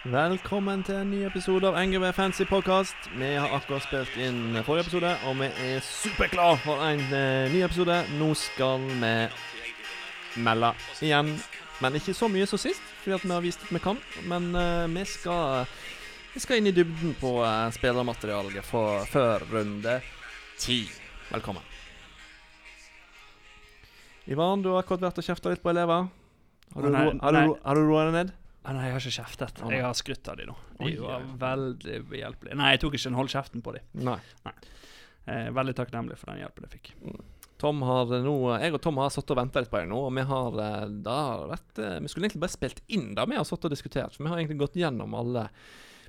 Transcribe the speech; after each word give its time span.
Velkommen 0.00 0.80
til 0.80 0.96
en 0.96 1.10
ny 1.12 1.18
episode 1.28 1.68
av 1.68 1.74
NGV 1.76 2.06
Fancy 2.16 2.46
Podcast. 2.48 2.96
Vi 3.20 3.34
har 3.36 3.52
akkurat 3.52 3.84
spilt 3.84 4.14
inn 4.16 4.56
forrige 4.64 4.86
episode, 4.86 5.10
og 5.28 5.36
vi 5.36 5.48
er 5.50 5.82
superklar 5.84 6.56
for 6.62 6.80
en 6.86 7.02
eh, 7.12 7.52
ny 7.52 7.60
episode. 7.66 7.98
Nå 8.16 8.30
skal 8.32 8.80
vi 8.88 9.10
melde 10.40 10.72
igjen, 11.04 11.34
men 11.84 12.00
ikke 12.00 12.16
så 12.16 12.30
mye 12.32 12.48
som 12.48 12.62
sist, 12.64 12.80
fordi 13.02 13.18
at 13.18 13.28
vi 13.28 13.34
har 13.34 13.44
vist 13.44 13.68
at 13.68 13.76
vi 13.76 13.82
kan. 13.84 14.00
Men 14.24 14.48
eh, 14.56 14.88
vi, 14.88 15.04
skal, 15.04 15.68
vi 16.32 16.44
skal 16.46 16.62
inn 16.62 16.72
i 16.72 16.76
dybden 16.80 17.12
på 17.20 17.36
uh, 17.44 17.68
spillermaterialet 17.76 18.64
for, 18.64 19.04
før 19.04 19.44
runde 19.52 20.00
ti. 20.56 20.86
Velkommen. 21.28 21.68
Ivan, 24.24 24.64
du 24.64 24.72
har 24.72 24.80
akkurat 24.80 25.10
vært 25.10 25.20
og 25.20 25.28
kjefta 25.28 25.52
litt 25.52 25.60
på 25.60 25.76
elever. 25.76 26.08
Har 26.72 27.74
du 27.76 27.84
roa 27.84 28.08
deg 28.08 28.22
ned? 28.22 28.39
Ah, 28.62 28.74
nei, 28.76 28.90
jeg 28.90 28.94
har 28.94 29.00
ikke 29.00 29.16
kjeftet. 29.16 29.60
Å. 29.64 29.70
Jeg 29.72 29.84
har 29.86 29.96
skrytt 29.96 30.28
av 30.28 30.36
dem 30.36 30.50
nå. 30.50 30.56
De 30.82 30.92
var 31.00 31.22
ja. 31.24 31.34
veldig 31.40 31.98
behjelpelige. 32.10 32.56
Nei, 32.60 32.74
jeg 32.74 32.82
tok 32.82 32.96
ikke 32.98 33.10
en 33.12 33.18
hold 33.20 33.32
kjeften 33.32 33.64
på 33.64 33.72
dem. 33.76 33.86
Nei. 34.04 34.18
nei. 34.44 34.56
Eh, 35.24 35.48
veldig 35.56 35.76
takknemlig 35.78 36.18
for 36.20 36.32
den 36.32 36.42
hjelpen 36.42 36.66
jeg 36.68 36.76
fikk. 36.76 36.90
Tom 37.60 37.82
har 37.84 38.08
nå, 38.24 38.34
Jeg 38.56 38.72
og 38.72 38.80
Tom 38.84 39.00
har 39.02 39.10
satt 39.12 39.30
og 39.32 39.36
venta 39.36 39.60
litt 39.60 39.72
på 39.72 39.80
deg 39.80 39.90
nå, 39.90 39.98
og 40.08 40.14
vi 40.16 40.24
har 40.30 40.54
da 41.04 41.18
vært 41.50 41.80
eh, 41.80 41.98
Vi 42.00 42.08
skulle 42.08 42.28
egentlig 42.28 42.40
bare 42.46 42.56
spilt 42.56 42.80
inn 42.88 43.10
det 43.16 43.26
vi 43.28 43.36
har 43.36 43.44
satt 43.48 43.66
og 43.68 43.72
diskutert, 43.72 44.16
for 44.16 44.24
vi 44.24 44.32
har 44.32 44.40
egentlig 44.40 44.62
gått 44.62 44.78
gjennom 44.80 45.16
alle 45.16 45.48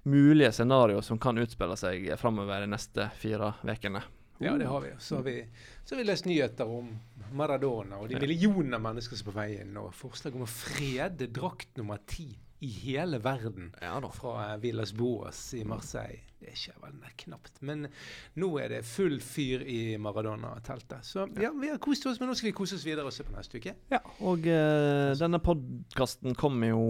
mulige 0.08 0.54
scenarioer 0.56 1.04
som 1.06 1.20
kan 1.22 1.38
utspille 1.38 1.76
seg 1.78 2.08
framover 2.18 2.64
de 2.64 2.72
neste 2.72 3.12
fire 3.20 3.54
ukene. 3.68 4.02
Ja, 4.42 4.56
det 4.58 4.66
har 4.66 4.82
vi. 4.82 4.96
Så 4.98 5.20
har 5.20 5.28
vi, 5.28 5.36
så 5.86 5.94
har 5.94 6.00
vi 6.00 6.08
lest 6.08 6.26
nyheter 6.26 6.72
om 6.72 6.88
Maradona 7.38 8.00
og 8.02 8.10
de 8.10 8.18
millioner 8.20 8.82
mennesker 8.82 9.20
som 9.20 9.28
er 9.28 9.30
på 9.30 9.36
vei 9.36 9.50
inn, 9.60 9.76
og 9.78 9.92
forslag 9.94 10.40
om 10.40 10.48
å 10.48 10.50
frede 10.50 11.30
drakt 11.30 11.76
nummer 11.78 12.02
ti 12.10 12.32
i 12.62 12.70
hele 12.84 13.18
verden 13.24 13.72
Ja 13.82 14.00
da. 14.00 14.10
fra 14.14 14.36
eh, 14.52 14.58
Villas 14.62 14.94
Boas 14.94 15.54
i 15.58 15.64
Marseille. 15.66 16.22
Det 16.42 16.50
er 16.50 16.58
ikke 16.58 16.82
vel 16.82 17.14
knapt. 17.24 17.60
Men 17.66 17.86
nå 18.42 18.50
er 18.62 18.72
det 18.74 18.82
full 18.86 19.20
fyr 19.22 19.62
i 19.66 19.98
Maradona-teltet. 20.02 21.06
Så 21.06 21.28
ja, 21.42 21.52
vi 21.54 21.70
har 21.70 21.82
kost 21.82 22.06
oss, 22.10 22.20
men 22.22 22.30
nå 22.30 22.38
skal 22.38 22.52
vi 22.52 22.58
kose 22.58 22.78
oss 22.78 22.86
videre 22.86 23.10
også 23.10 23.26
på 23.28 23.36
neste 23.36 23.62
uke. 23.62 23.76
Ja, 23.94 24.02
og 24.26 24.46
uh, 24.50 25.14
denne 25.18 25.42
podkasten 25.44 26.38
kommer 26.38 26.74
jo 26.74 26.84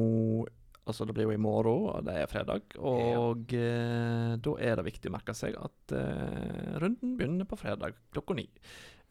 Altså, 0.81 1.05
det 1.05 1.13
blir 1.13 1.27
jo 1.27 1.35
i 1.35 1.39
morgen, 1.39 1.83
og 1.91 2.05
det 2.07 2.15
er 2.17 2.29
fredag. 2.29 2.73
Og 2.81 3.53
eh, 3.53 4.31
da 4.41 4.53
er 4.57 4.79
det 4.79 4.85
viktig 4.87 5.11
å 5.11 5.13
merke 5.13 5.35
seg 5.37 5.53
at 5.61 5.93
uh, 5.93 6.79
runden 6.81 7.13
begynner 7.19 7.45
på 7.47 7.59
fredag 7.61 7.99
klokka 8.11 8.39
ni. 8.39 8.47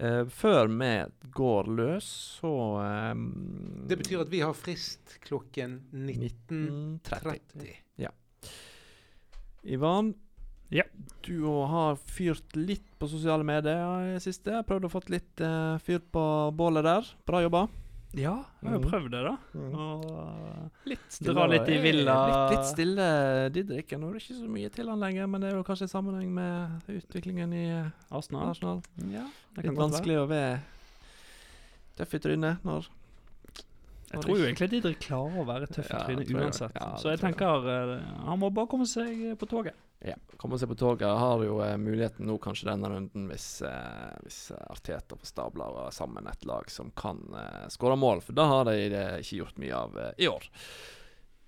Eh, 0.00 0.22
før 0.32 0.70
vi 0.72 0.90
går 1.36 1.66
løs, 1.76 2.06
så 2.40 2.50
um, 3.12 3.24
Det 3.88 3.98
betyr 4.00 4.22
at 4.22 4.30
vi 4.32 4.40
har 4.40 4.56
frist 4.56 5.18
klokken 5.26 5.74
19.30. 5.92 7.68
Ja 8.00 8.08
Ivan, 9.62 10.14
Ja. 10.72 10.86
du 11.26 11.44
har 11.68 11.96
fyrt 12.00 12.56
litt 12.56 12.86
på 12.98 13.08
sosiale 13.12 13.44
medier 13.44 14.06
i 14.08 14.14
det 14.14 14.22
siste. 14.24 14.62
Prøvd 14.64 14.88
å 14.88 14.92
få 14.92 15.02
litt 15.12 15.42
uh, 15.44 15.76
fyr 15.84 16.00
på 16.00 16.24
bålet 16.56 16.86
der. 16.86 17.12
Bra 17.28 17.42
jobba. 17.44 17.66
Ja, 18.18 18.32
jeg 18.62 18.70
har 18.70 18.72
jo 18.74 18.80
Mhm. 18.80 18.90
prøvd 18.90 19.10
det, 19.10 19.20
da. 19.22 19.36
Mm. 19.54 19.74
Og 19.78 20.70
Litt 20.90 21.18
Dra 21.22 21.46
litt 21.46 21.68
i 21.68 21.76
villa. 21.78 22.16
Litt, 22.26 22.58
litt 22.58 22.66
stille 22.66 23.06
Didrik. 23.54 23.92
Nå 23.98 24.08
er 24.08 24.12
det 24.18 24.22
ikke 24.24 24.38
så 24.40 24.48
mye 24.50 24.68
til 24.74 24.88
han 24.88 24.98
lenger, 24.98 25.28
men 25.28 25.40
det 25.40 25.52
er 25.52 25.56
jo 25.56 25.62
kanskje 25.62 25.84
i 25.86 25.92
sammenheng 25.94 26.28
med 26.34 26.82
utviklingen 26.88 27.52
i 27.54 27.66
Arsenal. 28.10 28.50
Arsenal. 28.50 28.82
Ja, 28.98 29.22
det 29.54 29.62
Litt 29.62 29.64
kan 29.64 29.74
godt 29.74 29.76
være. 29.76 29.84
vanskelig 29.86 30.16
å 30.18 30.26
være 30.28 30.60
tøff 31.96 32.14
i 32.14 32.18
trynet 32.18 32.64
når 32.64 32.88
Jeg 34.12 34.22
tror 34.24 34.38
jo 34.38 34.44
egentlig 34.48 34.70
Didrik 34.70 34.98
klarer 35.04 35.36
å 35.38 35.46
være 35.46 35.66
tøff 35.70 35.86
i 35.94 35.98
trynet 36.02 36.30
ja, 36.30 36.38
uansett. 36.40 36.72
Ja, 36.74 36.96
Så 36.98 37.10
jeg 37.14 37.20
tenker 37.20 37.46
jeg. 37.46 38.00
eh, 38.02 38.24
han 38.26 38.38
må 38.40 38.50
bare 38.52 38.66
komme 38.66 38.86
seg 38.90 39.38
på 39.38 39.46
toget. 39.46 39.74
Ja, 40.00 40.14
komme 40.40 40.56
seg 40.58 40.70
på 40.70 40.78
toget. 40.80 41.08
Har 41.20 41.42
jo 41.44 41.58
eh, 41.60 41.76
muligheten 41.76 42.24
nå 42.28 42.38
kanskje 42.40 42.70
denne 42.70 42.88
runden 42.88 43.26
hvis, 43.28 43.48
eh, 43.68 44.14
hvis 44.24 44.38
Arteta 44.56 45.18
får 45.18 45.28
stabla 45.28 45.90
sammen 45.92 46.28
et 46.30 46.46
lag 46.48 46.70
som 46.72 46.88
kan 46.96 47.20
eh, 47.36 47.66
skåre 47.72 47.98
mål, 48.00 48.22
for 48.24 48.38
da 48.38 48.48
har 48.48 48.64
de 48.70 48.88
det 48.94 49.04
ikke 49.20 49.42
gjort 49.42 49.60
mye 49.60 49.76
av 49.76 50.00
eh, 50.00 50.14
i 50.24 50.30
år. 50.30 50.48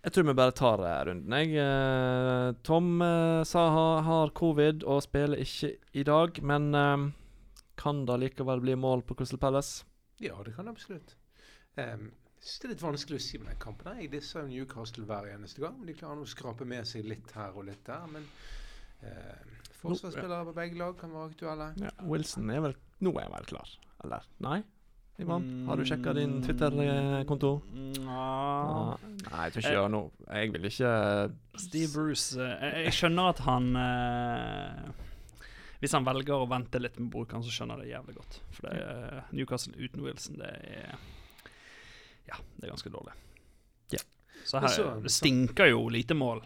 Jeg 0.03 0.13
tror 0.13 0.27
vi 0.27 0.35
bare 0.37 0.57
tar 0.59 0.85
eh, 0.85 1.01
runden, 1.09 1.39
jeg. 1.39 1.57
Eh, 1.63 2.53
Tom 2.67 2.93
eh, 3.07 3.41
Saha 3.49 4.03
har 4.05 4.37
covid 4.37 4.85
og 4.85 5.01
spiller 5.07 5.41
ikke 5.41 5.77
i 5.97 6.05
dag, 6.05 6.43
men 6.45 6.69
eh, 6.77 7.09
kan 7.81 8.05
det 8.05 8.21
likevel 8.27 8.61
bli 8.67 8.77
mål 8.77 9.07
på 9.07 9.17
Crystal 9.17 9.41
Palace? 9.41 9.87
Ja, 10.21 10.37
det 10.45 10.53
kan 10.59 10.69
det 10.69 10.77
absolutt. 10.77 11.17
Um, 11.81 12.11
synes 12.43 12.59
det 12.63 12.67
er 12.69 12.73
litt 12.75 12.83
vanskelig 12.85 13.19
å 13.21 13.25
si 13.25 13.39
med 13.39 13.49
den 13.53 13.61
kampen. 13.63 13.99
Jeg 14.03 14.11
disser 14.13 14.43
jo 14.43 14.51
Newcastle 14.51 15.05
hver 15.09 15.29
eneste 15.33 15.63
gang. 15.63 15.77
men 15.79 15.87
De 15.91 15.95
klarer 15.99 16.23
å 16.25 16.29
skrape 16.29 16.67
med 16.69 16.87
seg 16.91 17.07
litt 17.09 17.31
her 17.37 17.55
og 17.57 17.67
litt 17.71 17.83
der. 17.87 18.05
Men 18.11 18.27
eh, 19.03 19.57
forsvarsspillere 19.83 20.45
på 20.51 20.55
begge 20.59 20.79
lag 20.81 20.97
kan 21.01 21.15
være 21.15 21.31
aktuelle. 21.33 21.71
Ja, 21.83 21.91
Wilson 22.07 22.51
er 22.55 22.61
vel 22.69 22.75
Nå 23.03 23.11
er 23.19 23.25
han 23.27 23.33
vel 23.35 23.47
klar, 23.51 23.71
eller? 24.05 24.27
Nei? 24.45 24.61
Ivan, 25.21 25.45
har 25.69 25.77
du 25.77 25.83
sjekka 25.87 26.15
din 26.17 26.39
Mm. 26.39 26.43
Twitter-konto? 26.47 27.49
Ah, 28.09 28.95
nei, 29.03 29.43
jeg 29.45 29.53
tror 29.53 29.61
ikke 29.61 29.73
jeg 29.75 29.83
har 29.83 29.91
noe 29.93 30.11
Jeg 30.33 30.53
vil 30.55 30.65
ikke 30.71 30.93
Steve 31.61 31.91
Bruce 31.93 32.39
eh, 32.41 32.63
Jeg, 32.65 32.85
jeg 32.89 32.95
skjønner 32.97 33.29
at 33.35 33.43
han 33.45 33.69
eh, 33.77 34.89
Hvis 35.83 35.93
han 35.99 36.07
velger 36.09 36.35
å 36.43 36.49
vente 36.51 36.81
litt 36.81 36.97
med 36.99 37.11
brukeren, 37.13 37.45
så 37.45 37.53
skjønner 37.55 37.83
jeg 37.83 37.91
det 37.91 37.93
jævlig 37.93 38.15
godt. 38.21 38.39
For 38.57 38.67
det 38.69 38.73
er 38.87 39.21
Newcastle 39.37 39.75
uten 39.83 40.03
Wilson, 40.07 40.39
det 40.41 40.51
er 40.79 40.97
Ja, 42.33 42.39
det 42.59 42.67
er 42.69 42.73
ganske 42.73 42.93
dårlig. 42.95 43.15
Ja. 43.93 44.01
Så 44.49 44.61
her 44.65 44.73
så- 44.75 45.03
Det 45.03 45.13
stinker 45.13 45.71
jo 45.71 45.89
lite 45.93 46.17
mål. 46.19 46.43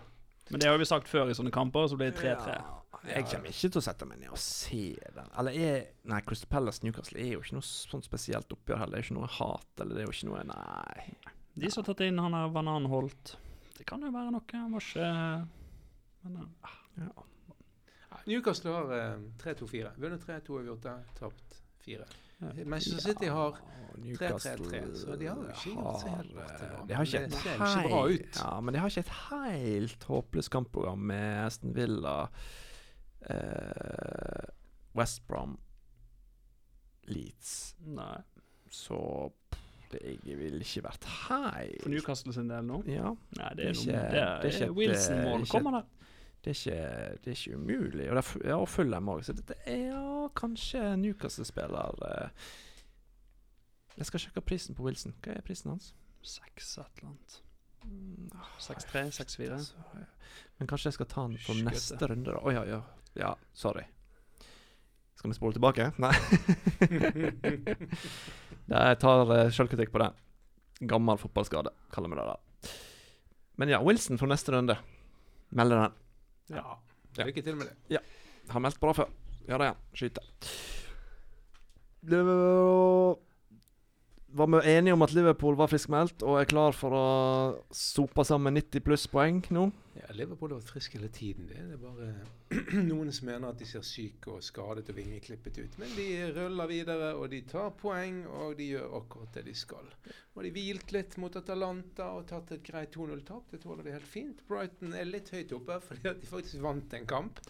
Men 0.50 0.60
det 0.60 0.68
har 0.68 0.78
vi 0.78 0.84
sagt 0.86 1.08
før 1.10 1.30
i 1.30 1.34
sånne 1.34 1.50
kamper, 1.54 1.88
så 1.88 1.96
blir 1.98 2.12
det 2.12 2.20
3-3. 2.20 2.54
Ja, 2.54 2.98
jeg 3.14 3.24
kommer 3.26 3.48
ikke 3.50 3.70
til 3.70 3.80
å 3.80 3.82
sette 3.82 4.06
meg 4.06 4.20
ned 4.20 4.30
og 4.30 4.38
se 4.38 4.96
den. 5.14 5.30
Eller 5.38 5.52
er 5.52 5.86
Nei, 6.04 6.20
Crystal 6.26 6.48
Palace 6.48 6.82
Newcastle 6.84 7.18
er 7.20 7.32
jo 7.32 7.40
ikke 7.40 7.56
noe 7.58 7.66
sånn 7.66 8.04
spesielt 8.04 8.48
oppgjør 8.54 8.78
heller. 8.78 8.96
Det 8.96 9.04
er 9.04 9.08
ikke 9.08 9.18
noe 9.20 9.26
hat, 9.38 9.66
eller 9.80 9.94
det 9.94 10.02
er 10.02 10.06
jo 10.06 10.14
ikke 10.14 10.30
noe 10.30 10.44
Nei. 10.44 11.16
De 11.58 11.70
som 11.70 11.82
har 11.82 11.94
tatt 11.94 12.04
inn 12.06 12.18
han 12.18 12.32
der 12.32 12.48
Bananholt 12.52 13.36
det 13.76 13.84
kan 13.86 14.00
jo 14.00 14.10
være 14.10 14.32
noe. 14.32 14.42
Han 14.52 14.72
var 14.72 14.80
ikke 14.80 15.48
men, 16.24 16.36
eh, 16.64 16.70
Ja. 16.98 17.24
Ja, 18.10 18.16
Newcastle 18.26 18.72
har 18.72 18.84
uh, 18.84 19.18
3-2-4. 19.38 19.90
Vunnet 20.00 20.22
3-2 20.24 20.50
og 20.56 20.64
gjort 20.70 20.82
det. 20.82 20.94
tapt 21.18 21.58
4. 21.84 22.06
Manchester 22.40 23.00
City 23.00 23.24
har 23.32 23.56
3-3-3, 23.96 24.96
så 24.96 25.16
de 25.16 25.26
har 25.26 25.36
jo 25.36 25.46
ikke 25.48 25.70
gjort 25.72 26.00
seg 26.02 26.10
helt 26.18 26.34
bort. 26.36 26.88
De 26.88 26.94
har 26.94 27.04
ikke 27.04 27.18
Det 27.18 27.26
et 27.26 27.34
helt- 27.60 28.20
ut. 28.20 28.36
Ja, 28.42 28.60
men 28.60 28.74
de 28.74 28.80
har 28.80 28.88
ikke 28.90 29.00
et 29.00 29.14
helt 29.30 30.04
håpløst 30.04 30.50
kampprogram 30.52 30.98
med 30.98 31.46
Aston 31.46 31.72
Villa, 31.76 32.26
eh, 33.30 34.44
West 34.96 35.26
Brom, 35.28 35.58
Leeds. 37.08 37.74
Nei. 37.86 38.18
Så 38.70 39.32
det 39.92 40.00
jeg 40.26 40.36
ville 40.38 40.58
ikke 40.60 40.82
vært 40.82 41.04
helt 41.28 41.82
For 41.82 41.88
Newcastle 41.92 42.32
sin 42.34 42.48
del 42.50 42.64
nå? 42.66 42.82
Ja. 42.90 43.12
Nei, 43.38 43.48
det 43.54 43.56
Det 43.56 43.64
er 43.64 43.68
er, 43.68 43.72
ikke- 43.72 43.86
noe, 43.86 44.02
det 44.02 44.10
det 44.10 44.20
er, 44.20 44.26
er 44.26 44.68
ikke 44.68 44.74
Wilson-mål. 44.76 45.46
Kommer 45.48 45.70
der. 45.70 45.84
Det 46.46 46.52
er 46.52 46.58
ikke, 46.60 47.18
det 47.24 47.30
er 47.30 47.36
ikke 47.36 47.56
umulig. 47.56 48.04
Og, 48.10 48.16
det 48.16 48.20
er, 48.22 48.48
ja, 48.48 48.56
og 48.56 48.68
Fulham 48.70 49.08
òg, 49.10 49.24
så 49.26 49.34
dette 49.34 49.56
er 49.66 49.80
ja, 49.88 50.28
kanskje 50.38 50.92
Newcastle-spiller 51.02 52.04
eh. 52.06 52.44
Jeg 53.96 54.06
skal 54.06 54.22
sjekke 54.22 54.44
prisen 54.46 54.78
på 54.78 54.84
Wilson. 54.86 55.16
Hva 55.24 55.34
er 55.34 55.42
prisen 55.42 55.72
hans? 55.72 55.88
Seks 56.22 56.68
et 56.78 57.00
eller 57.00 57.08
annet. 57.08 57.40
Mm, 57.82 58.30
ah, 58.38 58.52
6-3, 58.62 59.02
6-4. 59.18 59.50
altså. 59.56 59.74
Men 60.60 60.70
kanskje 60.70 60.92
jeg 60.92 60.98
skal 61.00 61.10
ta 61.10 61.26
den 61.26 61.34
på 61.34 61.50
Skjøte. 61.50 61.66
neste 61.72 62.10
runde, 62.12 62.30
da. 62.30 62.38
Å 62.38 62.54
ja, 62.54 62.62
ja. 62.70 62.80
Ja, 63.18 63.34
sorry. 63.56 63.82
Skal 65.18 65.34
vi 65.34 65.40
spole 65.40 65.58
tilbake? 65.58 65.90
Nei. 65.98 66.14
Jeg 68.70 69.02
tar 69.02 69.34
uh, 69.34 69.50
sjølkritikk 69.50 69.90
på 69.90 70.04
det. 70.04 70.12
Gammel 70.86 71.18
fotballskade, 71.18 71.74
kaller 71.90 72.14
vi 72.14 72.22
det 72.22 72.30
da. 72.30 72.38
Men 73.58 73.74
ja, 73.74 73.82
Wilson 73.82 74.22
for 74.22 74.30
neste 74.30 74.54
runde. 74.54 74.78
Melder 75.50 75.88
den. 75.88 76.02
Ja. 76.52 76.78
Lykke 77.18 77.42
til 77.42 77.56
med 77.58 77.70
det. 77.70 77.96
Ja. 77.96 78.02
Har 78.52 78.62
meldt 78.62 78.80
bra 78.82 78.92
før. 78.96 79.08
Gjør 79.46 79.62
det 79.62 79.68
igjen. 79.68 79.80
Skyte. 80.00 80.20
Det 82.06 82.20
var 84.36 84.46
vi 84.52 84.60
enige 84.76 84.94
om 84.94 85.02
at 85.02 85.14
Liverpool 85.16 85.56
var 85.58 85.70
friskmeldt 85.70 86.22
og 86.22 86.38
er 86.40 86.50
klar 86.50 86.76
for 86.76 86.94
å 86.94 87.06
sope 87.74 88.24
sammen 88.26 88.54
90 88.58 88.84
pluss 88.84 89.06
poeng 89.10 89.40
nå? 89.54 89.70
Ja, 89.96 90.12
Liverpool 90.12 90.52
har 90.52 90.60
vært 90.60 90.72
frisk 90.74 90.96
hele 90.98 91.08
tiden. 91.12 91.46
Det 91.48 91.56
er 91.56 91.78
bare 91.80 92.10
noen 92.90 93.12
som 93.14 93.28
mener 93.30 93.48
at 93.48 93.60
de 93.60 93.68
ser 93.68 93.84
syke 93.86 94.34
og 94.34 94.44
skadet 94.44 94.90
og 94.92 94.98
vingeklippet 94.98 95.60
ut. 95.62 95.78
Men 95.80 95.92
de 95.96 96.06
ruller 96.36 96.70
videre, 96.70 97.12
og 97.16 97.30
de 97.32 97.40
tar 97.48 97.72
poeng, 97.80 98.22
og 98.28 98.56
de 98.58 98.70
gjør 98.74 98.96
akkurat 99.00 99.38
det 99.38 99.46
de 99.48 99.54
skal. 99.56 99.88
Og 100.36 100.44
de 100.44 100.50
hvilt 100.52 100.92
litt 100.92 101.16
mot 101.22 101.36
Atalanta 101.38 102.10
og 102.12 102.26
tatt 102.28 102.52
et 102.52 102.64
greit 102.66 102.92
2-0-tap. 102.92 103.46
Det 103.52 103.62
tåler 103.62 103.86
de 103.86 103.94
helt 103.94 104.10
fint. 104.10 104.42
Brighton 104.48 104.92
er 104.92 105.08
litt 105.08 105.30
høyt 105.32 105.54
oppe 105.56 105.78
fordi 105.88 106.10
at 106.12 106.20
de 106.20 106.28
faktisk 106.28 106.60
vant 106.66 106.96
en 106.98 107.08
kamp. 107.08 107.40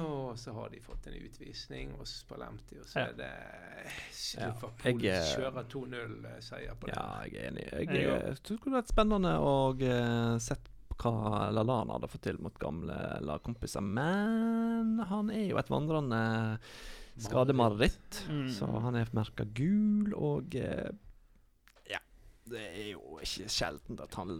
Og 0.00 0.32
så 0.40 0.54
har 0.56 0.72
de 0.74 0.82
fått 0.82 1.06
en 1.10 1.20
utvisning 1.20 1.94
hos 2.00 2.16
Palemti, 2.28 2.80
og 2.82 2.90
så 2.90 3.06
er 3.06 3.14
det 3.20 3.28
Ja, 3.28 4.50
Liverpool 4.50 5.06
eh, 5.06 5.30
kjører 5.36 5.70
2-0-seier 5.76 6.74
på 6.80 6.90
det. 6.90 6.98
Ja, 6.98 7.06
jeg 7.28 7.38
er 7.38 7.52
enig. 7.52 7.68
Jeg, 7.70 7.92
Jeg 7.94 8.08
jeg 8.08 8.42
tror 8.42 8.58
det 8.58 8.60
skulle 8.64 8.80
vært 8.80 8.90
spennende 8.90 9.36
å 9.38 9.54
uh, 9.78 10.34
sett 10.42 10.74
hva 10.98 11.48
Lallana 11.54 11.96
hadde 11.96 12.10
fått 12.10 12.24
til 12.26 12.40
mot 12.42 12.54
gamle 12.60 12.96
lagkompiser. 13.24 13.84
Men 13.84 14.98
han 15.10 15.30
er 15.34 15.48
jo 15.48 15.60
et 15.60 15.70
vandrende 15.72 16.22
skademareritt. 17.18 18.24
Mm. 18.28 18.48
Så 18.54 18.66
han 18.66 18.98
er 18.98 19.12
merka 19.16 19.46
gul, 19.54 20.12
og 20.14 20.56
eh, 20.58 20.90
ja. 21.90 22.02
Det 22.48 22.64
er 22.66 22.92
jo 22.94 23.18
ikke 23.22 23.50
sjelden 23.52 23.98
at 24.02 24.18
han 24.18 24.38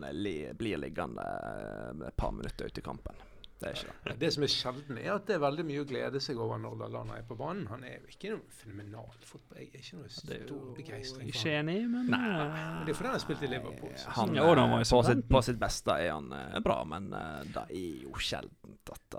blir 0.59 0.85
liggende 0.85 1.25
eh, 1.25 2.07
et 2.09 2.19
par 2.19 2.35
minutter 2.37 2.71
ute 2.71 2.83
i 2.83 2.87
kampen. 2.87 3.28
Det 3.59 3.67
er 3.69 3.75
ikke 3.75 3.95
det. 4.07 4.13
Det 4.21 4.29
som 4.35 4.45
er 4.47 4.51
sjelden, 4.55 4.99
er 5.03 5.13
at 5.17 5.25
det 5.27 5.35
er 5.35 5.41
veldig 5.43 5.65
mye 5.67 5.81
å 5.83 5.87
glede 5.91 6.21
seg 6.23 6.39
over 6.39 6.61
når 6.63 6.77
Lallana 6.79 7.17
er 7.19 7.25
på 7.27 7.35
banen. 7.41 7.65
Han 7.73 7.83
er 7.83 7.97
jo 7.99 8.13
ikke 8.13 8.31
noe 8.37 8.53
fenomenal 8.55 9.09
fotball. 9.27 9.59
Jeg 9.59 9.71
er 9.75 9.81
ikke 9.83 9.97
noe 9.99 10.07
er 10.07 10.15
stor 10.15 10.69
begeistring 10.77 11.33
for 11.33 11.41
ikke 11.41 11.55
ham. 11.57 11.69
enig, 11.69 11.89
men 11.91 12.07
Nei. 12.13 12.21
eh, 12.29 12.53
Men 12.55 12.87
Det 12.87 12.93
er 12.95 12.99
fordi 13.01 13.09
han 13.11 13.17
har 13.19 13.25
spilt 13.25 13.43
i 13.43 13.51
Liverpool. 13.51 13.93
så- 13.97 14.11
Han, 14.19 14.35
Ja, 14.39 14.43
da 14.55 14.67
var 14.71 14.79
eh, 14.81 14.85
på, 14.93 15.03
sitt, 15.09 15.25
på 15.29 15.43
sitt 15.49 15.59
beste 15.59 15.89
er 15.99 16.11
han 16.13 16.33
er 16.33 16.61
bra, 16.61 16.85
men 16.85 17.13
uh, 17.13 17.43
det 17.45 17.65
er 17.71 18.03
jo 18.05 18.13
sjeldent 18.23 18.93
at 18.95 19.17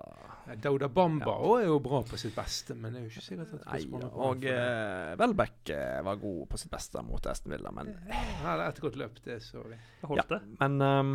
det 0.48 0.62
Dauda 0.64 0.88
Bamba 0.88 1.26
òg 1.36 1.60
er 1.62 1.66
jo 1.68 1.80
bra 1.80 2.00
på 2.04 2.18
sitt 2.18 2.34
beste, 2.36 2.76
men 2.76 2.94
det 2.94 3.02
er 3.02 3.04
jo 3.06 3.12
ikke 3.12 3.26
sikkert 3.28 3.54
at 3.60 3.66
Nei, 3.74 3.82
ja, 3.92 4.08
og 4.08 4.46
han 4.48 5.12
eh, 5.12 5.16
Welbeck 5.20 5.70
eh, 5.76 6.02
var 6.02 6.16
god 6.16 6.48
på 6.50 6.58
sitt 6.58 6.72
beste 6.72 7.04
mot 7.04 7.28
Aston 7.28 7.52
Villa, 7.52 7.72
men 7.76 7.92
Han 8.08 8.46
hadde 8.46 8.70
et 8.72 8.80
godt 8.82 8.96
løp, 8.96 9.20
det 9.26 9.42
så 9.44 9.62
vi. 9.68 9.76
det 9.76 10.08
holdt 10.10 10.30
det. 10.30 10.42
Men 10.60 10.80
ehm, 10.82 11.14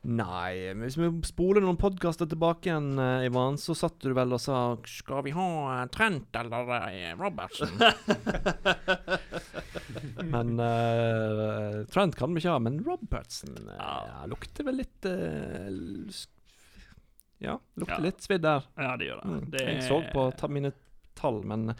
Nei, 0.00 0.72
men 0.72 0.86
hvis 0.86 0.94
vi 0.96 1.10
spoler 1.28 1.60
noen 1.60 1.76
podkaster 1.76 2.24
tilbake 2.24 2.70
igjen, 2.70 2.94
eh, 2.96 3.26
Ivan, 3.26 3.58
så 3.60 3.74
satt 3.76 3.98
du 4.00 4.14
vel 4.16 4.32
og 4.32 4.40
sa 4.40 4.78
Skal 4.88 5.20
vi 5.26 5.34
ha 5.36 5.44
eh, 5.74 5.82
Trent 5.92 6.32
eller 6.40 6.70
eh, 6.88 7.10
Robertson? 7.20 7.68
men 10.32 10.54
uh, 10.56 11.84
Trent 11.92 12.16
kan 12.16 12.32
vi 12.32 12.40
ikke 12.40 12.54
ha, 12.54 12.62
men 12.64 12.80
Robertson 12.86 13.52
Ja. 13.74 13.90
ja, 14.08 14.22
lukter 14.32 14.64
vel 14.70 14.80
litt 14.80 15.04
uh, 15.04 15.68
Ja, 17.44 17.58
lukter 17.76 17.98
Ja. 17.98 18.04
litt 18.08 18.24
svidd 18.24 18.40
der. 18.46 18.64
Ja, 18.80 18.94
det 18.96 19.04
gjør 19.10 19.20
det. 19.20 19.28
Mm. 19.34 19.44
det 19.52 19.66
Jeg 19.66 19.82
så 19.84 20.00
på 20.14 20.24
ta 20.40 20.48
mine 20.48 20.72
tall, 21.20 21.42
men 21.44 21.74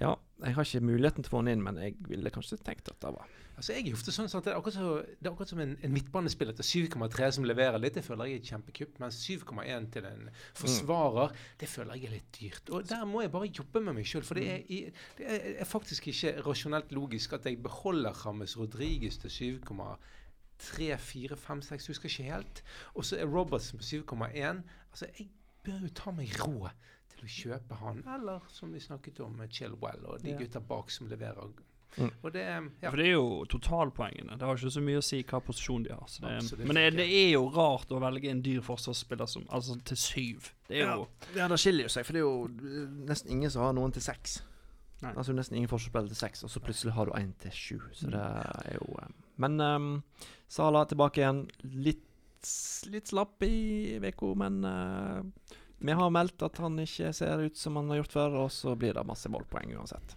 ja, 0.00 0.14
jeg 0.44 0.54
har 0.56 0.64
ikke 0.64 0.80
muligheten 0.84 1.20
til 1.24 1.28
å 1.28 1.32
få 1.36 1.40
han 1.42 1.48
inn, 1.52 1.60
men 1.64 1.76
jeg 1.82 1.96
ville 2.08 2.30
kanskje 2.32 2.56
tenkt 2.64 2.88
at 2.88 3.00
det 3.04 3.12
var 3.12 3.28
Altså, 3.58 3.74
jeg 3.74 3.88
er 3.88 3.96
ofte 3.96 4.12
sånn 4.14 4.28
at 4.30 4.46
Det 4.46 4.52
er 4.52 4.58
akkurat, 4.60 4.76
så, 4.76 4.90
det 5.18 5.26
er 5.26 5.32
akkurat 5.32 5.50
som 5.50 5.60
en, 5.62 5.72
en 5.82 5.94
midtbanespiller 5.94 6.54
til 6.60 6.86
7,3 6.86 7.30
som 7.34 7.46
leverer 7.48 7.80
litt. 7.82 7.96
Det 7.98 8.04
føler 8.06 8.28
jeg 8.30 8.36
er 8.36 8.42
et 8.42 8.50
kjempekupp. 8.52 9.00
Mens 9.02 9.18
7,1 9.24 9.88
til 9.96 10.06
en 10.06 10.28
forsvarer, 10.60 11.34
det 11.58 11.70
føler 11.70 11.98
jeg 11.98 12.06
er 12.06 12.14
litt 12.14 12.28
dyrt. 12.38 12.70
Og 12.70 12.86
der 12.86 13.02
må 13.10 13.24
jeg 13.24 13.32
bare 13.34 13.50
jobbe 13.50 13.82
med 13.82 13.98
meg 13.98 14.06
sjøl. 14.06 14.22
For 14.28 14.38
det 14.38 14.44
er, 14.52 14.60
i, 14.70 14.78
det 15.18 15.38
er, 15.56 15.64
faktisk 15.68 16.06
ikke 16.12 16.36
rasjonelt 16.46 16.94
logisk 16.94 17.34
at 17.34 17.48
jeg 17.50 17.58
beholder 17.64 18.14
James 18.22 18.54
Rodriguez 18.60 19.18
til 19.24 19.34
7,3, 19.58 20.92
4, 21.10 21.40
5, 21.48 21.64
6, 21.72 21.90
husker 21.92 22.12
ikke 22.12 22.28
helt. 22.30 22.62
Og 22.94 23.08
så 23.08 23.18
er 23.18 23.26
Robertsen 23.26 23.82
på 23.82 23.88
7,1. 23.88 24.62
Altså, 24.92 25.10
jeg 25.18 25.32
bør 25.66 25.82
jo 25.82 25.90
ta 25.98 26.14
meg 26.14 26.38
råd 26.44 26.70
til 27.16 27.26
å 27.26 27.32
kjøpe 27.34 27.80
han, 27.82 28.04
eller 28.14 28.46
som 28.54 28.70
vi 28.70 28.82
snakket 28.82 29.18
om, 29.24 29.42
Chilwell 29.50 30.06
og 30.06 30.22
de 30.22 30.36
gutta 30.38 30.62
bak 30.62 30.94
som 30.94 31.10
leverer. 31.10 31.50
Mm. 31.96 32.10
Og 32.22 32.32
det 32.32 32.42
Ja. 32.44 32.60
ja. 32.82 32.90
For 32.90 32.96
det 33.00 33.06
er 33.06 33.12
jo 33.12 33.44
totalpoengene. 33.50 34.38
Det 34.38 34.46
har 34.46 34.56
ikke 34.56 34.70
så 34.70 34.82
mye 34.84 35.00
å 35.00 35.04
si 35.04 35.22
hva 35.22 35.40
posisjon 35.42 35.86
de 35.86 35.94
har. 35.94 36.04
Så 36.06 36.22
det, 36.22 36.66
men 36.66 36.76
det, 36.76 36.90
det 36.98 37.06
er 37.06 37.30
jo 37.32 37.48
rart 37.54 37.90
å 37.90 38.00
velge 38.02 38.30
en 38.30 38.42
dyr 38.44 38.60
forsvarsspiller 38.64 39.26
som 39.26 39.46
Altså 39.48 39.78
til 39.84 39.96
syv. 39.96 40.52
Det 40.68 40.82
er 40.82 40.92
jo 40.92 41.08
Ja, 41.34 41.48
det 41.48 41.58
skiller 41.58 41.88
jo 41.88 41.94
seg, 41.94 42.06
for 42.06 42.12
det 42.12 42.22
er 42.22 42.26
jo 42.26 42.44
eh, 42.46 42.92
nesten 43.08 43.32
ingen 43.32 43.50
som 43.50 43.64
har 43.64 43.74
noen 43.78 43.94
til 43.94 44.04
seks. 44.04 44.42
Nei. 45.02 45.14
Altså 45.14 45.32
nesten 45.32 45.56
ingen 45.56 45.70
forsvarsspillere 45.70 46.12
til 46.12 46.20
seks, 46.20 46.44
og 46.44 46.50
så 46.50 46.62
plutselig 46.62 46.94
har 46.96 47.06
du 47.06 47.14
én 47.18 47.32
til 47.38 47.54
sju. 47.54 47.78
Så 47.94 48.10
det 48.12 48.20
er 48.20 48.78
jo 48.80 48.92
um. 48.98 49.16
Men 49.38 49.60
um, 49.62 49.90
Sala 50.50 50.84
tilbake 50.90 51.22
igjen. 51.22 51.44
Litt, 51.86 52.02
litt 52.90 53.10
slapp 53.10 53.42
i 53.46 53.98
uka, 54.02 54.32
men 54.40 54.64
uh, 54.66 55.22
vi 55.78 55.94
har 55.94 56.10
meldt 56.10 56.42
at 56.42 56.58
han 56.58 56.78
ikke 56.82 57.12
ser 57.14 57.44
ut 57.44 57.56
som 57.56 57.76
han 57.78 57.92
har 57.92 58.02
gjort 58.02 58.16
før, 58.16 58.40
og 58.44 58.50
så 58.52 58.74
blir 58.74 58.96
det 58.96 59.06
masse 59.06 59.30
målpoeng 59.30 59.76
uansett. 59.78 60.16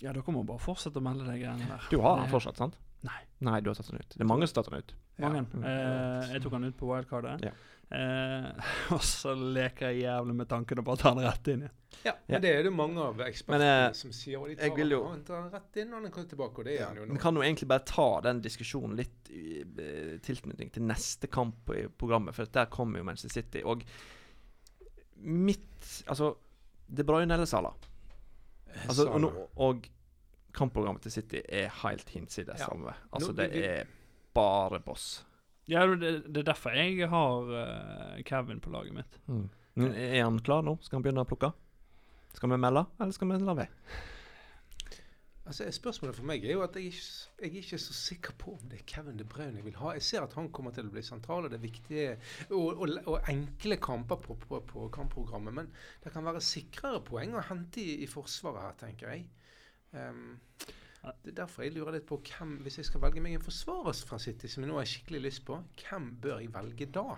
Ja, 0.00 0.12
dere 0.16 0.32
må 0.32 0.44
bare 0.48 0.62
fortsette 0.64 0.96
å 1.00 1.04
melde 1.04 1.26
de 1.28 1.38
greiene 1.42 1.66
der. 1.68 1.88
Du 1.92 1.98
har 2.00 2.20
den 2.22 2.30
fortsatt, 2.32 2.56
sant? 2.60 2.78
Nei. 3.04 3.18
Nei, 3.44 3.58
du 3.64 3.70
har 3.70 3.76
tatt 3.78 3.88
den 3.90 4.00
ut. 4.00 4.14
Det 4.16 4.20
er 4.24 4.28
mange 4.28 4.46
som 4.48 4.60
har 4.60 4.64
tatt 4.68 4.72
den 4.74 4.84
ut. 4.84 4.94
Mange. 5.20 5.42
Ja. 5.60 5.74
Eh, 5.74 6.32
jeg 6.34 6.42
tok 6.44 6.52
den 6.56 6.64
ut 6.70 6.76
på 6.80 6.88
wildcardet. 6.88 7.44
Ja. 7.44 7.52
Eh, 7.90 8.68
og 8.94 9.00
så 9.04 9.32
leker 9.34 9.90
jeg 9.90 10.04
jævlig 10.04 10.34
med 10.38 10.48
tankene 10.48 10.84
på 10.86 10.94
å 10.94 11.00
ta 11.00 11.12
den 11.16 11.24
rett 11.26 11.48
inn 11.52 11.64
igjen. 11.64 11.76
Ja, 12.04 12.12
Ja. 12.12 12.36
men 12.36 12.42
det 12.44 12.50
er 12.54 12.62
det 12.68 12.72
mange 12.72 13.02
av 13.02 13.18
ekspertene 13.24 13.58
Men, 13.58 13.86
eh, 13.90 13.96
som 13.98 14.12
sier. 14.14 14.38
Og 14.40 14.48
de 14.48 14.56
tar, 14.60 14.78
jo- 14.78 15.00
den, 15.26 15.48
rett 15.52 15.80
inn, 15.82 15.92
og 15.96 16.04
den 16.06 16.12
kommer 16.14 16.28
tilbake. 16.30 16.62
Og 16.62 16.68
det 16.68 16.76
gjør 16.78 16.86
han 16.92 16.96
jo 17.00 17.08
Vi 17.12 17.22
kan 17.24 17.34
jo 17.40 17.42
egentlig 17.44 17.68
bare 17.72 17.84
ta 17.90 18.06
den 18.28 18.40
diskusjonen 18.44 18.96
litt 19.00 19.30
i 19.34 19.44
eh, 19.64 20.14
tilknytning 20.24 20.70
til 20.72 20.86
neste 20.88 21.28
kamp 21.32 21.72
i 21.76 21.86
programmet, 21.88 22.34
for 22.36 22.44
der 22.46 22.70
kommer 22.72 23.00
jo 23.02 23.08
Manchester 23.10 23.40
City. 23.42 23.64
Og 23.64 23.82
mitt 25.20 25.66
Altså, 26.08 26.34
det 26.88 27.02
er 27.04 27.08
Bruyne 27.08 27.34
eller 27.34 27.48
Salah? 27.48 27.74
Altså, 28.88 29.08
og, 29.10 29.20
nå- 29.20 29.46
og 29.56 29.88
kampprogrammet 30.56 31.02
til 31.06 31.12
City 31.12 31.40
er 31.48 31.68
helt 31.82 32.08
hinsides 32.10 32.58
Ja. 32.60 32.66
samme. 32.66 32.94
Altså, 33.12 33.32
det 33.36 33.48
er 33.64 33.84
bare 34.34 34.80
boss. 34.80 35.24
Ja, 35.70 35.84
det, 35.86 36.24
det 36.34 36.40
er 36.42 36.48
derfor 36.52 36.70
jeg 36.74 37.08
har 37.08 37.50
uh, 37.50 38.22
Kevin 38.26 38.60
på 38.60 38.70
laget 38.74 38.94
mitt. 38.94 39.18
Mm. 39.30 39.48
Er 39.94 40.24
han 40.24 40.38
klar 40.42 40.62
nå? 40.66 40.78
Skal 40.82 40.98
han 40.98 41.02
begynne 41.04 41.22
å 41.22 41.28
plukke? 41.30 41.52
Skal 42.34 42.50
vi 42.50 42.56
melde, 42.62 42.82
eller 43.00 43.12
skal 43.14 43.28
vi 43.30 43.38
la 43.42 43.54
være? 43.54 43.68
Altså, 45.50 45.66
Spørsmålet 45.74 46.14
for 46.14 46.26
meg 46.30 46.44
er 46.46 46.52
jo 46.52 46.60
at 46.62 46.76
jeg, 46.78 46.92
jeg 47.40 47.48
er 47.48 47.56
ikke 47.58 47.78
så 47.82 47.94
sikker 47.96 48.34
på 48.38 48.52
om 48.54 48.68
det 48.70 48.76
er 48.78 48.84
Kevin 48.86 49.16
De 49.18 49.24
Bruyne 49.26 49.58
jeg 49.58 49.64
vil 49.66 49.78
ha. 49.80 49.96
Jeg 49.96 50.04
ser 50.06 50.22
at 50.22 50.36
han 50.38 50.50
kommer 50.54 50.70
til 50.76 50.86
å 50.86 50.92
bli 50.94 51.02
sentral, 51.02 51.48
og 51.48 51.50
det 51.50 51.58
er 51.58 51.64
viktige 51.64 52.04
og, 52.54 52.68
og, 52.84 52.92
og 53.10 53.30
enkle 53.32 53.80
kamper 53.82 54.20
på, 54.22 54.36
på, 54.44 54.60
på 54.68 54.84
kampprogrammet. 54.94 55.56
Men 55.56 55.72
det 56.04 56.12
kan 56.14 56.28
være 56.28 56.44
sikrere 56.44 57.02
poeng 57.02 57.34
å 57.34 57.42
hente 57.48 57.82
i, 57.82 57.96
i 58.04 58.08
forsvaret 58.10 58.62
her, 58.62 58.78
tenker 58.84 59.10
jeg. 59.10 59.26
Um, 59.90 60.38
det 61.24 61.32
er 61.32 61.38
derfor 61.40 61.66
jeg 61.66 61.74
lurer 61.74 61.96
litt 61.96 62.04
på 62.06 62.20
hvem 62.22 62.58
Hvis 62.62 62.76
jeg 62.78 62.86
skal 62.86 63.00
velge 63.02 63.22
meg 63.24 63.34
en 63.34 63.42
forsvarer 63.42 64.04
fra 64.06 64.20
City, 64.22 64.46
som 64.52 64.62
jeg 64.62 64.70
nå 64.70 64.78
har 64.78 64.86
skikkelig 64.86 65.24
lyst 65.24 65.42
på, 65.50 65.58
hvem 65.82 66.12
bør 66.22 66.44
jeg 66.44 66.54
velge 66.54 66.90
da? 66.94 67.08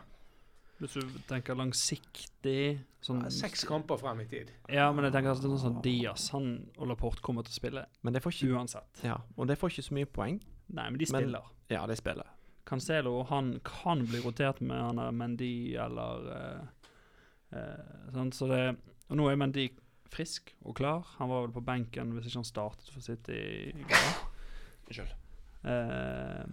Hvis 0.83 0.97
du 0.99 1.19
tenker 1.31 1.55
langsiktig 1.55 2.81
sånn, 3.05 3.21
Ja, 3.23 3.31
Seks 3.31 3.63
kamper 3.69 4.01
frem 4.01 4.21
i 4.25 4.27
tid. 4.27 4.51
Ja, 4.73 4.89
men 4.93 5.05
jeg 5.07 5.15
tenker 5.15 5.31
at 5.37 5.43
sånn 5.45 5.59
som 5.61 5.77
Diaz 5.85 6.29
han 6.35 6.49
og 6.77 6.89
Laporte 6.91 7.23
kommer 7.23 7.45
til 7.47 7.55
å 7.55 7.59
spille 7.61 7.85
Men 8.03 8.13
det 8.17 8.23
får 8.25 8.35
ikke 8.35 8.57
uansett. 8.57 9.03
Ja, 9.07 9.21
og 9.37 9.47
det 9.47 9.59
får 9.61 9.71
ikke 9.77 9.87
så 9.87 9.95
mye 9.95 10.11
poeng. 10.11 10.41
Nei, 10.73 10.89
men 10.91 10.99
de 10.99 11.07
Men- 11.13 11.37
Ja, 11.71 11.87
de 11.87 11.95
spiller. 11.97 12.27
Cancelo 12.67 13.25
han 13.29 13.61
kan 13.65 14.05
bli 14.07 14.21
rotert 14.21 14.61
med 14.61 14.79
han 14.81 14.99
er 14.99 15.11
Mendy 15.13 15.75
eller 15.77 16.29
eh, 16.33 17.59
eh, 17.59 18.13
sånn, 18.13 18.33
Så 18.33 18.49
det, 18.49 18.77
Og 19.11 19.17
nå 19.17 19.31
er 19.31 19.37
Mendy 19.37 19.69
frisk 20.09 20.53
og 20.65 20.75
klar. 20.77 21.05
Han 21.19 21.29
var 21.29 21.47
vel 21.47 21.53
på 21.53 21.65
benken 21.65 22.13
hvis 22.13 22.27
ikke 22.27 22.41
han 22.43 22.45
startet 22.45 22.91
for 22.93 23.01
City 23.01 23.73
i 23.73 23.85
går. 23.89 24.15
Unnskyld. 24.89 25.15
Eh, 25.65 26.45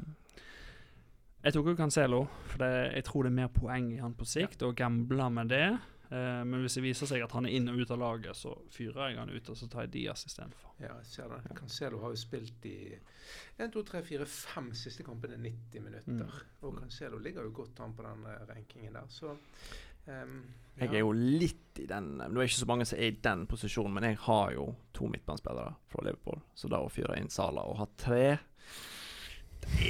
jeg 1.39 1.55
tok 1.55 1.69
jo 1.71 1.77
Cancelo, 1.79 2.25
for 2.49 2.59
det, 2.63 2.73
jeg 2.97 3.05
tror 3.07 3.23
det 3.23 3.31
er 3.31 3.37
mer 3.37 3.51
poeng 3.53 3.93
i 3.95 4.01
han 4.01 4.15
på 4.17 4.27
sikt, 4.27 4.63
og 4.67 4.75
gambler 4.75 5.31
med 5.31 5.51
det. 5.53 5.67
Uh, 6.09 6.41
men 6.41 6.63
hvis 6.63 6.79
det 6.79 6.81
viser 6.83 7.05
seg 7.05 7.21
at 7.21 7.35
han 7.37 7.45
er 7.45 7.53
inn 7.53 7.69
og 7.69 7.77
ut 7.79 7.91
av 7.93 7.99
laget, 8.01 8.35
så 8.35 8.55
fyrer 8.73 9.11
jeg 9.11 9.19
han 9.21 9.29
ut, 9.29 9.51
og 9.53 9.57
så 9.57 9.69
tar 9.69 9.85
jeg 9.85 9.93
Diaz 9.93 10.25
istedenfor. 10.25 10.73
Ja, 10.81 10.95
jeg 10.97 11.07
ser 11.07 11.29
det. 11.31 11.53
Cancelo 11.55 12.01
har 12.03 12.15
jo 12.15 12.19
spilt 12.19 12.65
i 12.67 12.79
1, 12.91 13.69
2, 13.75 13.83
3, 13.91 14.01
4, 14.09 14.27
5 14.33 14.71
siste 14.81 15.05
kampene 15.05 15.37
90 15.37 15.85
minutter. 15.85 16.33
Mm. 16.33 16.65
Og 16.65 16.79
Cancelo 16.81 17.21
ligger 17.21 17.47
jo 17.47 17.53
godt 17.61 17.79
an 17.85 17.93
på 17.95 18.07
den 18.07 18.25
eh, 18.25 18.43
rankingen 18.49 18.97
der, 18.97 19.07
så 19.13 19.35
ehm, 20.09 20.41
Jeg 20.79 20.95
er 20.95 21.03
jo 21.03 21.11
litt 21.13 21.79
i 21.83 21.85
den 21.87 22.13
Nå 22.17 22.29
er 22.31 22.39
det 22.39 22.49
ikke 22.49 22.63
så 22.63 22.69
mange 22.71 22.87
som 22.89 22.99
er 22.99 23.11
i 23.11 23.19
den 23.29 23.45
posisjonen, 23.51 23.93
men 23.95 24.09
jeg 24.09 24.19
har 24.25 24.55
jo 24.57 24.69
to 24.95 25.11
midtbanespillere 25.13 25.75
fra 25.91 26.07
Liverpool. 26.07 26.41
Så 26.55 26.71
da 26.73 26.81
å 26.81 26.91
fyre 26.91 27.19
inn 27.21 27.29
Sala 27.31 27.67
og 27.69 27.83
ha 27.83 27.87
tre 27.99 28.23
er 28.33 28.41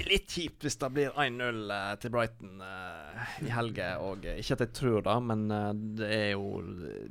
litt 0.10 0.30
kjipt 0.32 0.66
hvis 0.66 0.78
det 0.82 0.90
blir 0.96 1.16
1-0 1.20 1.60
eh, 1.76 1.92
til 2.02 2.12
Brighton 2.14 2.62
eh, 2.66 3.36
i 3.46 3.52
helga. 3.54 3.92
Eh, 3.98 4.40
ikke 4.42 4.58
at 4.58 4.64
jeg 4.66 4.74
tror 4.80 5.02
det, 5.06 5.18
men 5.30 5.46
det 6.00 6.10
er 6.16 6.32
jo 6.34 6.60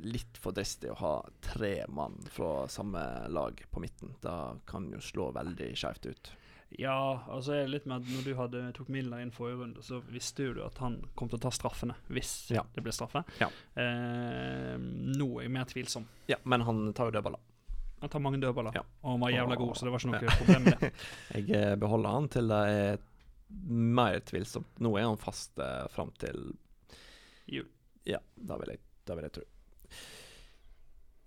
litt 0.05 0.39
for 0.41 0.55
dristig 0.55 0.91
å 0.93 0.99
ha 1.01 1.13
tre 1.45 1.73
mann 1.89 2.17
fra 2.33 2.67
samme 2.71 3.01
lag 3.33 3.63
på 3.71 3.83
midten. 3.83 4.15
Det 4.23 4.37
kan 4.69 4.91
jo 4.93 5.01
slå 5.03 5.31
veldig 5.37 5.71
skjevt 5.79 6.09
ut. 6.11 6.31
Ja, 6.77 7.23
altså 7.33 7.55
jeg 7.57 7.65
er 7.65 7.71
litt 7.73 7.85
med 7.89 8.03
at 8.03 8.09
når 8.13 8.25
du 8.27 8.33
hadde, 8.37 8.59
tok 8.77 8.91
Miller 8.93 9.23
inn 9.23 9.31
forrige 9.33 9.57
runde, 9.63 9.81
så 9.81 10.03
visste 10.13 10.45
jo 10.45 10.51
du 10.53 10.59
at 10.67 10.77
han 10.83 10.99
kom 11.17 11.31
til 11.31 11.39
å 11.39 11.45
ta 11.47 11.49
straffene 11.55 11.95
hvis 12.13 12.51
Ja. 12.53 12.61
det 12.75 12.83
ble 12.85 12.93
straffe. 12.93 13.23
Ja. 13.41 13.47
Eh, 13.73 14.75
nå 14.77 15.29
er 15.39 15.47
jeg 15.47 15.53
mer 15.55 15.65
tvilsom. 15.71 16.05
Ja, 16.29 16.37
men 16.45 16.61
han 16.67 16.91
tar 16.93 17.09
jo 17.09 17.15
dødballer. 17.17 17.41
Han 18.01 18.09
tar 18.13 18.21
mange 18.23 18.39
dødballer, 18.41 18.75
Ja. 18.79 18.83
og 19.03 19.11
han 19.15 19.19
var 19.25 19.33
jævla 19.33 19.55
god, 19.59 19.73
så 19.75 19.85
det 19.87 19.91
var 19.93 19.99
ikke 20.03 20.11
noe 20.13 20.23
ja. 20.23 20.35
problem 20.39 20.63
med 20.69 20.79
det. 20.79 20.91
Jeg 21.35 21.49
eh, 21.59 21.75
beholder 21.81 22.15
han 22.15 22.29
til 22.31 22.47
det 22.53 22.61
er 22.77 23.01
mer 23.89 24.19
tvilsomt. 24.29 24.79
Nå 24.85 24.93
er 24.99 25.07
han 25.09 25.17
fast 25.19 25.59
eh, 25.59 25.85
fram 25.91 26.11
til 26.21 26.53
Jul. 27.49 27.67
Ja, 28.07 28.19
da 28.35 28.55
vil 28.61 28.75
jeg, 28.75 28.79
da 29.09 29.15
vil 29.17 29.25
jeg 29.27 29.33
tro. 29.39 29.43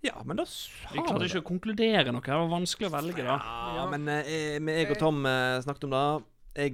Ja, 0.03 0.17
men 0.27 0.35
da 0.39 0.43
Vi 0.43 0.99
klarte 0.99 1.23
ikke 1.29 1.37
det. 1.37 1.41
å 1.43 1.47
konkludere 1.47 2.11
noe, 2.11 2.23
det 2.25 2.35
var 2.35 2.49
vanskelig 2.51 2.89
å 2.89 2.93
velge 2.97 3.23
da. 3.23 3.37
Ja, 3.77 3.83
men 3.91 4.09
eh, 4.11 4.57
jeg 4.59 4.89
og 4.91 4.99
Tom 4.99 5.21
eh, 5.29 5.59
snakket 5.63 5.85
om 5.87 5.93
det. 5.95 6.01
jeg 6.59 6.73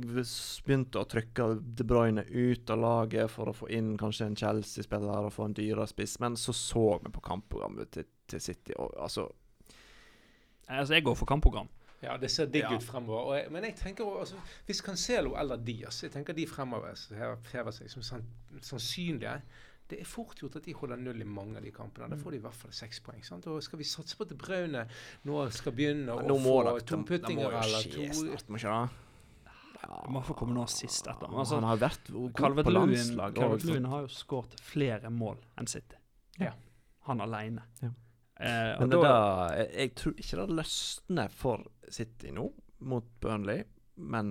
begynte 0.66 1.02
å 1.04 1.06
trykke 1.10 1.46
De 1.78 1.86
Bruyne 1.88 2.24
ut 2.26 2.70
av 2.74 2.82
laget 2.82 3.30
for 3.30 3.52
å 3.52 3.54
få 3.54 3.70
inn 3.70 3.92
kanskje 4.02 4.26
en 4.32 4.36
Chelsea-spiller 4.40 5.28
og 5.30 5.34
få 5.36 5.46
en 5.50 5.54
dyrere 5.60 5.86
spiss, 5.92 6.18
men 6.24 6.38
så 6.42 6.56
så 6.58 6.88
vi 7.04 7.12
på 7.14 7.22
kampprogrammet 7.22 7.92
til, 7.94 8.08
til 8.30 8.42
City, 8.42 8.74
og 8.82 8.98
altså 8.98 9.28
Altså, 10.70 10.94
jeg 10.94 11.04
går 11.04 11.16
for 11.16 11.26
kampprogram. 11.26 11.68
Ja, 12.02 12.16
det 12.18 12.30
ser 12.32 12.46
digg 12.46 12.64
Ja. 12.64 12.76
ut 12.78 12.84
fremover. 12.84 13.20
Og 13.28 13.36
jeg, 13.36 13.52
men 13.52 13.64
jeg 13.64 13.76
tenker 13.76 14.06
også, 14.06 14.20
altså, 14.20 14.36
hvis 14.66 14.78
Cancelo 14.86 15.34
eller 15.36 15.58
Diaz 15.58 16.04
jeg 16.04 16.12
tenker 16.12 16.34
de 16.34 16.46
fremover 16.48 16.94
så 16.96 17.16
hever, 17.16 17.72
seg 17.72 17.90
som 17.90 18.02
sann, 18.02 18.24
sannsynlige 18.62 19.42
Det 19.90 20.00
er 20.02 20.06
fort 20.06 20.36
gjort 20.38 20.56
at 20.56 20.66
de 20.66 20.74
holder 20.74 20.96
null 21.02 21.22
i 21.22 21.26
mange 21.26 21.58
av 21.58 21.64
de 21.64 21.72
kampene. 21.72 22.08
Da 22.12 22.16
får 22.16 22.32
de 22.32 22.38
i 22.38 22.40
hvert 22.44 22.54
fall 22.54 22.72
seks 22.72 23.00
poeng. 23.00 23.24
sant? 23.26 23.48
Og 23.48 23.64
skal 23.64 23.80
vi 23.80 23.84
satse 23.84 24.16
på 24.16 24.22
at 24.22 24.38
Braune 24.38 24.84
nå 25.26 25.50
skal 25.52 25.72
begynne 25.72 26.10
å 26.14 26.20
få 26.22 26.78
det- 26.78 26.86
to 26.86 26.96
det- 26.98 27.06
puttinger 27.08 27.26
Det 27.26 27.34
må 27.36 27.52
jo 27.52 27.58
eller 27.58 27.82
to 27.82 28.14
snart, 28.14 28.50
må 28.50 28.56
ikke 28.56 28.70
det? 28.86 28.90
Det 29.82 30.10
må 30.12 30.22
få 30.24 30.36
komme 30.36 30.54
nå 30.54 30.68
sist 30.70 31.08
etter. 31.08 31.28
Altså, 31.28 31.56
han 31.56 31.64
har 31.64 31.78
vært 31.78 32.12
god 32.14 32.34
på 32.34 32.38
Calvert-Lewin 32.44 32.94
landslag. 32.96 33.34
Calvert-Lewin 33.34 33.86
har 33.88 34.02
jo 34.02 34.08
skåret 34.08 34.60
flere 34.60 35.10
mål 35.10 35.38
enn 35.58 35.68
City. 35.68 35.96
Ja. 36.40 36.52
Han 37.08 37.20
alene. 37.22 37.64
Ja. 37.82 37.90
Eh, 38.40 38.76
Men 38.80 38.90
da, 38.94 39.00
da, 39.04 39.16
jeg, 39.60 39.70
jeg 39.84 39.96
tror 40.00 40.14
ikke 40.24 40.38
det 40.40 40.56
løsner 40.62 41.34
for 41.36 41.66
City 41.92 42.32
nå, 42.36 42.46
mot 42.88 43.08
Burnley. 43.22 43.66
Men, 44.00 44.30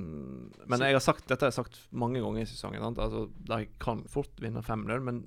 men 0.64 0.80
jeg 0.80 0.96
har 0.96 1.02
sagt, 1.04 1.26
dette 1.28 1.44
har 1.44 1.50
jeg 1.52 1.58
sagt 1.58 1.82
mange 1.92 2.22
ganger 2.24 2.40
i 2.40 2.48
sesongen. 2.48 2.80
Sant? 2.80 3.00
Altså, 3.04 3.26
de 3.50 3.58
kan 3.84 4.00
fort 4.08 4.32
vinne 4.40 4.62
5-0, 4.64 5.02
men 5.04 5.18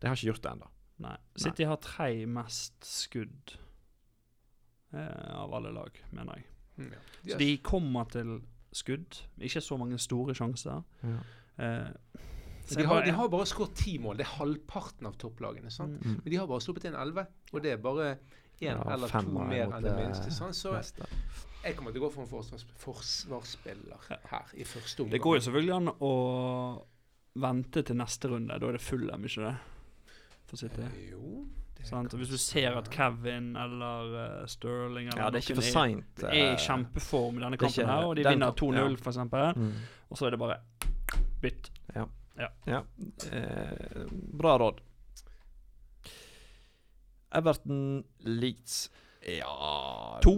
de 0.00 0.08
har 0.08 0.16
ikke 0.16 0.30
gjort 0.30 0.46
det 0.46 0.54
ennå. 0.54 0.70
nei. 1.04 1.16
City 1.36 1.66
har 1.68 1.76
tre 1.84 2.08
mest 2.30 2.80
skudd 2.88 3.58
eh, 4.96 5.34
av 5.36 5.52
alle 5.54 5.74
lag, 5.76 6.00
mener 6.16 6.40
jeg. 6.40 6.48
Mm, 6.78 6.88
ja. 6.96 7.34
Så 7.34 7.38
de 7.44 7.50
kommer 7.60 8.08
til 8.12 8.38
skudd. 8.72 9.20
Ikke 9.44 9.60
så 9.60 9.76
mange 9.76 9.98
store 10.00 10.34
sjanser. 10.38 10.80
Eh, 11.60 11.90
så 11.92 12.31
de, 12.68 12.84
har, 12.86 13.02
de 13.04 13.10
har 13.10 13.28
bare 13.28 13.46
skåret 13.46 13.74
ti 13.76 13.98
mål. 13.98 14.16
Det 14.20 14.26
er 14.26 14.32
halvparten 14.38 15.06
av 15.06 15.16
topplagene. 15.18 15.70
sant? 15.70 15.98
Mm. 16.04 16.20
Men 16.24 16.30
de 16.30 16.36
har 16.36 16.46
bare 16.46 16.60
sluppet 16.64 16.84
inn 16.88 16.94
elleve, 16.94 17.26
og 17.52 17.62
det 17.62 17.72
er 17.72 17.76
bare 17.82 18.10
én 18.62 18.68
Ja, 18.68 18.76
eller 18.94 19.08
to 19.10 19.18
er 19.18 19.48
mer 19.50 19.64
enn 19.66 19.82
det 19.82 19.90
det 19.90 19.96
minste. 20.06 20.30
sant? 20.32 20.54
Så 20.56 20.72
neste. 20.76 21.06
jeg 21.64 21.76
kommer 21.76 21.92
til 21.92 22.00
å 22.02 22.04
gå 22.06 22.12
for 22.14 22.22
en 22.22 22.28
forsvars, 22.30 22.64
forsvarsspiller 22.78 24.06
her 24.30 24.52
i 24.54 24.64
første 24.64 25.00
omgang. 25.02 25.12
Det 25.16 25.20
går 25.24 25.36
jo 25.36 25.40
selvfølgelig 25.48 25.74
an 25.76 25.90
å 26.00 26.12
vente 27.42 27.82
til 27.82 27.96
neste 27.96 28.28
runde. 28.30 28.58
Da 28.60 28.68
er 28.68 28.72
det 28.78 28.80
Fulham, 28.84 29.24
ikke 29.24 29.48
det? 29.48 29.56
For 30.46 30.56
City. 30.56 30.82
Eh, 30.82 31.10
Jo. 31.10 31.46
Sant? 31.82 32.12
Hvis 32.14 32.28
du 32.30 32.36
ser 32.38 32.76
at 32.78 32.86
Kevin 32.94 33.56
eller 33.58 34.12
uh, 34.14 34.46
Sterling 34.46 35.08
eller 35.08 35.18
Ja, 35.18 35.30
det 35.34 35.40
er 35.40 35.46
ikke 35.48 35.56
for 35.58 35.66
sent, 35.66 36.22
er 36.22 36.52
i 36.52 36.56
kjempeform 36.62 37.40
i 37.40 37.42
denne 37.42 37.56
er 37.56 37.58
kampen, 37.58 37.82
ikke- 37.82 37.86
her, 37.90 38.04
og 38.06 38.16
de 38.16 38.22
vinner 38.28 38.52
2-0, 38.52 38.76
ja. 38.76 39.10
eksempel. 39.10 39.56
Mm. 39.58 39.72
Og 40.10 40.16
så 40.20 40.26
er 40.26 40.30
det 40.30 40.38
bare 40.38 40.58
bytt. 41.42 41.70
Ja. 41.96 42.04
Eh, 43.32 44.06
bra 44.10 44.56
råd. 44.62 44.80
Everton 47.32 48.04
Leeds 48.18 48.90
Ja 49.22 50.18
To. 50.22 50.32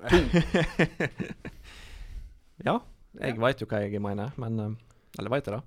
ja. 2.66 2.80
Jeg 3.20 3.36
veit 3.42 3.60
jo 3.62 3.66
hva 3.70 3.82
jeg 3.84 4.00
mener, 4.02 4.32
men 4.40 4.60
eh, 4.62 4.74
Eller 5.18 5.32
veit 5.34 5.46
jeg 5.46 5.58
det? 5.58 5.62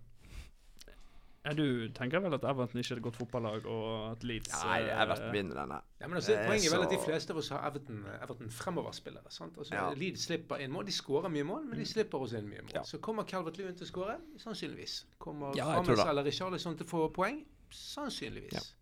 Ja, 1.46 1.52
du 1.54 1.90
tenker 1.92 2.22
vel 2.24 2.34
at 2.34 2.44
Everton 2.48 2.80
ikke 2.80 2.94
er 2.94 3.00
et 3.02 3.04
godt 3.04 3.18
fotballag, 3.20 3.66
og 3.68 4.12
at 4.14 4.24
Leeds 4.24 4.52
Nei, 4.64 4.78
eh, 4.82 5.02
Everton 5.04 5.32
vinner 5.34 5.56
denne. 5.60 5.80
Ja, 6.00 6.08
men 6.08 6.16
altså, 6.16 6.34
Eh, 6.38 6.46
Poenget 6.48 6.72
er 6.72 6.78
vel 6.78 6.86
at 6.86 6.92
de 6.94 7.00
fleste 7.04 7.32
av 7.32 7.38
oss 7.38 7.50
har 7.50 7.66
Everton, 7.68 8.06
Everton 8.22 8.50
fremoverspillere. 8.50 9.30
sant? 9.30 9.58
Altså, 9.58 9.74
Ja. 9.76 9.90
Leeds 9.94 10.24
slipper 10.30 10.56
inn 10.64 10.72
mål. 10.72 10.86
De 10.86 10.92
skårer 10.92 11.30
mye 11.30 11.44
mål, 11.44 11.66
men 11.68 11.80
de 11.80 11.86
slipper 11.86 12.18
også 12.20 12.38
inn 12.38 12.48
mye 12.50 12.62
mål. 12.62 12.72
Ja. 12.74 12.84
Så 12.84 12.98
kommer 13.00 13.24
Calvert 13.28 13.58
Lewin 13.58 13.76
til 13.76 13.86
å 13.86 13.92
skåre? 13.92 14.16
Sannsynligvis. 14.38 15.04
Kommer 15.20 15.54
Ja, 15.56 15.82
det. 15.82 16.00
eller 16.08 16.24
Richarlison 16.24 16.78
til 16.78 16.86
å 16.86 16.90
få 16.90 17.14
poeng? 17.14 17.44
Sannsynligvis. 17.72 18.74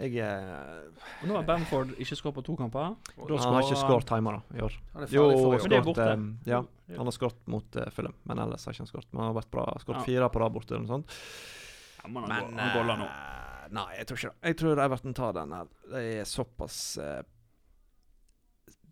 Jeg 0.00 0.16
eh, 0.24 1.02
Og 1.20 1.26
nå 1.28 1.34
har 1.36 1.44
Bamford 1.44 1.90
ikke 2.00 2.16
skåret 2.16 2.38
på 2.38 2.44
to 2.46 2.54
kamper. 2.56 2.94
Da 3.12 3.40
Han 3.42 3.56
har 3.58 3.66
ikke 3.66 3.80
skåret 3.82 4.06
timer 4.08 4.38
da, 4.38 4.56
i 4.56 4.62
år. 4.64 4.76
Han 4.94 5.04
er 5.04 5.12
Jo, 5.12 5.24
for 5.36 5.58
skåret 5.66 6.46
Ja, 6.48 6.62
han 6.96 7.10
har 7.10 7.16
skåret 7.16 7.50
mot 7.52 7.76
uh, 7.76 7.90
Fulham, 7.92 8.14
men 8.24 8.40
ellers 8.40 8.64
har 8.64 8.72
ikke 8.72 8.86
han 8.86 8.88
skåret. 8.88 9.10
Men 9.12 9.20
han 9.22 9.30
har 9.34 9.36
vært 9.42 9.50
bra. 9.52 9.66
Skåret 9.82 10.00
Ja. 10.00 10.06
fire 10.08 10.30
på 10.32 10.40
rad 10.40 10.54
borte 10.56 10.72
eller 10.74 10.86
noe 10.86 10.94
sånt. 10.94 11.18
Ja, 12.00 12.08
men 12.08 12.24
han, 12.24 12.54
Men 12.56 12.72
går, 12.72 12.88
han 12.88 13.04
nå. 13.04 13.10
eh, 13.10 13.68
Nei, 13.72 13.86
jeg 13.98 14.08
tror 14.08 14.18
ikke 14.18 14.30
det. 14.32 14.48
Jeg 14.48 14.58
tror 14.62 14.82
Everton 14.86 15.14
tar 15.14 15.36
den 15.36 15.52
her. 15.52 15.68
Det 15.92 16.02
er 16.16 16.24
såpass 16.28 16.80
uh, 16.98 17.22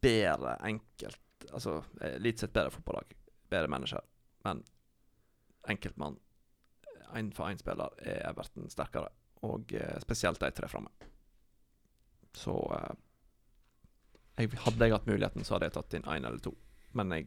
bedre 0.00 0.56
enkelt 0.68 1.18
Altså 1.50 1.78
er 2.04 2.20
bedre 2.20 2.70
fotballag. 2.70 3.14
Bedre 3.48 3.68
mennesker. 3.72 4.04
Men 4.44 4.60
enkeltmann, 5.68 6.18
én 7.16 7.32
for 7.34 7.48
én 7.48 7.58
spiller, 7.58 7.88
er 8.04 8.20
Everton 8.28 8.68
sterkere. 8.70 9.08
Og 9.46 9.72
eh, 9.72 9.98
spesielt 10.04 10.40
de 10.42 10.50
tre 10.52 10.68
framme. 10.68 10.90
Så 12.36 12.54
eh, 12.76 12.96
jeg, 14.44 14.50
Hadde 14.66 14.84
jeg 14.86 14.92
hatt 14.94 15.06
muligheten, 15.08 15.44
så 15.44 15.54
hadde 15.56 15.70
jeg 15.70 15.76
tatt 15.78 15.94
inn 15.98 16.02
én 16.08 16.26
eller 16.26 16.38
to. 16.44 16.52
Men 16.92 17.10
jeg 17.16 17.26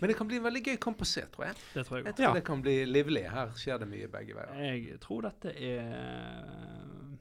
Men 0.00 0.08
det 0.10 0.16
kan 0.18 0.26
bli 0.26 0.36
en 0.40 0.42
veldig 0.48 0.62
gøy 0.66 0.76
kamp 0.82 1.02
å 1.04 1.06
se, 1.06 1.22
tror 1.30 1.46
jeg. 1.46 1.56
Det 1.76 1.84
tror 1.86 1.98
jeg 2.00 2.06
Jeg 2.08 2.14
tror 2.18 2.26
Ja. 2.26 2.32
det 2.34 2.44
kan 2.44 2.62
bli 2.62 2.84
livlig. 2.86 3.22
Her 3.30 3.52
skjer 3.54 3.78
det 3.78 3.86
mye 3.88 4.08
begge 4.10 4.34
veier. 4.34 4.54
Jeg 4.66 4.98
tror 5.00 5.22
dette 5.28 5.52
er 5.54 7.18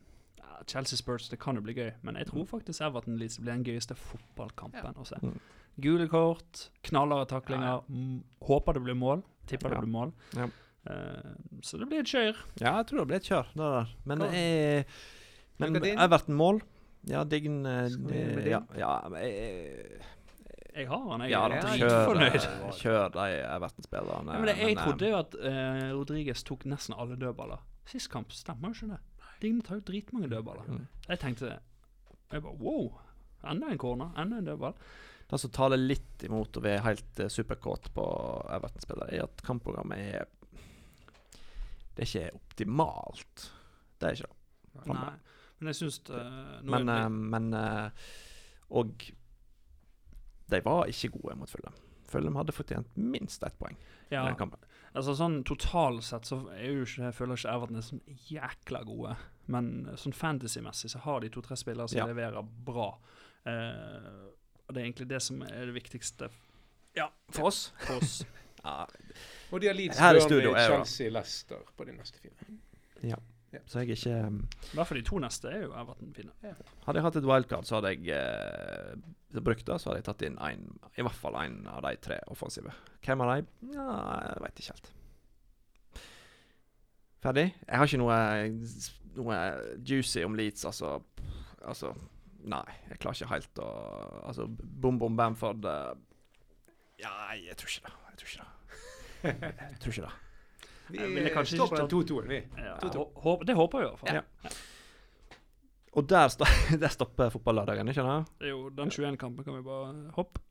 Chelsea 0.67 0.97
Spurs, 0.97 1.27
det 1.29 1.39
kan 1.41 1.55
jo 1.57 1.61
bli 1.61 1.73
gøy, 1.73 1.91
men 2.05 2.15
jeg 2.15 2.27
tror 2.29 2.45
faktisk 2.45 2.81
Everton 2.85 3.17
Leeds 3.17 3.37
blir 3.41 3.53
den 3.53 3.63
gøyeste 3.65 3.95
fotballkampen 3.97 4.97
å 4.97 5.05
se. 5.05 5.17
Mm. 5.21 5.37
Gule 5.81 6.07
kort, 6.11 6.69
knallharde 6.85 7.27
taklinger. 7.31 7.81
Ja. 7.81 8.19
Håper 8.45 8.73
det 8.77 8.83
blir 8.85 8.97
mål. 8.97 9.23
Tipper 9.49 9.69
Ja. 9.69 9.75
det 9.79 9.85
blir 9.85 9.91
mål. 9.91 10.13
Eh, 10.89 11.31
så 11.61 11.77
det 11.77 11.87
blir 11.89 12.01
et 12.01 12.09
kjør. 12.09 12.37
Ja, 12.61 12.77
jeg 12.79 12.87
tror 12.89 13.03
det 13.03 13.07
blir 13.11 13.19
et 13.21 13.27
kjør. 13.29 13.49
Det 13.53 13.67
der. 13.75 13.91
Men, 14.09 14.23
jeg, 14.33 14.85
men 15.61 15.77
Lukker? 15.77 15.99
Everton-mål 16.05 16.61
Ja, 17.09 17.21
Dign 17.25 17.61
eh, 17.69 18.47
ja, 18.49 18.61
ja, 18.77 18.95
jeg, 19.17 19.99
Jeg 20.73 20.87
har 20.89 21.05
han, 21.11 21.25
jeg 21.25 21.33
ja, 21.33 21.43
da, 21.51 21.61
jeg 21.75 21.85
er 21.85 22.25
eh, 22.31 22.73
kjør 22.79 23.13
de 23.13 23.27
Everton-spillerne. 23.43 24.39
Ja, 24.39 24.55
jeg 24.55 24.75
men, 24.75 24.81
trodde 24.81 25.13
jo 25.13 25.19
at 25.19 25.37
uh, 25.37 25.85
Rodriguez 25.97 26.45
tok 26.47 26.65
nesten 26.69 26.97
alle 26.97 27.19
dødballer. 27.19 27.61
Sist 27.91 28.09
kamp 28.13 28.33
stemmer 28.33 28.71
jo 28.71 28.79
ikke 28.79 28.95
det. 28.95 29.29
Digne 29.41 29.65
tar 29.65 29.79
jo 29.79 29.85
dritmange 29.85 30.29
dødballer. 30.31 30.67
Mm. 30.69 30.83
Jeg 31.09 31.21
tenkte 31.21 31.49
jeg 31.51 32.41
bare, 32.41 32.57
Wow! 32.61 32.93
Enda 33.51 33.71
en 33.73 33.79
corner, 33.81 34.13
enda 34.21 34.37
en 34.37 34.45
dødball. 34.47 34.75
Det 35.31 35.39
som 35.41 35.51
taler 35.53 35.79
litt 35.79 36.23
imot 36.27 36.57
å 36.57 36.63
være 36.63 36.85
helt 36.85 37.21
uh, 37.21 37.29
superkåt 37.29 37.91
på 37.93 38.05
Everton-spillere, 38.55 39.17
er 39.17 39.25
at 39.27 39.43
kampprogrammet 39.45 40.13
er 40.21 40.29
Det 41.95 42.05
er 42.05 42.09
ikke 42.09 42.35
optimalt. 42.39 43.47
Det 43.99 44.07
er 44.09 44.17
ikke 44.19 44.27
det. 44.31 44.85
Nei, 44.87 45.13
men 45.59 45.67
jeg 45.73 45.75
syns 45.81 45.97
uh, 46.09 46.61
Men, 46.63 46.87
uh, 46.89 47.09
men 47.11 47.49
uh, 47.53 47.89
Og 48.71 49.03
de 50.51 50.59
var 50.65 50.87
ikke 50.87 51.09
gode 51.17 51.35
mot 51.39 51.51
Fulham. 51.51 51.75
Fulham 52.11 52.35
hadde 52.39 52.55
fortjent 52.55 52.95
minst 52.99 53.43
ett 53.47 53.57
poeng 53.59 53.75
i 54.11 54.15
ja, 54.15 54.23
den 54.27 54.35
kampen. 54.39 54.59
altså 54.93 55.13
sånn 55.15 55.37
Totalt 55.47 56.03
sett 56.03 56.27
så 56.27 56.41
er 56.55 56.65
jo 56.73 56.81
ikke, 56.87 57.05
jeg 57.07 57.15
føler 57.15 57.39
ikke 57.39 57.53
Everton 57.53 57.79
er 57.79 57.85
sånn 57.87 58.01
jækla 58.27 58.81
gode. 58.87 59.13
Men 59.51 59.69
eh, 59.87 59.95
sånn 59.99 60.15
fantasy-messig 60.15 60.91
så 60.91 60.99
har 61.05 61.21
de 61.23 61.29
to-tre 61.31 61.55
spillere 61.59 61.87
som 61.91 62.01
Ja. 62.01 62.07
leverer 62.09 62.43
bra. 62.67 62.89
Eh, 63.47 64.09
og 64.67 64.73
det 64.75 64.81
er 64.81 64.85
egentlig 64.89 65.07
det 65.11 65.21
som 65.23 65.39
er 65.47 65.65
det 65.71 65.75
viktigste 65.75 66.27
Ja, 66.95 67.07
For 67.31 67.47
oss. 67.47 67.71
for 67.85 68.01
oss. 68.03 68.17
Ja, 68.61 68.85
Og 69.51 69.61
de 69.61 69.67
har 69.67 69.77
Leeds, 69.77 69.97
Burnley, 69.97 70.53
Chelsea, 70.65 71.09
Leicester 71.09 71.63
på 71.77 71.87
de 71.87 71.95
neste 71.97 72.21
fire. 72.21 73.17
så 73.65 73.81
jeg 73.81 73.89
er 73.89 73.95
ikke 73.97 74.27
um, 74.27 74.37
I 74.69 74.75
hvert 74.77 74.87
fall 74.87 74.99
de 75.01 75.05
to 75.07 75.19
neste 75.23 75.49
er 75.49 75.65
jo 75.65 75.73
Everton 75.73 76.13
fine. 76.15 76.31
Hadde 76.85 77.01
jeg 77.01 77.07
hatt 77.07 77.19
et 77.19 77.27
wildcard, 77.27 77.67
så 77.67 77.79
hadde 77.79 77.93
jeg 77.95 78.15
eh, 78.15 79.41
brukt 79.41 79.65
det. 79.67 79.79
Så 79.81 79.89
hadde 79.89 79.99
jeg 80.03 80.07
tatt 80.11 80.25
inn 80.27 80.37
en, 80.39 80.65
i 80.95 81.05
hvert 81.05 81.19
fall 81.19 81.37
én 81.41 81.61
av 81.71 81.83
de 81.87 81.95
tre 82.05 82.21
offensive. 82.31 82.73
Hvem 83.05 83.25
av 83.25 83.33
de? 83.33 83.45
Ja, 83.75 83.89
jeg 84.29 84.45
veit 84.45 84.63
ikke 84.63 84.75
helt. 84.77 84.91
Ferdig? 87.21 87.47
Jeg 87.67 87.77
har 87.77 87.89
ikke 87.89 88.01
noe, 88.01 88.17
noe 89.19 89.41
juicy 89.85 90.23
om 90.25 90.37
Leeds, 90.37 90.65
altså. 90.69 90.95
Altså 91.61 91.93
Nei, 92.41 92.63
jeg 92.89 92.97
klarer 92.97 93.19
ikke 93.19 93.33
helt 93.35 93.59
å 93.61 93.67
Altså, 94.25 94.47
bom, 94.49 94.97
bom, 94.97 95.13
Bamford 95.17 95.67
eh, 95.69 95.91
Ja, 97.03 97.11
jeg 97.37 97.57
tror 97.59 97.69
ikke 97.69 97.85
det. 97.85 97.93
Jeg 98.09 98.21
tror 98.21 98.31
ikke 98.31 98.45
det. 98.45 98.50
Jeg 99.23 99.79
tror 99.81 99.93
ikke 99.95 100.05
det. 100.07 100.13
Vi 100.91 100.99
står 101.55 101.71
på 101.71 101.79
den 101.79 101.89
2-2-en, 101.93 102.27
vi. 102.31 102.39
Ja, 102.59 102.75
To, 102.81 102.89
to. 102.91 103.03
hå- 103.05 103.23
håp, 103.23 103.45
det 103.47 103.55
håper 103.55 103.79
jeg 103.83 103.87
i 103.87 103.91
hvert 103.91 104.01
fall. 104.01 104.15
Ja. 104.19 104.53
Og 105.99 106.07
der, 106.07 106.27
sta 106.31 106.47
der 106.83 106.91
stopper 106.93 107.29
fotballørdagen, 107.33 107.87
ikke 107.91 108.03
sant? 108.05 108.31
Er 108.41 108.51
jo 108.53 108.69
den 108.75 108.91
21-kampen 108.91 109.43
kan 109.47 109.55
vi 109.59 109.65
bare 109.67 109.93
hoppe. 110.17 110.41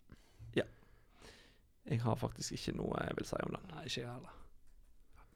Jeg 1.90 2.02
har 2.04 2.14
faktisk 2.20 2.52
ikke 2.54 2.74
noe 2.76 3.00
jeg 3.02 3.16
vil 3.18 3.26
si 3.26 3.38
om 3.42 3.54
den. 3.56 3.62
Nei, 3.72 3.80
ikke 3.88 4.02
jeg 4.02 4.10
heller. 4.12 4.34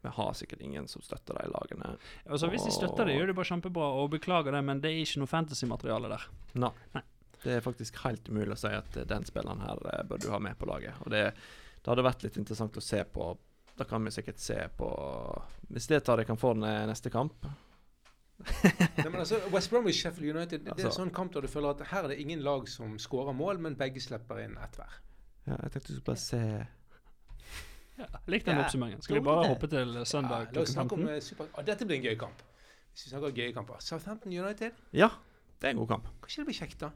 Vi 0.05 0.11
har 0.13 0.35
sikkert 0.37 0.61
ingen 0.63 0.87
som 0.93 1.03
støtter 1.03 1.39
de 1.41 1.49
lagene. 1.51 1.95
Altså, 2.29 2.51
hvis 2.53 2.67
de 2.69 2.75
støtter 2.77 3.09
det, 3.09 3.15
gjør 3.17 3.31
de 3.33 3.35
bare 3.39 3.49
kjempebra, 3.49 3.87
og 4.03 4.11
beklager 4.13 4.53
det, 4.55 4.61
men 4.69 4.83
det 4.85 4.93
er 4.93 5.01
ikke 5.03 5.23
noe 5.23 5.31
fantasy-materiale 5.33 6.11
der. 6.13 6.27
Nei. 6.61 6.71
Nei. 6.95 7.03
Det 7.43 7.57
er 7.57 7.65
faktisk 7.65 7.97
helt 8.05 8.29
umulig 8.29 8.55
å 8.55 8.61
si 8.61 8.71
at 8.77 9.01
eh, 9.01 9.07
den 9.09 9.25
spilleren 9.27 9.65
her 9.65 9.81
eh, 9.97 10.05
bør 10.09 10.21
du 10.23 10.29
ha 10.31 10.39
med 10.47 10.55
på 10.61 10.69
laget. 10.69 11.01
Og 11.03 11.11
det, 11.17 11.25
det 11.85 11.91
hadde 11.93 12.05
vært 12.07 12.23
litt 12.25 12.37
interessant 12.41 12.77
å 12.77 12.83
se 12.83 13.03
på. 13.05 13.37
Da 13.77 13.85
kan 13.85 14.05
vi 14.07 14.11
sikkert 14.15 14.39
se 14.39 14.55
på 14.79 14.87
Hvis 15.69 15.89
det 15.91 15.99
tar 16.07 16.17
det 16.21 16.27
kan 16.29 16.39
få 16.39 16.53
den 16.55 16.63
eh, 16.65 16.85
neste 16.87 17.11
kamp. 17.11 17.45
Nei, 18.65 19.09
men 19.11 19.21
altså, 19.23 19.39
West 19.53 19.71
Bromwich 19.71 20.01
Sheffield 20.03 20.37
United 20.37 20.65
det 20.65 20.71
er 20.73 20.75
en 20.79 20.87
Altså- 20.87 21.01
sånn 21.03 21.13
kamp 21.15 21.33
der 21.35 21.45
du 21.47 21.49
føler 21.51 21.71
at 21.75 21.83
her 21.91 22.05
er 22.05 22.09
det 22.15 22.19
ingen 22.23 22.41
lag 22.43 22.67
som 22.69 22.97
skårer 22.99 23.35
mål, 23.37 23.59
men 23.63 23.77
begge 23.79 24.01
slipper 24.03 24.41
inn 24.45 24.57
ett 24.63 24.79
hver. 24.79 24.97
Ja, 25.47 25.59
jeg 25.63 25.73
tenkte 25.75 25.93
du 25.93 25.99
skulle 25.99 26.09
bare 26.09 26.23
se 26.23 26.41
Ja, 27.99 28.07
Lik 28.27 28.45
den 28.47 28.57
Ja, 28.59 28.65
oppsummeringen. 28.65 29.03
Skal 29.03 29.21
vi 29.21 29.25
bare 29.27 29.47
hoppe 29.53 29.69
til 29.71 29.95
søndag 30.07 30.49
Ja, 30.49 30.51
klokken 30.57 30.79
om 30.83 30.89
15? 30.89 31.09
eh, 31.15 31.21
super... 31.23 31.47
Ah, 31.55 31.63
dette 31.63 31.87
blir 31.87 31.99
en 32.01 32.07
gøy 32.09 32.17
kamp. 32.19 32.43
Hvis 32.95 33.05
vi 33.07 33.11
snakker 33.13 33.29
om 33.29 33.35
gøye 33.39 33.53
kamper. 33.55 33.79
Southampton 33.83 34.33
United, 34.33 34.73
Ja, 34.93 35.09
det 35.61 35.69
er 35.69 35.71
en 35.77 35.83
god 35.85 35.89
kamp. 35.89 36.09
kanskje 36.23 36.43
det 36.43 36.47
blir 36.51 36.59
kjekt, 36.59 36.79
da? 36.81 36.91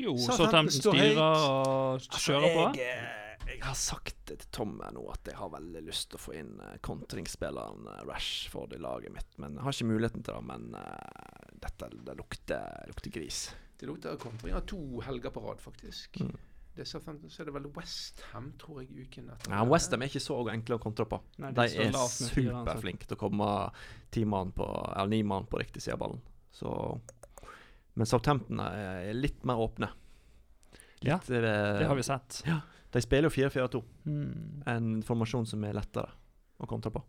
Jo, 0.00 0.14
Southampton 0.16 0.70
Southampton 0.70 0.80
styrer 0.80 1.20
og 1.20 2.00
kjører 2.00 2.54
på. 2.56 2.64
jeg, 2.76 2.96
eh, 2.96 3.21
jeg 3.46 3.62
har 3.64 3.74
sagt 3.78 4.16
det 4.28 4.38
til 4.42 4.50
Tom 4.54 4.76
nå 4.78 5.02
at 5.12 5.28
jeg 5.28 5.38
har 5.38 5.50
veldig 5.52 5.82
lyst 5.86 6.10
til 6.12 6.18
å 6.20 6.22
få 6.22 6.34
inn 6.38 6.54
uh, 6.60 6.76
kontringsspilleren 6.84 7.88
eh, 7.90 8.04
Rashford 8.08 8.76
i 8.76 8.80
laget 8.82 9.14
mitt. 9.14 9.34
Men 9.42 9.58
jeg 9.58 9.66
har 9.66 9.76
ikke 9.76 9.90
muligheten 9.90 10.24
til 10.26 10.38
det. 10.38 10.44
Men 10.48 10.70
uh, 10.76 11.50
dette 11.62 11.90
det 12.06 12.16
lukter, 12.18 12.88
lukter 12.90 13.14
gris. 13.14 13.42
Det 13.78 13.88
lukter 13.90 14.18
kontring 14.22 14.54
av 14.56 14.64
to 14.70 14.80
helger 15.06 15.34
på 15.34 15.42
rad, 15.44 15.62
faktisk. 15.62 16.20
Mm. 16.22 16.34
Det 16.72 16.86
er 16.86 16.88
Southampton, 16.88 17.28
så 17.28 17.42
er 17.42 17.50
det 17.50 17.54
vel 17.58 17.66
Westham, 17.76 18.46
tror 18.60 18.78
jeg, 18.80 19.04
uken 19.04 19.26
etter. 19.34 19.52
Ja, 19.52 19.64
Westham 19.68 20.04
er 20.04 20.08
ikke 20.08 20.22
så 20.24 20.38
enkle 20.48 20.78
å 20.78 20.80
kontre 20.80 21.04
på. 21.10 21.18
Nei, 21.42 21.50
De 21.52 21.66
er 21.68 21.90
ansatte. 21.90 22.30
superflinke 22.32 23.08
til 23.10 23.18
å 23.18 23.20
komme 23.20 23.48
ti 24.14 24.22
mann 24.24 24.54
på, 24.56 24.64
eller 24.94 25.10
ni 25.12 25.20
mann 25.26 25.50
på 25.52 25.60
riktig 25.60 25.82
side 25.84 25.98
av 25.98 26.04
ballen. 26.06 26.22
Så 26.52 26.70
Men 27.92 28.08
Southampton 28.08 28.60
er 28.64 29.10
er 29.10 29.18
litt 29.18 29.44
mer 29.44 29.60
åpne. 29.60 29.90
Ja, 31.02 31.18
Litt, 31.18 31.28
ja, 31.28 31.78
Det 31.82 31.86
har 31.90 31.98
vi 31.98 32.02
sett. 32.06 32.40
De 32.92 33.00
spiller 33.00 33.30
jo 33.30 33.34
4-4-2, 33.48 33.82
Mm. 34.04 34.62
en 34.66 35.02
formasjon 35.02 35.46
som 35.46 35.64
er 35.64 35.72
lettere 35.78 36.10
å 36.60 36.66
kontre 36.68 36.90
på. 36.92 37.02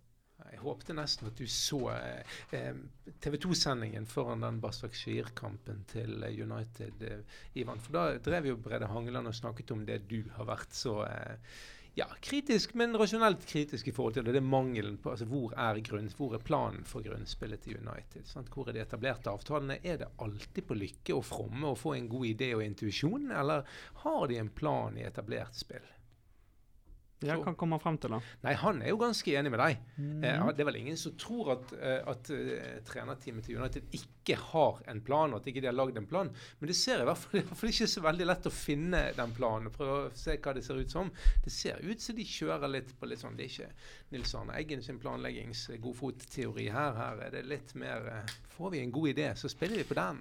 Jeg 0.54 0.60
håpte 0.62 0.94
nesten 0.96 1.28
at 1.28 1.36
du 1.40 1.46
så 1.50 1.80
eh, 1.92 2.24
eh, 2.56 2.76
TV 3.20 3.38
2-sendingen 3.42 4.06
foran 4.08 4.44
den 4.46 4.60
Basakshir-kampen 4.62 5.84
til 5.90 6.24
eh, 6.24 6.36
United, 6.44 7.02
eh, 7.04 7.40
Ivan. 7.60 7.80
For 7.84 7.92
da 7.96 8.18
drev 8.24 8.46
jo 8.52 8.58
Brede 8.62 8.88
Hangeland 8.88 9.28
og 9.28 9.36
snakket 9.36 9.72
om 9.76 9.84
det 9.88 10.04
du 10.08 10.22
har 10.38 10.46
vært 10.46 10.76
så 10.78 11.00
eh, 11.08 11.36
ja, 11.96 12.08
kritisk, 12.20 12.74
men 12.74 12.98
rasjonelt 12.98 13.46
kritisk 13.46 13.88
i 13.88 13.92
forhold 13.94 14.16
til 14.16 14.26
det. 14.26 14.34
Det 14.34 14.42
er 14.42 14.48
mangelen 14.50 14.96
på 14.98 15.12
altså 15.12 15.28
hvor 15.30 15.54
er, 15.54 15.78
grunn, 15.86 16.10
hvor 16.18 16.34
er 16.34 16.42
planen 16.42 16.86
for 16.90 17.06
grunnspillet 17.06 17.62
til 17.62 17.78
United? 17.78 18.26
Sant? 18.26 18.50
Hvor 18.54 18.70
er 18.70 18.78
de 18.78 18.82
etablerte 18.82 19.30
avtalene? 19.30 19.78
Er 19.84 20.00
det 20.02 20.10
alltid 20.26 20.66
på 20.66 20.78
lykke 20.80 21.18
og 21.20 21.26
fromme 21.28 21.70
å 21.70 21.78
få 21.78 21.94
en 21.98 22.10
god 22.10 22.26
idé 22.32 22.54
og 22.58 22.66
intuisjon, 22.66 23.30
eller 23.30 23.68
har 24.06 24.26
de 24.32 24.42
en 24.42 24.50
plan 24.50 24.98
i 24.98 25.06
etablert 25.06 25.54
spill? 25.60 25.86
Ja, 27.28 27.38
hva 27.42 27.54
kommer 27.56 27.78
han 27.80 27.84
frem 27.84 27.98
til, 28.04 28.14
da? 28.16 28.20
Nei, 28.44 28.54
han 28.60 28.82
er 28.82 28.90
jo 28.94 28.98
ganske 29.02 29.34
enig 29.40 29.52
med 29.54 29.60
deg. 29.64 29.78
Mm. 29.98 30.24
Eh, 30.24 30.46
det 30.54 30.64
er 30.64 30.70
vel 30.70 30.80
ingen 30.82 30.98
som 31.00 31.16
tror 31.20 31.52
at, 31.56 31.74
eh, 31.80 32.00
at 32.14 32.30
eh, 32.36 32.80
trenerteamet 32.88 33.46
til 33.48 33.58
United 33.62 33.84
ikke 33.98 34.38
har 34.52 34.82
en 34.92 35.02
plan, 35.06 35.34
og 35.34 35.42
at 35.42 35.48
ikke 35.52 35.62
de 35.64 35.68
har 35.70 35.76
lagd 35.78 35.98
en 35.98 36.08
plan. 36.10 36.30
Men 36.60 36.68
det 36.72 36.76
ser 36.80 37.02
i 37.04 37.08
hvert 37.08 37.18
fall, 37.24 37.40
i 37.42 37.44
hvert 37.48 37.60
fall 37.62 37.74
ikke 37.74 37.88
så 37.94 38.06
veldig 38.06 38.28
lett 38.30 38.50
å 38.50 38.54
finne 38.54 39.04
den 39.18 39.36
planen. 39.38 39.72
Prøve 39.74 39.98
å 40.08 40.12
se 40.16 40.38
hva 40.38 40.54
det 40.58 40.64
ser 40.66 40.80
ut 40.84 40.92
som. 40.92 41.12
Det 41.44 41.52
ser 41.54 41.80
ut 41.84 42.02
som 42.02 42.16
de 42.16 42.28
kjører 42.28 42.72
litt 42.72 42.94
på 43.00 43.10
litt 43.10 43.20
sånn 43.24 43.36
Det 43.38 43.48
er 43.48 43.54
ikke 43.54 43.72
Nils 44.14 44.36
Arne 44.38 44.56
Eggen 44.60 44.84
sin 44.86 45.00
planleggings-godfot-teori 45.02 46.70
her. 46.74 46.94
Her 46.98 47.22
er 47.28 47.34
det 47.34 47.46
litt 47.50 47.74
mer 47.80 48.24
Får 48.54 48.70
vi 48.70 48.80
en 48.84 48.92
god 48.94 49.10
idé, 49.10 49.32
så 49.36 49.50
spiller 49.50 49.80
vi 49.82 49.84
på 49.90 49.96
den. 49.98 50.20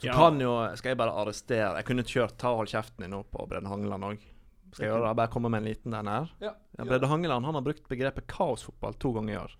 Så 0.00 0.06
Ja. 0.06 0.12
kan 0.16 0.40
jo 0.40 0.52
Skal 0.76 0.90
jeg 0.90 0.96
bare 0.98 1.12
arrestere 1.12 1.76
Jeg 1.76 1.84
kunne 1.86 2.02
kjørt 2.02 2.36
Ta 2.36 2.54
hold 2.56 2.68
kjeften 2.68 3.04
din 3.04 3.10
nå 3.10 3.22
på 3.30 3.46
Brenn 3.48 3.66
Hangeland 3.66 4.04
òg. 4.04 4.18
Skal 4.72 4.84
jeg 4.86 4.92
gjøre 4.92 5.08
det? 5.08 5.16
Bare 5.18 5.30
komme 5.32 5.50
med 5.50 5.62
en 5.62 5.68
liten 5.70 5.90
den 5.96 6.06
her? 6.10 6.28
Ja, 6.40 6.52
Ja, 6.78 6.84
Brede 6.86 7.06
Hangeland 7.10 7.44
han 7.44 7.54
har 7.58 7.62
brukt 7.66 7.88
begrepet 7.90 8.26
kaosfotball 8.30 8.94
to 9.02 9.12
ganger 9.16 9.34
i 9.34 9.38
år. 9.40 9.56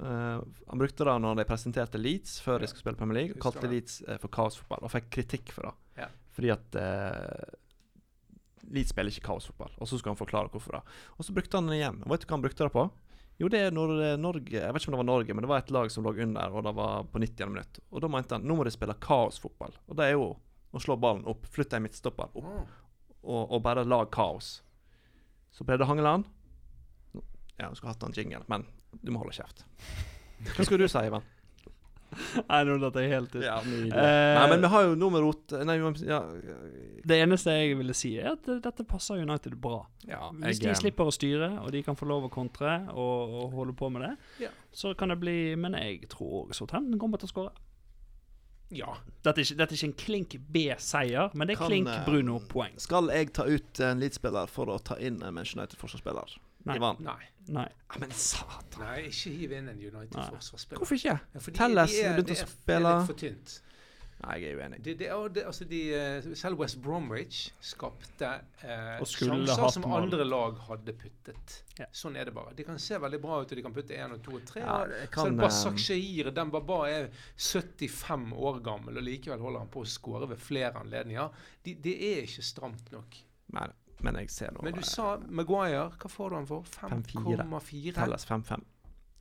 Uh, 0.00 0.40
han 0.70 0.78
brukte 0.80 1.04
det 1.04 1.14
når 1.20 1.36
de 1.40 1.44
presenterte 1.44 1.98
Leeds 2.00 2.38
før 2.40 2.58
Ja. 2.58 2.64
de 2.64 2.66
skulle 2.70 2.80
spille 2.84 2.96
Premier 3.00 3.18
League. 3.20 3.34
og 3.36 3.42
Kalte. 3.42 3.68
Leeds 3.70 4.00
uh, 4.08 4.16
for 4.22 4.28
kaosfotball, 4.28 4.82
og 4.86 4.90
fikk 4.94 5.10
kritikk 5.10 5.52
for 5.52 5.68
det. 5.68 5.74
Ja. 6.04 6.08
Fordi 6.36 6.50
at 6.54 6.78
uh, 6.80 7.54
Leeds 8.70 8.90
spiller 8.94 9.10
ikke 9.12 9.26
kaosfotball. 9.28 9.72
Og 9.78 9.88
så 9.88 9.98
skulle 9.98 10.14
han 10.14 10.20
forklare 10.20 10.50
hvorfor 10.52 10.78
det. 10.78 10.82
Og 11.18 11.24
så 11.26 11.32
brukte 11.36 11.56
han 11.58 11.66
det 11.70 11.80
igjen. 11.80 12.02
Og 12.04 12.12
vet 12.14 12.22
du 12.24 12.26
hva 12.30 12.36
han 12.38 12.44
brukte 12.44 12.64
det 12.68 12.72
på? 12.74 12.84
Jo, 13.40 13.48
det 13.48 13.60
er 13.64 13.70
når 13.72 14.18
Norge 14.20 14.52
Jeg 14.52 14.68
vet 14.74 14.82
ikke 14.82 14.90
om 14.92 14.96
det 14.98 15.00
var 15.00 15.08
Norge, 15.08 15.34
men 15.34 15.42
det 15.46 15.48
var 15.48 15.62
et 15.62 15.70
lag 15.72 15.90
som 15.90 16.04
lå 16.04 16.12
under, 16.22 16.52
og 16.52 16.64
det 16.66 16.74
var 16.76 17.04
på 17.08 17.22
90. 17.22 17.46
minutt. 17.48 17.78
Og 17.90 18.02
da 18.04 18.08
mente 18.12 18.36
han 18.36 18.44
nå 18.46 18.56
må 18.58 18.66
de 18.68 18.72
spille 18.74 18.94
kaosfotball. 19.00 19.72
Og 19.88 19.96
det 19.96 20.10
er 20.10 20.12
jo 20.18 20.26
å 20.76 20.82
slå 20.84 20.96
ballen 21.00 21.24
opp, 21.26 21.46
flytte 21.50 21.76
en 21.80 21.82
midtstopper 21.86 22.28
opp, 22.36 22.44
Ah. 22.44 22.66
Og, 23.22 23.50
og 23.52 23.62
bare 23.62 23.84
lag 23.84 24.10
kaos. 24.14 24.60
Så 25.52 25.64
Brede 25.66 25.84
Hangeland 25.88 26.24
Ja, 27.60 27.68
du 27.68 27.74
skulle 27.76 27.92
hatt 27.92 28.02
en 28.06 28.14
jingle, 28.16 28.44
men 28.48 28.64
du 29.02 29.10
må 29.12 29.20
holde 29.20 29.34
kjeft. 29.36 29.64
Hva 30.56 30.64
skulle 30.64 30.86
du 30.86 30.88
si, 30.88 31.02
Ivan? 31.04 31.26
Nei, 32.50 32.60
nå 32.66 32.74
datt 32.82 32.96
jeg 32.98 33.10
helt 33.12 33.34
ut. 33.36 33.42
Ja. 33.44 33.58
Eh, 33.62 33.90
Nei, 34.34 34.46
men 34.50 34.64
vi 34.64 34.70
har 34.72 34.86
jo 34.88 34.96
noe 34.98 35.14
med 35.14 35.22
rot 35.22 35.52
Nei, 35.62 35.76
ja, 36.08 36.18
Det 37.06 37.18
eneste 37.22 37.54
jeg 37.54 37.76
ville 37.78 37.94
si, 37.94 38.16
er 38.18 38.32
at 38.32 38.48
dette 38.64 38.82
passer 38.88 39.20
United 39.22 39.54
bra. 39.62 39.84
ja 40.08 40.30
Hvis 40.40 40.58
de 40.64 40.72
slipper 40.74 41.06
å 41.06 41.14
styre, 41.14 41.52
og 41.62 41.70
de 41.74 41.84
kan 41.86 41.98
få 41.98 42.08
lov 42.10 42.26
å 42.26 42.32
kontre 42.34 42.72
og, 42.90 43.36
og 43.44 43.54
holde 43.60 43.76
på 43.78 43.92
med 43.94 44.08
det, 44.08 44.12
Ja. 44.46 44.50
så 44.74 44.94
kan 44.98 45.12
det 45.14 45.20
bli 45.22 45.36
Men 45.60 45.76
jeg 45.78 46.08
tror 46.10 46.46
òg 46.48 46.56
Southampton 46.58 46.98
kommer 46.98 47.20
til 47.22 47.30
å 47.30 47.34
skåre. 47.34 47.54
Ja. 48.70 48.92
Dette 49.24 49.42
er 49.42 49.46
ikke, 49.46 49.56
dette 49.58 49.74
er 49.74 49.78
ikke 49.78 49.88
en 49.90 49.96
klink 50.00 50.36
B-seier, 50.54 51.32
men 51.34 51.48
det 51.50 51.56
er 51.56 51.60
Kan, 51.60 51.72
klink 51.72 51.90
eh, 51.92 52.04
Bruno-poeng. 52.06 52.78
Skal 52.80 53.10
jeg 53.14 53.32
ta 53.36 53.46
ut 53.50 53.82
en 53.84 54.02
Leeds-spiller 54.02 54.50
for 54.50 54.70
å 54.72 54.78
ta 54.82 54.96
inn 55.02 55.18
en 55.22 55.34
Manchester 55.36 55.60
United-forsvarsspiller? 55.60 56.36
Nei. 56.68 56.76
Ivan? 56.76 57.00
Nei. 57.04 57.18
Nei. 57.50 57.66
Ja, 57.88 57.98
men 58.02 58.12
satan. 58.14 58.82
Nei, 58.84 58.98
ikke 59.08 59.32
hiv 59.32 59.54
inn 59.56 59.70
en 59.72 59.80
United-forsvarsspiller. 59.80 60.82
Hvorfor 60.82 60.98
ikke? 60.98 61.16
Ja, 61.18 61.42
Telles 61.56 61.96
begynte 61.96 62.36
å 62.36 62.40
spille. 62.44 62.54
Det 62.66 62.76
er 62.76 62.86
litt 62.86 63.10
for 63.10 63.20
tynt. 63.24 63.56
Nei, 64.20 64.34
jeg 64.42 64.52
er 64.52 64.58
uenig. 64.60 64.78
De, 64.84 64.94
de, 65.00 65.06
altså 65.46 65.64
de, 65.68 65.78
eh, 65.96 66.26
selv 66.36 66.60
West 66.60 66.76
Bromwich 66.84 67.54
skapte 67.64 68.28
eh, 68.60 69.00
sjanser 69.08 69.70
som 69.72 69.86
andre 69.96 70.26
lag 70.26 70.58
hadde 70.66 70.92
puttet. 71.00 71.54
Ja. 71.78 71.86
Sånn 71.96 72.18
er 72.20 72.28
det 72.28 72.34
bare. 72.36 72.52
De 72.56 72.66
kan 72.68 72.80
se 72.82 72.98
veldig 73.00 73.20
bra 73.22 73.38
ut, 73.40 73.48
og 73.48 73.60
de 73.60 73.64
kan 73.64 73.76
putte 73.76 73.96
én 73.96 74.12
og 74.12 74.20
to 74.26 74.36
og 74.36 74.44
tre. 74.48 74.60
Ja, 74.60 75.06
kan, 75.12 75.30
selv 75.30 75.38
eh, 75.38 75.46
Basak 75.46 75.80
Shahir, 75.80 76.28
den 76.36 76.52
Baba 76.52 76.82
er 76.90 77.08
75 77.40 78.34
år 78.36 78.60
gammel, 78.66 79.00
og 79.00 79.06
likevel 79.08 79.46
holder 79.46 79.64
han 79.64 79.72
på 79.72 79.84
å 79.86 79.88
skåre 79.88 80.28
ved 80.34 80.42
flere 80.42 80.82
anledninger. 80.82 81.46
De, 81.64 81.76
det 81.88 81.96
er 82.10 82.26
ikke 82.28 82.44
stramt 82.44 82.92
nok. 82.92 83.22
Men, 83.56 83.72
men 84.04 84.20
jeg 84.20 84.32
ser 84.34 84.52
nå 84.54 84.66
Men 84.66 84.76
du 84.76 84.82
eh, 84.82 84.90
sa 84.90 85.14
Maguire, 85.28 85.88
hva 85.96 86.12
får 86.12 86.34
du 86.34 86.38
han 86.42 86.50
for? 86.50 86.68
5,4? 86.76 87.96
Telles 87.96 88.28
5-5. 88.28 88.68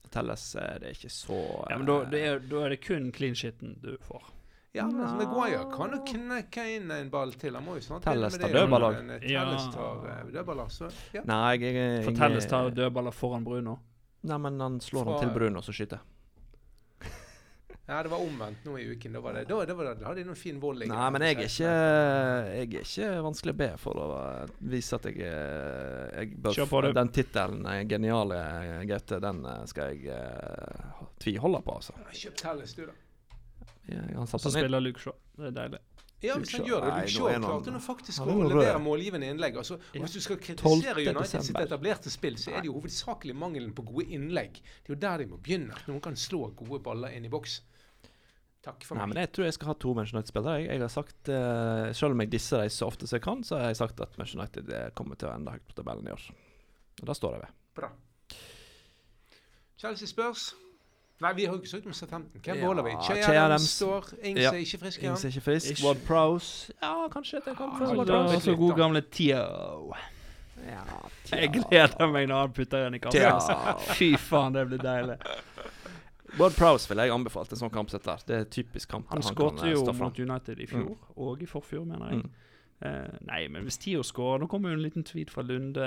Telles 0.09 0.43
eh, 0.55 0.75
det 0.81 0.91
er 0.91 0.97
ikke 0.97 1.13
så 1.13 1.39
Ja, 1.69 1.77
men 1.77 1.87
da, 1.87 2.01
eh, 2.03 2.11
det 2.11 2.25
er, 2.25 2.43
da 2.51 2.65
er 2.65 2.75
det 2.75 2.81
kun 2.83 3.09
clean 3.15 3.37
shitten 3.37 3.77
du 3.83 3.93
får. 4.07 4.27
Ja, 4.71 4.83
men 4.85 4.97
no. 5.01 5.15
Maguire 5.17 5.63
kan 5.73 5.95
jo 5.95 5.99
knekke 6.05 6.65
inn 6.75 6.91
en 6.93 7.07
ball 7.09 7.31
til. 7.41 7.55
Han 7.57 7.65
må 7.65 7.79
jo 7.79 7.81
snart 7.87 8.03
Telles 8.05 8.35
tar 8.37 8.47
det. 8.51 8.53
dødballer. 8.53 8.99
Eh. 9.15 9.23
Telles 9.25 9.65
tar 9.73 10.03
eh, 10.11 10.19
dødballer, 10.35 10.69
så 10.69 10.91
ja. 11.15 11.23
Nei, 11.25 11.55
jeg, 11.57 11.73
jeg, 11.73 11.75
jeg 11.97 12.05
Fortelles 12.05 12.45
tar 12.51 12.69
dødballer 12.77 13.15
foran 13.17 13.43
Bruno. 13.47 13.79
Nei, 14.29 14.37
men 14.45 14.59
han 14.61 14.77
slår 14.83 15.07
Fra- 15.07 15.15
han 15.17 15.23
til 15.25 15.33
Bruno, 15.39 15.63
så 15.65 15.73
skyter. 15.73 15.99
Ja, 17.89 18.03
det 18.05 18.11
var 18.11 18.21
omvendt 18.21 18.65
nå 18.69 18.75
i 18.77 18.83
uken. 18.91 19.15
Da, 19.17 19.19
var 19.25 19.33
det, 19.33 19.47
da, 19.49 19.63
det 19.65 19.73
var 19.73 19.87
det, 19.87 19.93
da 20.03 20.05
hadde 20.11 20.21
de 20.21 20.27
noen 20.27 20.37
fin 20.37 20.59
volley. 20.61 20.85
Nei, 20.91 21.07
men 21.09 21.23
jeg 21.25 21.39
er 21.39 21.47
ikke 21.47 21.69
Jeg 21.73 22.67
er 22.67 22.83
ikke 22.85 23.07
vanskelig 23.25 23.55
å 23.55 23.57
be 23.63 23.69
for 23.81 23.97
å 24.03 24.07
eh, 24.19 24.51
vise 24.75 24.99
at 24.99 25.07
jeg, 25.09 25.17
eh, 25.25 26.03
jeg 26.19 26.35
bør 26.37 26.53
Kjør 26.59 26.69
på, 26.69 26.83
få- 26.85 26.93
Den 26.99 27.09
tittelen, 27.15 27.65
eh, 27.65 27.81
'Geniale 27.89 28.41
Gaute', 28.91 29.17
den 29.25 29.41
eh, 29.55 29.63
skal 29.73 29.95
jeg 29.95 30.13
uh, 30.13 31.01
tviholde 31.17 31.63
på, 31.65 31.79
altså. 31.81 31.97
Kjøp 32.13 32.37
Telles, 32.43 32.75
du, 32.77 32.85
da. 32.85 32.93
Så 34.37 34.51
spiller 34.53 34.83
Luke 34.83 35.01
Shaw. 35.01 35.15
Det 35.37 35.49
er 35.49 35.55
deilig. 35.55 35.79
Ja, 36.19 36.35
hvis 36.35 36.51
han 36.51 36.65
gjør 36.67 36.83
det. 36.83 36.91
Luke 36.97 37.11
Shaw 37.13 37.29
klarte 37.45 37.71
nå 37.71 37.79
faktisk 37.79 38.25
å 38.25 38.33
er 38.33 38.51
levere 38.51 38.81
målgivende 38.83 39.29
innlegg. 39.31 39.55
Altså, 39.61 39.77
og 39.79 40.03
Hvis 40.03 40.17
du 40.17 40.19
skal 40.25 40.39
kritisere 40.43 41.05
United 41.05 41.47
sitt 41.47 41.59
etablerte 41.61 42.11
spill, 42.11 42.35
så 42.41 42.51
er 42.51 42.65
det 42.65 42.67
jo 42.67 42.75
hovedsakelig 42.75 43.35
mangelen 43.39 43.71
på 43.75 43.85
gode 43.87 44.09
innlegg. 44.17 44.59
Det 44.59 44.91
er 44.91 44.95
jo 44.95 44.99
der 45.05 45.23
de 45.23 45.29
må 45.31 45.39
begynne. 45.39 45.79
Noen 45.87 46.03
kan 46.03 46.19
slå 46.19 46.49
gode 46.59 46.81
baller 46.83 47.15
inn 47.15 47.29
i 47.29 47.31
boks. 47.31 47.61
Takk 48.65 48.83
for 48.83 48.99
meg. 48.99 49.05
Nei, 49.05 49.13
men 49.13 49.21
jeg 49.23 49.31
tror 49.31 49.47
jeg 49.47 49.55
skal 49.55 49.71
ha 49.71 49.77
to 49.79 49.95
Manchester 49.95 50.19
United-spillere. 50.19 50.59
Jeg, 50.59 50.69
jeg 50.73 50.83
har 50.83 50.91
sagt, 50.91 51.19
uh, 51.31 51.87
Selv 51.95 52.17
om 52.17 52.23
jeg 52.25 52.33
disser 52.35 52.65
dem 52.65 52.75
så 52.75 52.91
ofte 52.91 53.07
som 53.07 53.15
jeg 53.15 53.23
kan, 53.23 53.43
så 53.47 53.61
har 53.61 53.71
jeg 53.71 53.79
sagt 53.79 54.03
at 54.03 54.19
Manchester 54.19 54.43
United 54.43 54.73
eh, 54.75 54.89
kommer 54.99 55.19
til 55.19 55.31
å 55.31 55.35
ende 55.37 55.55
høyt 55.55 55.67
på 55.71 55.77
tabellen 55.79 56.09
i 56.09 56.15
år. 56.17 56.25
Og 56.99 57.05
da 57.07 57.15
står 57.15 57.37
jeg 57.37 57.45
ved. 57.45 57.59
Bra. 57.79 57.93
Chelsea 59.79 60.11
spørs. 60.11 60.49
Nei, 61.19 61.33
vi 61.35 61.45
har 61.45 61.53
jo 61.53 61.59
ikke 61.59 61.69
sagt 61.69 61.85
om 61.85 61.93
Southampton. 61.93 62.41
Hvem 62.43 62.55
Ja, 62.55 62.61
beholder 62.61 62.83
vi? 62.83 62.91
Che 63.03 63.23
Che 63.23 63.37
Adams 63.37 63.69
står. 63.69 64.05
Ings 64.23 64.39
Ja. 64.41 64.51
er 64.53 64.61
ikke 64.63 64.77
frisk 64.77 65.03
Ings 65.03 65.25
er 65.25 65.27
ikke 65.27 65.41
frisk. 65.41 65.83
Ward 65.85 65.97
Prowse 66.07 66.73
Ja, 66.81 67.07
kanskje 67.11 67.41
det 67.45 67.57
kan 67.57 67.73
få 67.77 67.95
Ward 67.95 68.07
Prowse. 68.07 68.35
Og 68.35 68.41
så 68.41 68.55
god 68.55 68.75
gamle 68.77 69.01
Tio. 69.01 69.95
Ja, 70.65 70.83
Jeg 71.31 71.49
gleder 71.53 72.11
meg 72.11 72.27
når 72.27 72.39
han 72.39 72.51
putter 72.53 72.83
den 72.83 72.93
i 72.95 72.99
Ja. 73.13 73.39
Fy 73.99 74.15
faen, 74.17 74.53
det 74.53 74.67
blir 74.67 74.77
deilig. 74.77 75.17
Ward 76.39 76.53
Prowse 76.57 76.89
ville 76.89 77.03
jeg 77.03 77.11
anbefalt 77.13 77.51
en 77.51 77.57
sånn 77.57 77.71
kamp 77.73 77.89
sett 77.89 78.03
der. 78.05 78.21
Det 78.27 78.35
er 78.35 78.43
typisk 78.43 78.89
kamp. 78.89 79.07
Han 79.09 79.21
han 79.23 79.35
skåret 79.35 79.63
jo 79.71 79.93
mot 79.93 80.19
United 80.19 80.59
i 80.59 80.65
fjor, 80.65 80.97
og 81.17 81.41
i 81.41 81.45
forfjor, 81.45 81.85
mener 81.85 82.09
jeg. 82.09 82.23
Mm. 82.23 82.31
Uh, 82.79 83.17
nei, 83.27 83.47
men 83.51 83.65
hvis 83.67 83.77
Tio 83.77 84.03
skårer 84.07 84.39
Nå 84.39 84.47
kommer 84.47 84.69
jo 84.71 84.77
en 84.77 84.81
liten 84.85 85.03
tweet 85.03 85.29
fra 85.29 85.41
Lunde 85.43 85.83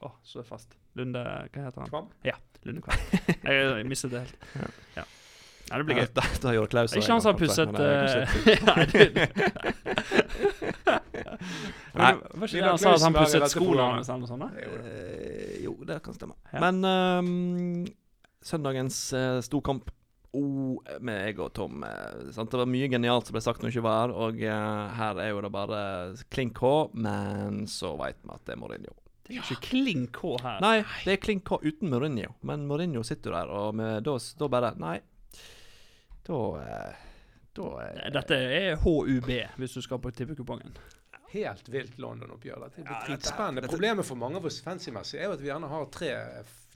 Å, 0.00 0.10
så 0.24 0.40
er 0.40 0.46
fast. 0.48 0.76
Lunde 0.98 1.22
Hva 1.22 1.64
heter 1.66 1.82
han? 1.82 1.88
Kvam? 1.90 2.06
Ja. 2.24 2.36
Lunde 2.64 2.82
Kvam. 2.84 3.00
jeg, 3.28 3.56
jeg 3.60 3.88
mistet 3.88 4.14
det 4.14 4.26
helt. 4.26 4.36
Ja. 4.60 4.68
Ja. 5.02 5.06
Nei, 5.70 5.78
det 5.78 5.86
blir 5.86 6.00
gøy. 6.00 6.08
Da, 6.16 6.22
da 6.42 6.52
gjorde 6.56 6.70
Klaus 6.72 6.94
Ikke 6.98 7.12
han 7.12 7.20
som 7.22 7.30
har 7.30 7.38
pusset 7.38 7.70
Nei, 11.94 12.08
han 12.64 12.80
sa 12.80 12.96
at 12.96 13.04
han 13.04 13.14
pusset 13.14 13.46
skoene 13.52 13.84
eller 14.00 14.18
noe 14.24 14.30
sånt? 14.30 14.58
Jo. 14.58 14.72
Eh, 14.82 15.54
jo, 15.62 15.76
det 15.86 16.00
kan 16.02 16.16
stemme. 16.16 16.34
Ja. 16.50 16.58
Men 16.64 16.82
um, 16.82 17.86
søndagens 18.42 18.98
uh, 19.14 19.38
storkamp 19.46 19.92
oh, 20.36 20.78
med 21.02 21.20
jeg 21.28 21.38
og 21.42 21.52
Tom 21.56 21.84
eh, 21.86 22.30
sant? 22.34 22.50
Det 22.50 22.60
var 22.60 22.70
mye 22.70 22.90
genialt 22.90 23.28
som 23.28 23.36
ble 23.36 23.44
sagt 23.44 23.62
når 23.62 23.70
det 23.70 23.76
ikke 23.76 23.86
var 23.86 24.00
her, 24.00 24.16
og 24.26 24.42
eh, 24.42 24.96
her 24.98 25.22
er 25.22 25.30
jo 25.32 25.44
det 25.44 25.52
bare 25.54 25.82
klink 26.32 26.60
H, 26.62 26.72
men 26.94 27.64
så 27.70 27.94
veit 28.00 28.18
vi 28.22 28.34
at 28.34 28.44
det 28.46 28.56
er 28.56 28.60
Mourinho. 28.62 28.96
Det 29.30 29.38
er 29.38 29.46
ikke 29.46 29.68
kling 29.68 30.06
K 30.12 30.32
her. 30.42 30.58
Nei, 30.64 30.76
det 31.06 31.12
er 31.14 31.20
kling 31.22 31.40
K 31.46 31.60
uten 31.62 31.90
Mourinho, 31.92 32.32
men 32.42 32.64
Mourinho 32.66 33.02
sitter 33.06 33.30
jo 33.30 33.36
der, 33.36 33.52
og 33.60 33.74
med, 33.78 34.00
da, 34.06 34.16
da 34.40 34.48
bare 34.50 34.72
Nei. 34.82 34.96
Da 36.26 36.40
eh, 36.64 37.04
Da 37.56 37.68
eh, 37.84 38.08
Dette 38.14 38.34
er 38.58 38.76
HUB, 38.82 39.30
hvis 39.58 39.76
du 39.78 39.82
skal 39.82 39.98
på 40.02 40.10
tippekupongen. 40.14 40.74
Helt 41.30 41.68
vilt 41.70 41.98
London-oppgjør. 42.02 42.64
Dette 42.66 42.82
blir 42.82 42.90
Ja, 42.96 43.04
dritspennende. 43.06 43.62
dette- 43.62 43.70
Problemet 43.76 44.06
for 44.06 44.18
mange 44.18 44.36
av 44.40 44.46
oss 44.50 44.58
fancy-messig 44.66 45.20
er 45.20 45.28
jo 45.28 45.36
at 45.38 45.42
vi 45.44 45.46
gjerne 45.52 45.68
har 45.70 45.86
tre 45.94 46.10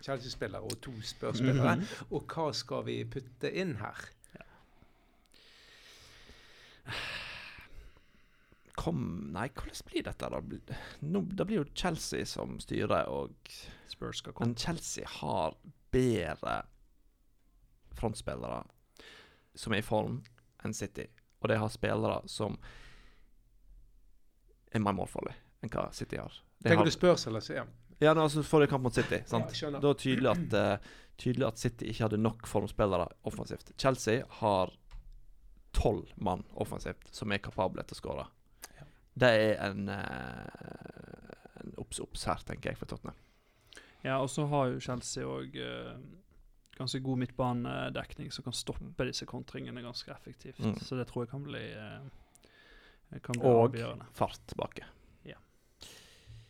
Chelsea-spillere 0.05 0.63
og 0.63 0.81
to 0.81 0.93
spørsspillere. 1.03 1.75
Mm 1.75 1.81
-hmm. 1.83 2.15
Og 2.15 2.23
hva 2.27 2.53
skal 2.55 2.85
vi 2.85 3.05
putte 3.05 3.51
inn 3.51 3.77
her? 3.77 3.99
Kom 8.75 9.31
Nei, 9.35 9.49
hvordan 9.55 9.87
blir 9.87 10.05
dette, 10.07 10.29
da? 10.31 10.41
Nå, 11.07 11.25
det 11.31 11.47
blir 11.47 11.61
jo 11.63 11.67
Chelsea 11.79 12.27
som 12.27 12.57
styrer, 12.63 13.09
og 13.11 13.35
Spurs 13.91 14.23
skal 14.23 14.35
komme. 14.35 14.51
Men 14.51 14.59
Chelsea 14.59 15.07
har 15.21 15.55
bedre 15.95 16.63
frontspillere 17.95 18.65
som 19.55 19.75
er 19.75 19.85
i 19.85 19.87
form, 19.87 20.19
enn 20.65 20.75
City. 20.75 21.07
Og 21.43 21.51
de 21.53 21.59
har 21.61 21.71
spillere 21.71 22.19
som 22.31 22.59
er 24.75 24.83
mer 24.83 24.97
målfarlige 24.97 25.39
enn 25.63 25.73
hva 25.73 25.89
City 25.95 26.19
har. 26.19 26.35
De 26.59 26.69
Tenker 26.69 26.83
har 26.83 26.91
du 26.91 26.95
Spurs 26.95 27.27
eller 27.31 27.45
CM? 27.45 27.71
ja, 28.03 28.13
altså 28.15 28.43
forrige 28.43 28.73
kamp 28.73 28.83
mot 28.85 28.95
City. 28.95 29.21
Sant? 29.27 29.53
Ja, 29.63 29.71
da 29.71 29.91
er 29.93 29.99
tydelig 30.01 30.31
at, 30.33 30.55
eh, 30.59 30.95
tydelig 31.21 31.47
at 31.47 31.59
City 31.63 31.89
ikke 31.93 32.09
hadde 32.09 32.19
nok 32.21 32.47
formspillere 32.47 33.07
offensivt. 33.25 33.71
Chelsea 33.79 34.25
har 34.41 34.73
tolv 35.75 36.11
mann 36.17 36.45
offensivt 36.55 37.09
som 37.15 37.33
er 37.33 37.39
kapable 37.39 37.83
til 37.83 37.97
å 37.97 38.01
skåre. 38.01 38.27
Ja. 39.15 39.21
Det 39.21 39.31
er 39.31 39.71
en, 39.71 39.89
eh, 39.89 41.61
en 41.63 41.75
obs-obs 41.79 42.25
her, 42.27 42.41
tenker 42.47 42.71
jeg, 42.73 42.79
for 42.79 42.87
Tottenham. 42.91 43.15
Ja, 44.05 44.19
og 44.21 44.29
så 44.29 44.47
har 44.51 44.67
jo 44.73 44.81
Chelsea 44.81 45.25
òg 45.25 45.55
ganske 46.77 46.99
god 47.01 47.19
midtbanedekning 47.23 48.33
som 48.35 48.45
kan 48.45 48.53
stoppe 48.53 49.07
disse 49.07 49.25
kontringene 49.27 49.81
ganske 49.83 50.11
effektivt. 50.13 50.59
Mm. 50.59 50.75
Så 50.83 50.97
det 50.99 51.07
tror 51.09 51.25
jeg 51.25 51.31
kan 51.31 51.43
bli 51.47 51.63
eh, 51.73 53.21
kan 53.23 53.39
bli 53.39 53.47
Og 53.47 53.69
avgjørende. 53.71 54.05
fart 54.13 54.41
tilbake. 54.51 54.85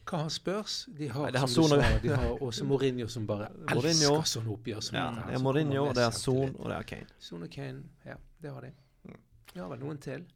Hva 0.05 0.19
har 0.21 0.29
spørs? 0.29 0.73
De 0.99 1.07
har, 1.09 1.31
Nei, 1.33 1.41
har 1.41 1.49
som 1.49 1.63
du 1.65 1.69
Son 1.71 1.81
sa, 1.81 1.99
de 2.03 2.09
har 2.13 2.43
også 2.45 2.65
Mourinho 2.69 3.07
som 3.09 3.25
bare 3.27 3.47
Mourinho. 3.73 4.11
elsker 4.19 4.29
sånne 4.35 4.51
oppgjør 4.53 4.83
som 4.85 4.97
Ja, 4.99 5.05
det 5.17 5.23
er 5.33 5.39
som 5.39 5.47
Mourinho, 5.47 5.85
det 5.97 6.03
er. 6.05 6.11
Son, 6.13 6.51
og 6.61 6.69
det 6.69 6.77
er 6.77 6.83
Kane. 6.91 7.07
Son 7.25 7.43
og 7.47 7.51
Kane, 7.55 7.81
ja, 8.05 8.17
det 8.45 8.53
har 8.53 8.67
de. 8.67 8.73
Mm. 9.09 9.17
De 9.55 9.63
har 9.63 9.71
vel 9.73 9.81
noen 9.81 10.01
til? 10.05 10.27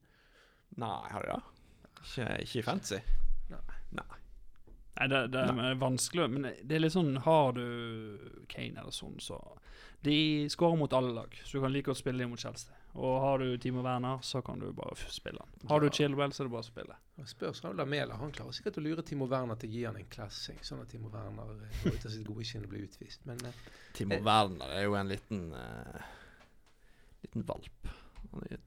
Nei, 0.80 0.94
har 1.12 1.20
de 1.26 1.34
det? 1.34 1.57
Ikke, 2.02 2.28
ikke 2.44 2.62
fancy. 2.66 3.00
Nei, 4.98 5.06
det, 5.12 5.18
det 5.30 5.42
er 5.46 5.76
vanskelig, 5.78 6.24
men 6.32 6.48
det 6.66 6.74
er 6.74 6.80
litt 6.82 6.90
sånn 6.94 7.12
Har 7.22 7.52
du 7.54 7.62
Kane 8.50 8.80
eller 8.80 8.90
sånn, 8.90 9.14
så 9.22 9.36
De 10.02 10.48
skårer 10.50 10.74
mot 10.80 10.92
alle 10.98 11.12
lag, 11.14 11.36
så 11.44 11.58
du 11.58 11.62
kan 11.62 11.70
like 11.70 11.86
godt 11.86 12.00
spille 12.00 12.18
dem 12.24 12.32
mot 12.34 12.42
Chelsea. 12.42 12.74
Og 12.98 13.20
har 13.22 13.38
du 13.38 13.52
Timo 13.62 13.82
Werner, 13.84 14.18
så 14.26 14.40
kan 14.42 14.58
du 14.58 14.72
bare 14.74 14.96
spille 15.12 15.38
han. 15.38 15.68
Har 15.70 15.82
du. 15.84 15.88
Chilwell, 15.94 16.32
så 16.34 16.42
er 16.42 16.48
det 16.48 16.52
bare 16.54 16.64
å 16.64 16.66
spille. 16.66 16.96
Spørs 17.30 17.60
jo 17.62 17.70
Lamela. 17.78 18.16
Han 18.18 18.32
klarer 18.34 18.54
sikkert 18.56 18.78
å 18.80 18.82
lure 18.82 19.04
Timo 19.06 19.28
Werner 19.30 19.58
til 19.60 19.70
å 19.70 19.74
gi 19.76 19.84
han 19.86 19.98
en 20.00 20.08
klassing, 20.10 20.58
sånn 20.66 20.80
at 20.82 20.90
Timo 20.90 21.10
Werner 21.12 21.52
eh, 21.66 21.76
går 21.84 21.94
ut 21.98 22.06
av 22.08 22.14
sitt 22.14 22.26
gode 22.26 22.46
skinn 22.48 22.64
og 22.66 22.72
blir 22.72 22.86
utvist. 22.88 23.22
Men 23.28 23.42
eh, 23.46 23.60
Timo 23.94 24.16
Eh. 24.18 24.24
Werner 24.26 24.72
er 24.80 24.86
jo 24.88 24.96
en 24.98 25.10
liten 25.12 25.44
eh, 25.54 26.08
Liten 27.26 27.46
valp. 27.46 27.92
Han 28.32 28.46
er, 28.50 28.62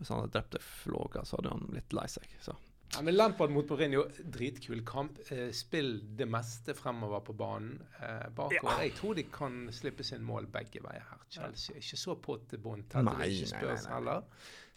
hvis 0.00 0.08
han 0.08 0.22
hadde 0.22 0.32
drept 0.32 0.56
ei 0.56 1.24
så 1.28 1.36
hadde 1.36 1.52
han 1.52 1.66
blitt 1.68 1.92
lei 1.92 2.06
seg. 2.08 2.28
Så. 2.40 2.54
Ja, 2.94 3.02
men 3.06 3.14
Lampard 3.14 3.52
mot 3.54 3.68
Mourinho, 3.70 4.06
dritkul 4.24 4.80
kamp. 4.86 5.18
Eh, 5.30 5.50
spill 5.54 6.00
det 6.16 6.26
meste 6.26 6.74
fremover 6.74 7.20
på 7.20 7.34
banen. 7.38 7.76
Eh, 8.00 8.30
bakover. 8.34 8.80
Jeg 8.82 8.94
tror 8.98 9.14
de 9.14 9.24
kan 9.30 9.68
slippe 9.72 10.06
sin 10.06 10.24
mål 10.26 10.48
begge 10.50 10.82
veier 10.82 11.04
her. 11.10 11.20
Chelsea 11.30 11.76
er 11.76 11.84
ikke 11.84 12.00
så 12.00 12.16
på 12.16 12.38
til 12.50 12.62
bånn. 12.64 12.82
tett, 12.88 13.06
og 13.06 13.22
ikke 13.26 13.60
nei. 13.60 13.76
heller. 13.92 14.24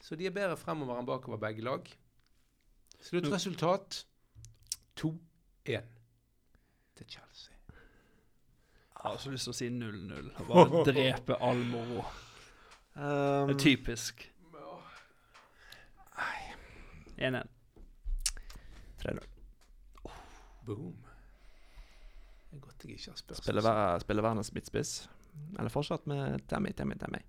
Så 0.04 0.20
de 0.20 0.28
er 0.28 0.36
bedre 0.36 0.58
fremover 0.60 1.00
enn 1.00 1.08
bakover, 1.08 1.40
begge 1.42 1.66
lag. 1.66 1.90
Sluttresultat 3.04 4.04
2-1 5.00 5.90
til 7.00 7.08
Chelsea. 7.08 7.56
Jeg 7.74 9.02
har 9.02 9.18
også 9.18 9.32
lyst 9.32 9.50
til 9.50 9.56
å 9.56 9.58
si 9.58 9.72
0-0. 9.74 10.30
Bare 10.52 10.86
drepe 10.92 11.40
all 11.42 11.66
moro. 11.72 12.06
Um, 12.94 13.58
typisk. 13.58 14.20
1-1. 17.18 17.48
3-0. 19.04 19.28
Boom. 20.66 20.96
Det 22.50 22.58
er 22.58 22.64
godt 22.64 22.86
jeg 22.86 22.96
ikke 22.98 23.12
har 23.12 23.18
spørsmål. 23.20 23.44
Spiller, 23.44 23.62
Ver- 23.66 24.00
spiller 24.00 24.34
midtspiss? 24.54 25.10
Eller 25.58 25.70
fortsatt 25.74 26.08
med 26.08 26.48
Tammy, 26.48 26.72
Tammy, 26.78 26.96
Tammy? 27.00 27.20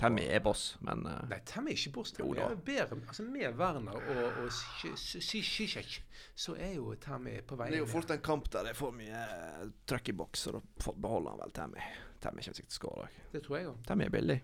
Tammy 0.00 0.22
er 0.28 0.40
boss, 0.44 0.76
men 0.84 1.06
uh, 1.06 1.22
Nei, 1.28 1.38
Tammy 1.46 1.72
er 1.72 1.78
ikke 1.78 1.92
boss. 1.96 2.12
Jo 2.18 2.26
Tammy 2.34 2.36
da. 2.36 2.48
er 2.52 2.60
bedre. 2.64 2.98
Altså, 3.08 3.22
med 3.22 3.56
Werner 3.58 3.96
og, 3.96 4.42
og 4.44 4.52
Zizek 5.00 5.96
så 6.36 6.54
er 6.60 6.74
jo 6.76 6.94
Tammy 7.00 7.38
på 7.46 7.56
vei 7.58 7.70
det 7.72 7.80
er 7.80 7.84
jo 7.84 7.88
fort 7.90 8.12
en 8.14 8.22
kamp 8.24 8.50
der 8.52 8.68
det 8.68 8.74
er 8.74 8.78
for 8.78 8.94
mye 8.96 9.22
eh, 9.24 9.64
trøkk 9.88 10.12
i 10.12 10.16
boks, 10.20 10.46
og 10.50 10.58
da 10.60 10.92
beholder 11.00 11.34
han 11.34 11.42
vel 11.44 11.54
Tammy. 11.56 11.86
Tammy 12.20 12.44
kommer 12.44 12.60
sikkert 12.60 12.74
til 12.74 12.76
å 12.76 12.80
skåre. 12.80 13.08
Det 13.32 13.42
tror 13.46 13.56
jeg 13.58 13.70
òg. 13.72 13.80
Tammy 13.88 14.06
er 14.06 14.14
billig. 14.14 14.38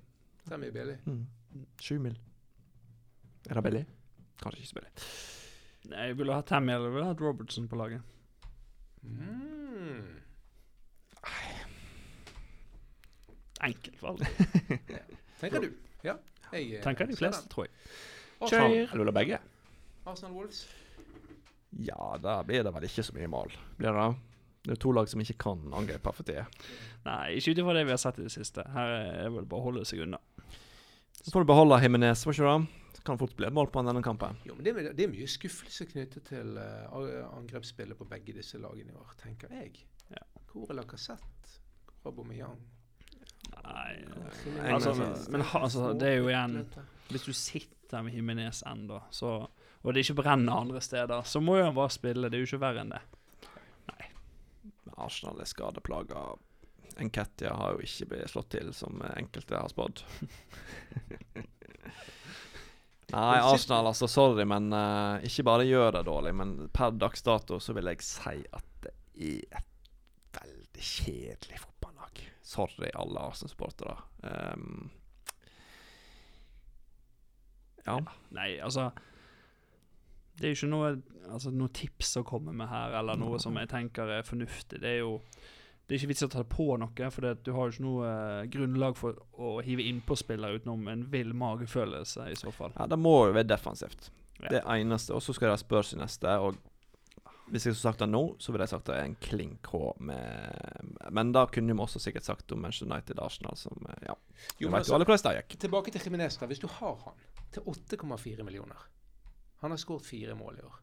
Tammy 0.49 0.71
er 0.71 0.77
billig. 0.77 0.97
Mm. 1.07 1.66
Sju 1.85 1.99
mil. 2.03 2.16
Er 3.47 3.61
det 3.61 3.64
billig? 3.69 3.85
Kanskje 4.42 4.61
ikke 4.62 4.70
så 4.70 4.79
billig. 4.81 4.92
Nei, 5.90 6.07
Jeg 6.11 6.18
ville 6.18 6.35
ha 6.37 6.44
Tammy 6.46 6.75
eller 6.75 6.94
ville 6.94 7.09
hatt 7.09 7.22
Robertson 7.22 7.68
på 7.70 7.79
laget. 7.79 8.03
Mm. 9.07 10.22
Enkelt 13.66 14.03
valg. 14.03 14.22
Tenker 15.40 15.61
du? 15.64 15.70
Ja. 16.05 16.16
Jeg, 16.53 16.77
eh, 16.77 16.83
Tenker 16.85 17.09
de 17.09 17.16
fleste, 17.18 17.49
tror 17.51 17.66
jeg. 17.66 17.75
Kjør! 18.46 18.92
Eller 18.92 19.05
vil 19.05 19.14
begge? 19.16 19.38
Arsenal 20.07 20.35
Wolves. 20.37 20.66
Ja, 21.70 22.16
da 22.22 22.38
blir 22.46 22.62
det 22.64 22.72
vel 22.75 22.87
ikke 22.88 23.05
så 23.05 23.14
mye 23.16 23.29
mål. 23.31 23.53
Blir 23.79 23.92
det 23.92 24.03
det? 24.05 24.35
Det 24.66 24.75
er 24.75 24.81
to 24.83 24.92
lag 24.94 25.09
som 25.09 25.20
ikke 25.22 25.38
kan 25.38 25.61
angripe 25.79 26.12
for 26.14 26.27
tida. 26.27 26.46
Nei, 27.07 27.37
ikke 27.38 27.55
ut 27.55 27.61
ifra 27.62 27.75
det 27.77 27.85
vi 27.87 27.94
har 27.94 28.01
sett 28.03 28.18
i 28.18 28.25
det 28.27 28.33
siste. 28.35 28.64
Her 28.75 28.94
er 28.96 29.20
det 29.27 29.33
vel 29.37 29.46
bare 29.46 29.62
å 29.62 29.66
holde 29.68 29.85
seg 29.87 30.03
unna. 30.07 30.18
Så 31.20 31.31
får 31.35 31.44
du 31.44 31.51
beholde 31.53 31.79
Himinez, 31.83 32.25
var 32.27 32.35
ikke 32.35 32.51
du? 32.51 32.66
Kan 33.04 33.18
fort 33.18 33.35
bli 33.37 33.46
et 33.46 33.52
mål 33.54 33.68
på 33.74 33.82
denne 33.87 34.02
kampen. 34.02 34.38
Jo, 34.46 34.54
men 34.54 34.64
det, 34.64 34.72
er- 34.76 34.92
det 34.96 35.04
er 35.04 35.11
mye 35.12 35.26
skuffelse 35.28 35.87
knyttet 35.90 36.24
til 36.30 36.56
uh, 36.56 37.37
angrepsspillet 37.37 37.98
på 37.98 38.06
begge 38.09 38.32
disse 38.38 38.59
lagene 38.62 38.92
i 38.94 38.96
år, 38.96 39.12
tenker 39.20 39.52
jeg. 39.52 39.85
Ja. 40.11 40.22
Hvor 40.52 40.70
er 40.72 40.78
Lacassette? 40.80 41.59
Aubameyang? 42.06 42.56
Nei, 43.56 43.92
ja. 44.02 44.74
altså, 44.74 44.94
men- 45.30 45.42
altså, 45.54 45.92
det 45.98 46.09
er 46.09 46.16
jo 46.20 46.28
igjen 46.30 46.61
Hvis 47.11 47.24
du 47.26 47.32
sitter 47.32 48.02
med 48.02 48.12
Himinez 48.14 48.62
ennå, 48.66 49.00
og 49.82 49.92
det 49.94 50.02
ikke 50.06 50.16
brenner 50.22 50.52
andre 50.64 50.80
steder, 50.82 51.22
så 51.22 51.40
må 51.42 51.59
jo 51.61 51.64
han 51.68 51.74
bare 51.76 51.90
spille. 51.94 52.30
Det 52.30 52.38
er 52.38 52.42
jo 52.42 52.48
ikke 52.50 52.62
verre 52.64 52.82
enn 52.82 52.94
det. 52.96 53.02
Arsenal 54.96 55.40
er 55.42 55.44
skadeplaga. 55.50 56.22
Enketia 56.98 57.52
har 57.52 57.74
jo 57.76 57.82
ikke 57.85 58.06
blitt 58.14 58.30
slått 58.32 58.48
til, 58.54 58.70
som 58.74 59.02
enkelte 59.12 59.59
har 59.61 59.68
spådd. 59.68 60.00
Nei, 63.12 63.38
Arsenal, 63.38 63.87
altså. 63.87 64.09
Sorry, 64.11 64.45
men 64.49 64.73
uh, 64.75 65.23
ikke 65.27 65.45
bare 65.47 65.66
gjør 65.69 65.92
det 65.95 66.07
dårlig, 66.09 66.35
men 66.35 66.55
per 66.75 66.97
dags 66.99 67.23
dato 67.27 67.61
så 67.62 67.75
vil 67.77 67.90
jeg 67.92 68.03
si 68.03 68.40
at 68.42 68.71
det 68.83 68.95
er 69.16 69.61
et 69.61 70.40
veldig 70.40 70.87
kjedelig 70.88 71.61
fotballag. 71.62 72.23
Sorry, 72.47 72.90
alle 72.99 73.27
Arsenal-sportere. 73.29 73.97
Um, 74.27 74.88
ja. 77.87 78.01
Nei, 78.35 78.57
altså 78.59 78.90
Det 80.35 80.49
er 80.49 80.51
jo 80.51 80.57
ikke 80.59 80.73
noe, 80.73 80.88
altså, 81.31 81.53
noe 81.55 81.71
tips 81.73 82.16
å 82.19 82.25
komme 82.27 82.53
med 82.57 82.69
her, 82.69 82.99
eller 82.99 83.16
noe 83.21 83.38
som 83.40 83.57
jeg 83.57 83.71
tenker 83.71 84.11
er 84.19 84.27
fornuftig. 84.27 84.83
Det 84.83 84.97
er 84.97 85.05
jo 85.05 85.21
det 85.87 85.94
er 85.94 86.01
ikke 86.01 86.09
vits 86.11 86.22
i 86.22 86.27
å 86.27 86.31
ta 86.33 86.40
det 86.42 86.49
på 86.51 86.64
noe, 86.83 87.11
for 87.14 87.22
det, 87.22 87.33
du 87.46 87.53
har 87.55 87.68
jo 87.68 87.75
ikke 87.77 87.85
noe 87.87 88.07
eh, 88.11 88.46
grunnlag 88.51 88.96
for 88.99 89.20
å 89.38 89.57
hive 89.62 89.85
innpå 89.87 90.16
spillere 90.18 90.59
utenom 90.59 90.88
en 90.90 91.05
vill 91.12 91.31
magefølelse, 91.38 92.27
i 92.33 92.38
så 92.38 92.51
fall. 92.55 92.72
Ja, 92.75 92.88
Det 92.90 92.99
må 92.99 93.12
jo 93.29 93.37
være 93.37 93.46
defensivt. 93.53 94.11
Ja. 94.42 94.49
Det 94.51 94.64
eneste. 94.66 95.14
Og 95.14 95.22
så 95.22 95.33
skal 95.37 95.53
de 95.55 95.61
spørre 95.62 95.87
sin 95.87 96.03
neste. 96.03 96.33
Og 96.42 96.59
hvis 97.46 97.68
jeg 97.68 97.77
skulle 97.77 97.92
sagt 97.92 98.03
det 98.03 98.09
nå, 98.11 98.22
så 98.42 98.51
ville 98.53 98.66
jeg 98.66 98.72
sagt 98.75 98.90
det 98.90 98.96
er 98.99 99.07
en 99.07 99.14
klink 99.22 99.68
H 99.70 99.92
med 100.03 100.96
Men 101.14 101.31
da 101.33 101.44
kunne 101.46 101.72
vi 101.72 101.85
også 101.85 102.03
sikkert 102.03 102.27
sagt 102.27 102.53
om 102.53 102.64
Manchester 102.66 102.90
United 102.90 103.22
Arsenal, 103.22 103.55
som 103.57 103.87
eh, 103.92 104.09
Ja, 104.11 104.16
Jo, 104.59 104.66
men 104.68 104.81
jo 104.81 104.83
altså, 104.83 104.96
alle 104.99 105.07
hvordan 105.07 105.22
det 105.31 105.44
gikk. 105.44 105.59
tilbake 105.68 105.94
til 105.94 106.03
Jimenez. 106.09 106.37
da. 106.40 106.51
Hvis 106.51 106.59
du 106.64 106.66
har 106.66 106.99
han 107.05 107.22
til 107.55 107.62
8,4 107.62 108.42
millioner 108.42 108.88
Han 109.62 109.70
har 109.70 109.79
skåret 109.79 110.05
fire 110.05 110.35
mål 110.35 110.59
i 110.59 110.66
år. 110.66 110.83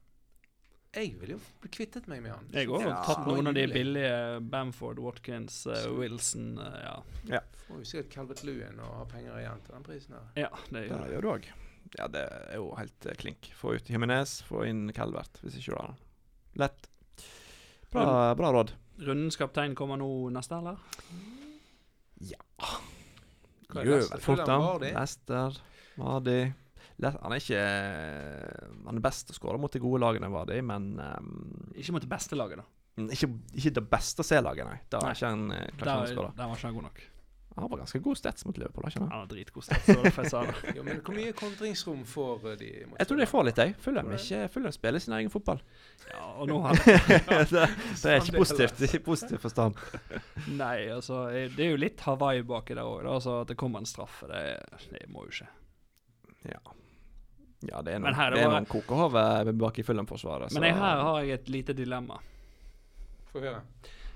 Jeg 0.94 1.16
ville 1.18 1.34
jo 1.34 1.40
bli 1.64 1.70
kvittet 1.74 2.06
meg 2.12 2.22
med 2.22 2.36
han. 2.36 2.50
Jeg 2.54 2.68
har 2.70 2.84
Ja. 2.86 3.00
tatt 3.08 3.26
noen 3.26 3.48
av 3.50 3.56
de 3.58 3.66
billige 3.72 4.40
Bamford, 4.46 5.00
Watkins, 5.02 5.64
uh, 5.66 5.88
Wilson 5.98 6.60
uh, 6.62 7.02
ja. 7.32 7.40
Får 7.66 7.80
jo 7.82 7.88
sikkert 7.90 8.12
Calvert 8.14 8.44
Lewin 8.46 8.78
og 8.84 8.92
har 9.00 9.10
penger 9.10 9.40
igjen 9.42 9.64
til 9.66 9.74
den 9.74 9.84
prisen 9.88 10.14
her. 10.20 10.28
ja, 10.46 10.50
det 10.70 10.86
gjør 10.88 11.02
det. 11.02 11.12
gjør 11.16 11.26
du 11.26 11.30
òg. 11.34 11.48
Ja, 11.98 12.08
det 12.14 12.24
er 12.30 12.56
jo 12.62 12.70
helt 12.78 13.08
uh, 13.10 13.16
klink. 13.18 13.50
Få 13.58 13.74
ut 13.78 13.90
Jimenez, 13.90 14.42
få 14.46 14.66
inn 14.70 14.86
Calvert, 14.94 15.42
hvis 15.42 15.58
ikke 15.58 15.74
du 15.74 15.78
har 15.80 15.92
han. 15.94 16.02
Lett. 16.62 16.90
Bra, 17.94 18.34
bra 18.38 18.52
råd. 18.54 18.74
Rundens 19.02 19.38
kaptein 19.38 19.74
kommer 19.78 19.98
nå 19.98 20.10
neste, 20.34 20.58
eller? 20.62 20.78
Ja. 22.22 22.42
Gjør 23.74 24.06
vel 24.12 24.22
fort, 24.22 24.46
da. 24.46 24.58
Lester, 24.94 25.58
Vardy? 25.98 26.40
Han 27.02 27.34
er 27.34 27.42
ikke 27.42 27.62
Han 28.86 29.00
er 29.00 29.04
best 29.04 29.28
til 29.28 29.36
å 29.36 29.40
skåre 29.40 29.60
mot 29.62 29.74
de 29.74 29.82
gode 29.84 30.02
lagene, 30.04 30.30
var 30.34 30.46
de, 30.52 30.60
men 30.66 30.92
um, 31.00 31.72
Ikke 31.76 31.96
mot 31.96 32.04
det 32.06 32.12
beste 32.12 32.38
laget, 32.38 32.62
da. 32.62 33.08
ikke, 33.10 33.32
ikke 33.58 33.74
det 33.80 33.88
beste 33.90 34.24
C-laget, 34.28 34.70
nei. 34.70 34.78
Da 34.94 35.02
Nei. 35.02 35.10
er 35.12 35.18
ikke 35.18 35.34
han 35.34 35.50
eh, 35.52 35.66
Der, 35.80 35.90
han 35.90 36.06
der 36.38 36.46
var 36.48 36.56
ikke 36.56 36.70
han 36.70 36.78
god 36.78 36.88
nok. 36.92 37.02
Han 37.56 37.70
var 37.70 37.78
ganske 37.84 38.00
god 38.02 38.18
stats 38.18 38.46
mot 38.48 38.58
Liverpool, 38.58 38.88
ikke 38.90 39.00
Han 39.04 39.10
var 39.14 39.28
dritgod 39.30 39.64
stats. 39.66 39.86
så 39.86 39.94
derfor 40.02 40.24
jeg 40.26 40.32
sa 40.32 40.40
det. 40.48 40.54
Jo, 40.78 40.84
men 40.88 41.02
hvor 41.06 41.14
mye 41.14 41.34
kontringsrom 41.38 42.00
får 42.10 42.48
eh, 42.50 42.56
de? 42.58 42.70
mot 42.90 42.98
Jeg 43.02 43.10
tror 43.12 43.20
de 43.22 43.28
får 43.30 43.44
litt, 43.50 43.62
jeg. 43.62 43.76
Fulham 44.56 44.72
spiller 44.74 45.04
sin 45.04 45.14
egen 45.20 45.30
fotball. 45.34 45.62
Ja, 46.10 46.24
og 46.42 46.50
nå 46.50 46.58
har 46.64 46.80
det, 46.82 46.96
det 47.52 48.10
er 48.10 48.22
ikke 48.24 48.40
positivt 48.42 48.82
i 48.90 49.02
positiv 49.06 49.42
forstand. 49.44 49.78
Nei, 50.64 50.88
altså 50.96 51.28
eh, 51.30 51.50
Det 51.54 51.68
er 51.68 51.76
jo 51.76 51.82
litt 51.84 52.02
Hawaii 52.08 52.42
baki 52.42 52.74
der 52.78 52.90
òg. 52.90 53.06
Altså, 53.06 53.42
at 53.44 53.54
det 53.54 53.58
kommer 53.62 53.84
en 53.84 53.90
straffe, 53.90 54.30
det, 54.34 54.44
det 54.90 55.06
må 55.14 55.28
jo 55.28 55.36
ikke. 55.36 55.52
Ja. 56.50 56.62
Ja, 57.70 57.82
det 57.86 57.96
er 57.96 58.04
noen, 58.04 58.20
det 58.34 58.44
er 58.44 58.52
noen 58.52 58.70
kokehove 58.70 59.54
bak 59.60 59.80
i 59.80 59.86
Fulham-forsvaret. 59.88 60.54
Men 60.56 60.68
jeg, 60.70 60.78
her 60.80 61.04
har 61.08 61.20
jeg 61.24 61.40
et 61.40 61.52
lite 61.54 61.76
dilemma. 61.78 62.20
Få 63.32 63.44
høre. 63.44 63.62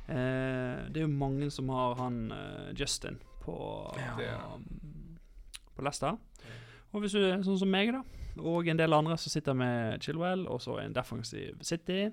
Eh, 0.08 0.88
det 0.88 1.02
er 1.02 1.04
jo 1.04 1.12
mange 1.12 1.50
som 1.52 1.70
har 1.74 1.98
han 2.00 2.20
eh, 2.32 2.70
Justin 2.80 3.20
på, 3.44 3.58
um, 3.96 4.68
på 5.76 5.84
Leicester. 5.84 6.16
Og 6.96 7.04
hvis 7.04 7.18
du 7.18 7.22
er 7.22 7.44
sånn 7.44 7.60
som 7.60 7.72
meg, 7.72 7.92
da, 7.96 8.04
og 8.40 8.70
en 8.70 8.80
del 8.80 8.96
andre 8.96 9.18
som 9.20 9.34
sitter 9.34 9.58
med 9.58 10.04
Chilwell, 10.04 10.46
og 10.48 10.62
så 10.64 10.78
en 10.80 10.96
defensiv 10.96 11.60
City, 11.66 12.08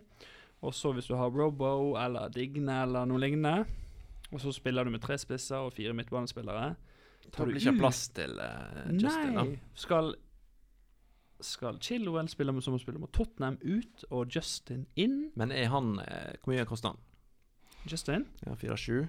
og 0.65 0.75
så 0.75 0.95
hvis 0.97 1.07
du 1.11 1.15
har 1.19 1.31
Robo 1.31 1.95
eller 2.01 2.33
Digne 2.35 2.81
eller 2.83 3.07
noe 3.07 3.21
lignende, 3.23 3.65
og 4.33 4.43
så 4.43 4.51
spiller 4.55 4.87
du 4.87 4.91
med 4.95 5.03
tre 5.05 5.19
spisser 5.21 5.63
og 5.63 5.75
fire 5.77 5.95
midtbanespillere 5.95 6.75
Tar 7.33 7.49
du 7.49 7.57
ikke 7.57 7.73
plass 7.79 8.09
til 8.15 8.35
uh, 8.37 8.91
Justin, 8.93 9.37
Nei. 9.37 9.47
Skal 9.79 10.13
skal 11.41 11.81
Chilwell 11.83 12.29
spille 12.31 12.53
med 12.55 12.65
som 12.65 12.77
å 12.77 12.81
spille 12.81 13.01
mot 13.03 13.13
Tottenham 13.15 13.59
ut 13.63 14.05
og 14.11 14.31
Justin 14.35 14.87
inn? 14.95 15.31
Men 15.39 15.53
er 15.55 15.71
han 15.73 15.99
eh, 16.05 16.37
Hvor 16.43 16.55
mye 16.55 16.67
koster 16.69 16.95
han? 16.95 17.03
Justin? 17.91 18.25
Ja, 18.47 18.55
4-7? 18.57 19.07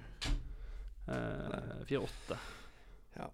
Eh, 1.07 1.85
4-8. 1.88 2.38
Ja. 3.15 3.29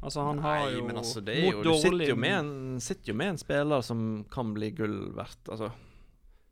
Altså, 0.00 0.20
han 0.20 0.42
har 0.44 0.68
jo 0.68 0.84
men 0.84 1.00
altså, 1.00 1.22
det 1.24 1.38
er 1.38 1.46
jo, 1.48 1.62
du 1.64 1.72
sitter 1.80 2.10
jo, 2.10 2.16
med 2.20 2.36
en, 2.36 2.80
sitter 2.82 3.14
jo 3.14 3.16
med 3.16 3.34
en 3.34 3.40
spiller 3.40 3.84
som 3.86 4.24
kan 4.30 4.52
bli 4.56 4.68
gull 4.76 4.98
verdt, 5.16 5.48
altså. 5.48 5.70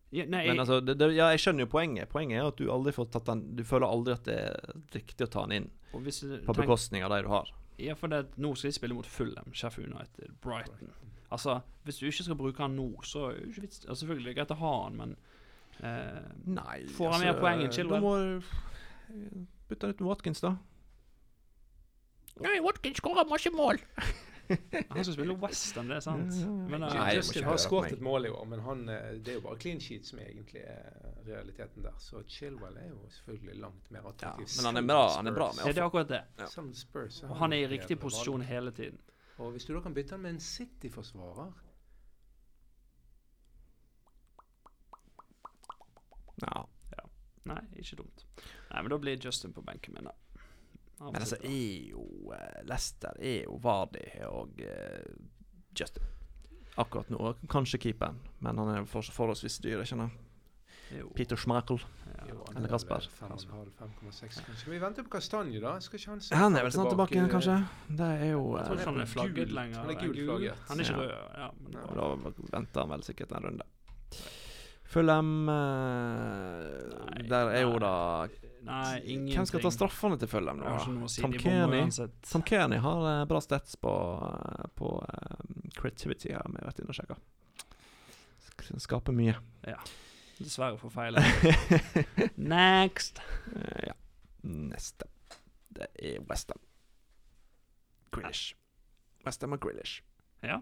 ja, 0.09 0.25
Nei, 0.25 0.47
Men 0.49 0.63
altså, 0.63 0.81
det, 0.81 0.97
det, 1.03 1.11
ja, 1.19 1.29
jeg 1.35 1.43
skjønner 1.45 1.67
jo 1.67 1.73
poenget. 1.75 2.09
Poenget 2.13 2.41
er 2.41 2.49
at 2.49 2.63
du 2.63 2.71
aldri 2.73 2.95
får 2.97 3.11
tatt 3.13 3.29
den 3.29 3.45
Du 3.59 3.65
føler 3.69 3.93
aldri 3.93 4.17
at 4.17 4.25
det 4.29 4.39
er 4.47 4.79
riktig 4.95 5.29
å 5.29 5.33
ta 5.37 5.45
den 5.51 5.59
inn 5.59 5.69
på 5.93 6.57
bekostning 6.57 7.05
av 7.05 7.13
de 7.13 7.27
du 7.27 7.29
har. 7.35 7.53
Ja, 7.79 7.95
for 7.99 8.13
det, 8.13 8.27
nå 8.37 8.55
skal 8.55 8.71
de 8.71 8.77
spille 8.77 8.95
mot 8.95 9.07
Fulham, 9.07 9.55
Sheffield 9.55 9.93
United, 9.95 10.35
Brighton. 10.45 10.93
Altså, 11.33 11.61
hvis 11.85 11.99
du 11.99 12.07
ikke 12.07 12.25
skal 12.27 12.37
bruke 12.37 12.63
han 12.63 12.75
nå, 12.77 12.89
så 13.09 13.31
er 13.31 13.39
det 13.39 13.49
ikke 13.49 13.65
vits 13.65 13.85
altså, 13.87 14.03
Selvfølgelig 14.03 14.27
er 14.29 14.35
det 14.35 14.41
greit 14.41 14.53
å 14.53 14.59
ha 14.61 14.73
han, 14.83 14.99
men 14.99 15.15
eh, 15.81 16.27
Nei 16.53 16.83
Får 16.93 17.15
han 17.15 17.25
mer 17.25 17.39
poeng 17.41 17.63
enn 17.65 17.73
Chilwell? 17.73 17.97
Da 17.97 18.05
må 18.05 18.17
du 18.19 19.47
bytte 19.71 19.89
han 19.89 19.95
ut 19.97 20.03
med 20.03 20.11
Watkins, 20.11 20.43
da. 20.45 20.53
Nei, 22.45 22.59
Watkins 22.65 23.01
skårer 23.01 23.29
masse 23.31 23.53
mål! 23.55 23.81
han 24.89 25.05
skal 25.05 25.15
spille 25.15 25.35
Westham, 25.43 25.89
det 25.89 25.97
er 25.97 26.05
sant. 26.05 26.35
Ja, 26.37 26.47
ja, 26.47 26.69
ja. 26.71 26.79
Nei, 26.83 26.91
eh, 26.91 26.99
må 26.99 27.15
Justin 27.17 27.45
har 27.45 27.61
skåret 27.63 27.97
et 27.97 28.05
mål 28.05 28.27
i 28.29 28.33
år, 28.33 28.45
men 28.51 28.65
han, 28.67 28.83
eh, 28.89 29.09
det 29.19 29.35
er 29.35 29.39
jo 29.39 29.45
bare 29.47 29.61
clean 29.63 29.81
sheet 29.81 30.07
som 30.09 30.21
egentlig 30.23 30.63
er 30.65 31.13
realiteten 31.27 31.87
der. 31.87 31.97
Så 32.03 32.23
Chilwell 32.29 32.77
er 32.81 32.89
jo 32.91 33.01
selvfølgelig 33.19 33.61
langt 33.61 33.91
mer 33.91 34.09
Ja, 34.23 34.35
men 34.39 34.65
han 34.65 34.77
er 34.83 34.87
bra, 34.87 35.03
han 35.17 35.27
er 35.27 35.37
bra 35.37 35.51
med 35.53 35.67
ja, 35.67 35.73
det 35.73 35.83
er 35.85 35.89
akkurat 35.89 36.09
det. 36.09 36.23
Ja. 36.39 36.47
Spurs, 36.73 37.21
han 37.21 37.31
Og 37.31 37.37
han 37.37 37.53
er 37.53 37.65
i 37.65 37.69
riktig 37.77 37.99
posisjon 38.01 38.43
hele 38.43 38.71
tiden. 38.71 39.01
Og 39.39 39.51
hvis 39.51 39.65
du 39.65 39.75
da 39.75 39.81
kan 39.81 39.95
bytte 39.95 40.17
han 40.17 40.23
med 40.23 40.37
en 40.37 40.41
City-forsvarer 40.41 41.53
Ja. 46.43 46.65
Nei, 47.45 47.63
ikke 47.79 47.97
dumt. 47.99 48.25
Nei, 48.71 48.83
men 48.83 48.91
da 48.93 48.99
blir 49.03 49.19
Justin 49.19 49.55
på 49.55 49.65
benken 49.67 49.97
min, 49.97 50.07
da. 50.07 50.15
Men 51.01 51.17
altså, 51.17 51.37
er 51.43 51.89
jo 51.91 52.05
eh, 52.35 52.61
Leicester 52.69 53.17
er 53.19 53.41
jo 53.45 53.57
Vardi 53.63 54.05
og 54.29 54.61
uh, 54.63 55.15
Justin. 55.81 56.05
Akkurat 56.77 57.11
nå. 57.11 57.35
Kanskje 57.51 57.79
keeperen, 57.79 58.21
men 58.41 58.59
han 58.59 58.69
er 58.77 58.85
for, 58.89 59.03
forholdsvis 59.03 59.59
dyr. 59.65 59.81
ikke 59.83 59.97
sant? 59.97 60.13
Peter 61.17 61.37
Schmeichel. 61.37 61.81
Ja. 62.29 62.35
Eller 62.53 62.67
er 62.67 62.73
Kasper. 62.75 63.07
5,6. 63.19 64.41
Skal 64.61 64.73
vi 64.73 64.79
vente 64.81 65.03
på 65.07 65.09
Kastanje, 65.15 65.61
da? 65.61 65.79
Skal 65.81 65.99
ikke 65.99 66.11
han 66.11 66.21
se 66.21 66.37
Han 66.37 66.57
er 66.57 66.67
vel 66.67 66.73
snart 66.75 66.91
tilbake 66.93 67.15
tilbake, 67.17 67.33
kanskje? 67.33 67.57
Det 67.89 68.09
er 68.21 68.31
jo 68.35 68.43
Jeg 68.59 68.67
tror 68.67 68.75
eh, 68.77 68.81
ikke 68.83 68.91
han 68.93 69.01
er 69.01 69.09
flagget 69.09 69.49
gul. 69.49 69.55
lenger. 69.57 69.79
Han 69.81 69.91
er 69.91 70.01
gul 70.03 70.17
flagget. 70.27 70.55
Han 70.69 70.81
er 70.81 70.85
ikke 70.85 70.93
Ja. 70.93 71.01
rød, 71.01 71.13
ja. 71.41 71.49
Men 71.63 71.73
Nei. 71.73 71.87
Da 71.97 72.33
venter 72.59 72.81
han 72.85 72.91
vel 72.93 73.03
sikkert 73.09 73.33
en 73.33 73.45
runde. 73.49 73.65
Fulham 74.93 75.25
M 75.25 75.47
Nei, 75.47 77.29
Der 77.29 77.49
er 77.57 77.61
jo 77.65 77.79
da 77.81 77.95
nei, 78.67 79.01
ingenting. 79.05 79.37
Hvem 79.39 79.47
skal 79.51 79.63
ta 79.65 79.71
straffene 79.75 80.19
til 80.21 80.29
Fulham 80.31 80.61
nå? 80.61 81.07
si. 81.11 81.23
Tom 81.25 81.33
Kearney. 81.39 81.87
Tom 82.31 82.45
Kearney 82.47 82.79
har 82.85 83.05
uh, 83.07 83.25
bra 83.31 83.41
stats 83.45 83.77
på, 83.81 83.93
uh, 84.23 84.67
på 84.79 84.93
uh, 85.03 85.69
creativity, 85.79 86.31
Her, 86.35 86.47
vi 86.49 86.63
vært 86.69 86.83
inne 86.83 86.95
og 86.95 86.99
sjekka. 87.01 87.19
Sk- 88.49 88.81
Skaper 88.87 89.17
mye. 89.17 89.35
Ja. 89.67 89.79
Dessverre 90.39 90.79
for 90.81 90.91
feil. 90.91 91.19
Next! 92.55 93.21
Ja. 93.87 93.95
Neste. 94.43 95.07
Det 95.73 95.87
er 96.03 96.21
Westham. 96.29 96.59
Grealish. 98.13 98.55
Westham 99.27 99.55
og 99.55 99.61
Grealish. 99.63 100.01
Ja. 100.43 100.59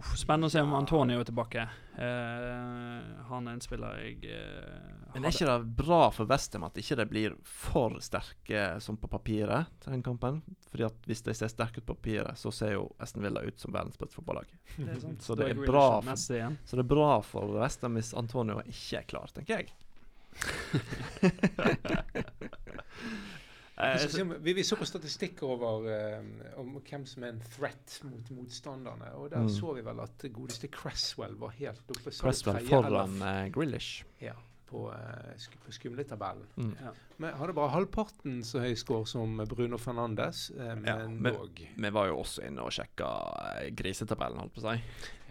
Uff, 0.00 0.14
spennende 0.16 0.46
å 0.48 0.50
se 0.50 0.60
om 0.64 0.72
Antonio 0.74 1.20
er 1.20 1.24
tilbake. 1.28 1.66
Uh, 1.92 2.00
han 3.28 3.48
er 3.48 3.52
en 3.52 3.60
spiller 3.60 3.98
jeg 4.00 4.24
eh, 4.32 4.78
Men 5.12 5.26
er 5.28 5.34
ikke 5.34 5.44
det 5.50 5.66
bra 5.76 5.98
for 6.16 6.24
Westham 6.30 6.64
at 6.64 6.78
ikke 6.80 6.96
de 7.02 7.06
blir 7.10 7.34
for 7.44 7.98
sterke 8.00 8.62
som 8.80 8.96
på 8.96 9.10
papiret 9.12 9.68
til 9.84 9.92
den 9.92 10.00
kampen? 10.06 10.38
Fordi 10.72 10.86
at 10.88 10.96
hvis 11.10 11.20
de 11.26 11.34
ser 11.36 11.52
sterke 11.52 11.82
ut 11.82 11.86
på 11.90 11.98
papiret, 11.98 12.32
så 12.40 12.48
ser 12.56 12.72
jo 12.78 12.86
Aston 13.04 13.20
Villa 13.26 13.44
ut 13.44 13.60
som 13.60 13.68
verdens 13.76 14.00
beste 14.00 14.16
fotballag. 14.16 14.48
Det 14.80 14.96
sant. 15.04 15.20
Så 15.28 15.36
det 15.36 15.50
er 15.52 15.60
bra 15.60 15.84
for- 16.00 16.16
Så 16.24 16.72
det 16.80 16.86
er 16.86 16.90
bra 16.96 17.10
for 17.28 17.44
Westham 17.60 18.00
hvis 18.00 18.14
Antonio 18.16 18.56
ikke 18.64 19.02
er 19.02 19.06
klar, 19.12 19.28
tenker 19.36 19.60
jeg. 19.60 19.68
Eh, 23.82 24.36
Vi, 24.40 24.52
vi, 24.52 24.62
så 24.64 24.76
på 24.76 24.86
statistikk 24.86 25.42
over 25.42 25.88
uh, 25.88 26.60
om 26.60 26.76
hvem 26.80 27.06
som 27.06 27.24
er 27.26 27.34
en 27.34 27.42
threat 27.56 27.98
mot 28.06 28.30
motstanderne. 28.30 29.12
Og 29.18 29.30
der 29.30 29.42
Mm. 29.42 29.48
så 29.48 29.74
vi 29.74 29.84
vel 29.84 30.00
at 30.00 30.24
godeste 30.32 30.68
Cresswell 30.68 31.34
var 31.40 31.50
helt 31.58 31.90
oppe. 31.90 32.10
Cresswell 32.10 32.66
foran 32.68 33.18
uh, 33.22 33.50
Grealish. 33.52 34.04
Ja, 34.20 34.34
på, 34.72 34.86
uh, 34.90 35.32
sk 35.40 35.56
på 35.62 35.76
skumletabellen. 35.76 36.48
Mm. 36.56 36.74
ja. 36.80 36.92
Men 37.22 37.36
hadde 37.38 37.54
bare 37.54 37.70
halvparten 37.70 38.40
så 38.46 38.64
høy 38.64 38.72
score 38.80 39.06
som 39.06 39.36
Bruno 39.46 39.78
Fernandes, 39.78 40.48
eh, 40.56 40.72
men 40.74 40.88
Ja, 41.22 41.34
vi. 41.52 41.68
Vi 41.76 41.90
var 41.94 42.08
jo 42.10 42.16
også 42.24 42.42
inne 42.48 42.64
og 42.66 42.72
sjekka 42.74 43.10
eh, 43.60 43.68
grisetabellen, 43.78 44.40
holdt 44.42 44.56
på 44.56 44.64
å 44.64 44.72
si. 44.72 44.80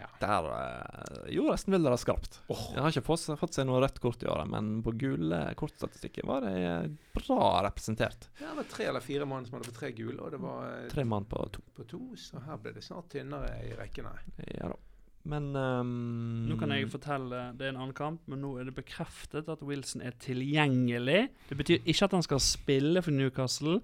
Ja. 0.02 0.08
Der 0.22 0.48
uh, 0.50 1.28
gjorde 1.30 1.54
Aston 1.58 1.76
Villa 1.76 1.92
det 1.94 2.00
skarpt. 2.02 2.40
Oh. 2.50 2.64
Jeg 2.74 2.82
har 2.82 2.94
ikke 2.94 3.04
fått, 3.06 3.28
fått 3.38 3.58
seg 3.58 3.68
noe 3.70 3.82
rødt 3.84 4.00
kort 4.02 4.24
i 4.26 4.30
året, 4.32 4.50
men 4.50 4.80
på 4.86 4.94
gule 4.98 5.42
kortstatistikken 5.60 6.26
var 6.30 6.48
de 6.48 6.54
eh, 6.58 6.88
bra 7.14 7.50
representert. 7.68 8.30
Det 8.40 8.56
var 8.58 8.70
tre 8.72 8.88
eller 8.90 9.06
fire 9.06 9.28
mann 9.30 9.46
som 9.46 9.60
hadde 9.60 9.70
fått 9.70 9.78
tre 9.84 9.92
gule, 9.98 10.18
og 10.24 10.32
det 10.34 10.40
var 10.42 10.72
eh, 10.72 10.88
Tre 10.96 11.06
mann 11.06 11.28
på 11.30 11.44
to. 11.54 11.66
på 11.78 11.86
to, 11.92 12.02
så 12.18 12.42
her 12.48 12.58
ble 12.64 12.74
det 12.80 12.86
snart 12.88 13.12
tynnere 13.14 13.54
i 13.68 13.76
rekkene. 13.78 14.16
Ja 14.56 14.72
da. 14.74 14.80
Men 15.24 15.52
um, 15.56 16.48
Nå 16.50 16.56
kan 16.58 16.72
jeg 16.74 16.88
fortelle 16.90 17.52
Det 17.54 17.68
er 17.68 17.70
en 17.76 17.82
annen 17.84 17.94
kamp, 17.94 18.24
men 18.32 18.42
nå 18.42 18.56
er 18.58 18.66
det 18.66 18.74
bekreftet 18.74 19.50
at 19.54 19.62
Wilson 19.62 20.02
er 20.02 20.16
tilgjengelig. 20.18 21.28
Det 21.50 21.58
betyr 21.60 21.84
ikke 21.86 22.08
at 22.08 22.16
han 22.18 22.24
skal 22.26 22.40
spille 22.42 23.04
for 23.06 23.12
Newcastle, 23.14 23.82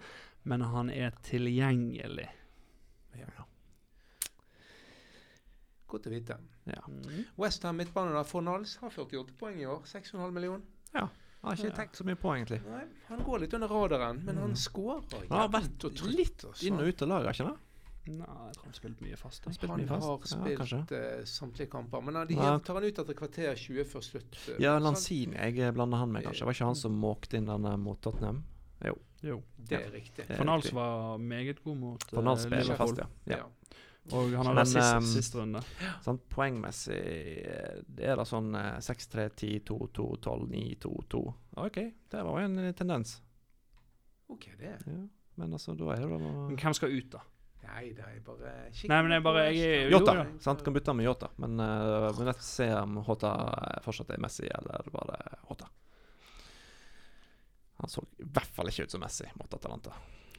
men 0.49 0.61
han 0.61 0.89
er 0.89 1.13
tilgjengelig. 1.27 2.25
Godt 5.87 6.07
å 6.09 6.11
vite. 6.11 6.35
Ja. 6.67 6.81
Mm. 6.91 7.21
Westham 7.39 7.77
midtbane 7.79 8.11
da, 8.11 8.25
Fornals 8.27 8.73
har 8.81 8.91
48 8.91 9.37
poeng 9.39 9.61
i 9.61 9.67
år. 9.71 9.85
6,5 9.87 10.33
millioner. 10.35 10.65
Har 10.97 11.53
ikke 11.55 11.69
tenkt 11.77 11.95
så 11.95 12.03
mye 12.03 12.17
på, 12.19 12.31
egentlig. 12.33 12.57
Nei, 12.65 12.81
han 13.07 13.21
går 13.23 13.43
litt 13.45 13.53
under 13.55 13.69
radaren, 13.71 14.19
men 14.25 14.35
han 14.41 14.49
Mm. 14.51 14.57
skårer. 14.59 15.27
Han 15.29 15.37
har 15.39 15.49
vært 15.53 15.85
litt. 16.17 16.43
Inn 16.65 16.79
og 16.81 16.87
ut 16.89 17.01
av 17.05 17.07
laget, 17.07 17.35
ikke 17.37 17.47
det? 17.47 17.57
Nei, 18.07 18.27
jeg 18.47 18.57
tror 18.57 18.67
han 18.67 18.77
spilte 18.77 19.05
mye 19.05 19.17
fast. 19.19 19.47
Han 19.47 19.57
Han 19.71 19.81
mye 19.81 19.89
fast. 19.89 20.05
har 20.07 20.13
Ja, 20.13 20.57
uh, 20.57 20.65
spilt 20.65 20.93
eh, 20.97 21.23
samtlige 21.27 21.71
kamper, 21.71 22.03
men 22.03 22.19
han, 22.19 22.27
de 22.29 22.37
ja. 22.39 22.57
tar 22.59 22.79
han 22.79 22.87
ut 22.87 23.01
etter 23.03 23.17
kvarter 23.17 23.55
20 23.55 23.89
før 23.91 24.05
slutt. 24.05 24.37
Uh, 24.47 24.55
Ja? 24.63 24.77
Lanzini. 24.79 25.35
Jeg 25.37 25.73
blander 25.75 26.03
han 26.03 26.11
med, 26.11 26.23
kanskje. 26.27 26.45
Var 26.47 26.57
ikke 26.57 26.71
han 26.71 26.79
som 26.79 26.95
måkte 27.01 27.41
inn 27.41 27.49
denne 27.49 27.75
mot 27.81 28.01
Tottenham? 28.01 28.45
Jo. 29.21 29.41
Det 29.57 29.77
er 29.81 29.91
riktig. 29.91 30.27
Det 30.27 30.33
er 30.33 30.37
Fornals 30.37 30.65
riktig. 30.65 30.75
var 30.75 31.17
meget 31.17 31.63
god 31.63 31.77
mot 31.77 32.03
uh, 32.13 32.19
eh, 32.19 32.49
Liverpool. 32.49 32.75
fast, 32.77 32.97
ja. 32.97 33.07
ja. 33.25 33.37
Ja. 33.37 33.45
Og 34.15 34.31
han 34.31 34.47
har 34.47 34.55
vært 34.55 34.69
sist, 34.71 34.87
ehm, 34.87 35.07
siste 35.11 35.39
runde. 35.41 35.61
Sånn, 36.05 36.19
poengmessig 36.31 36.99
eh, 37.43 37.79
det 37.83 38.05
er 38.07 38.15
da 38.15 38.23
sånn 38.27 38.53
eh, 38.55 38.77
6-3, 38.83 39.25
10, 39.35 39.65
2, 39.67 39.79
2, 39.99 40.05
12, 40.23 40.45
9, 40.53 40.77
2, 40.85 40.93
2. 41.11 41.23
OK, 41.65 41.79
det 42.13 42.21
var 42.23 42.39
jo 42.39 42.47
en 42.47 42.61
eh, 42.63 42.75
tendens. 42.77 43.17
OK, 44.31 44.47
det. 44.61 44.77
Ja. 44.87 45.01
Men 45.37 45.57
altså, 45.57 45.75
da 45.77 45.91
er 45.97 46.05
det 46.05 46.21
da 46.23 46.31
hvem 46.55 46.77
skal 46.77 46.95
ut, 46.95 47.09
da? 47.17 47.25
Nei, 47.63 47.89
det 47.97 48.03
er 48.05 48.19
bare 48.25 48.51
kikker 48.71 48.89
Nei, 48.93 48.99
men 49.03 49.11
jeg 49.17 49.23
bare- 49.25 49.45
jeg, 49.47 49.57
jeg- 49.57 49.81
Ham. 49.83 49.91
jo, 49.91 49.97
Jota. 49.99 50.13
ja. 50.15 50.25
Sant, 50.39 50.63
kan 50.63 50.73
bytte 50.73 50.93
med 50.95 51.05
Jota, 51.05 51.29
men 51.37 51.59
uh, 51.59 52.11
vi 52.17 52.23
nødt 52.27 52.37
til 52.39 52.45
å 52.45 52.51
se 52.51 52.67
om 52.81 52.99
Jota 53.07 53.31
eh, 53.73 53.81
fortsatt 53.83 54.13
er 54.15 54.21
Messi, 54.23 54.47
eller 54.47 54.87
bare 54.93 55.17
Hota. 55.49 55.67
Han 57.81 57.89
så 57.93 58.01
i 58.17 58.23
hvert 58.33 58.53
fall 58.55 58.71
ikke 58.71 58.87
ut 58.87 58.91
som 58.95 59.01
Messi 59.03 59.27
mot 59.37 59.53
Atalanta. 59.53 59.91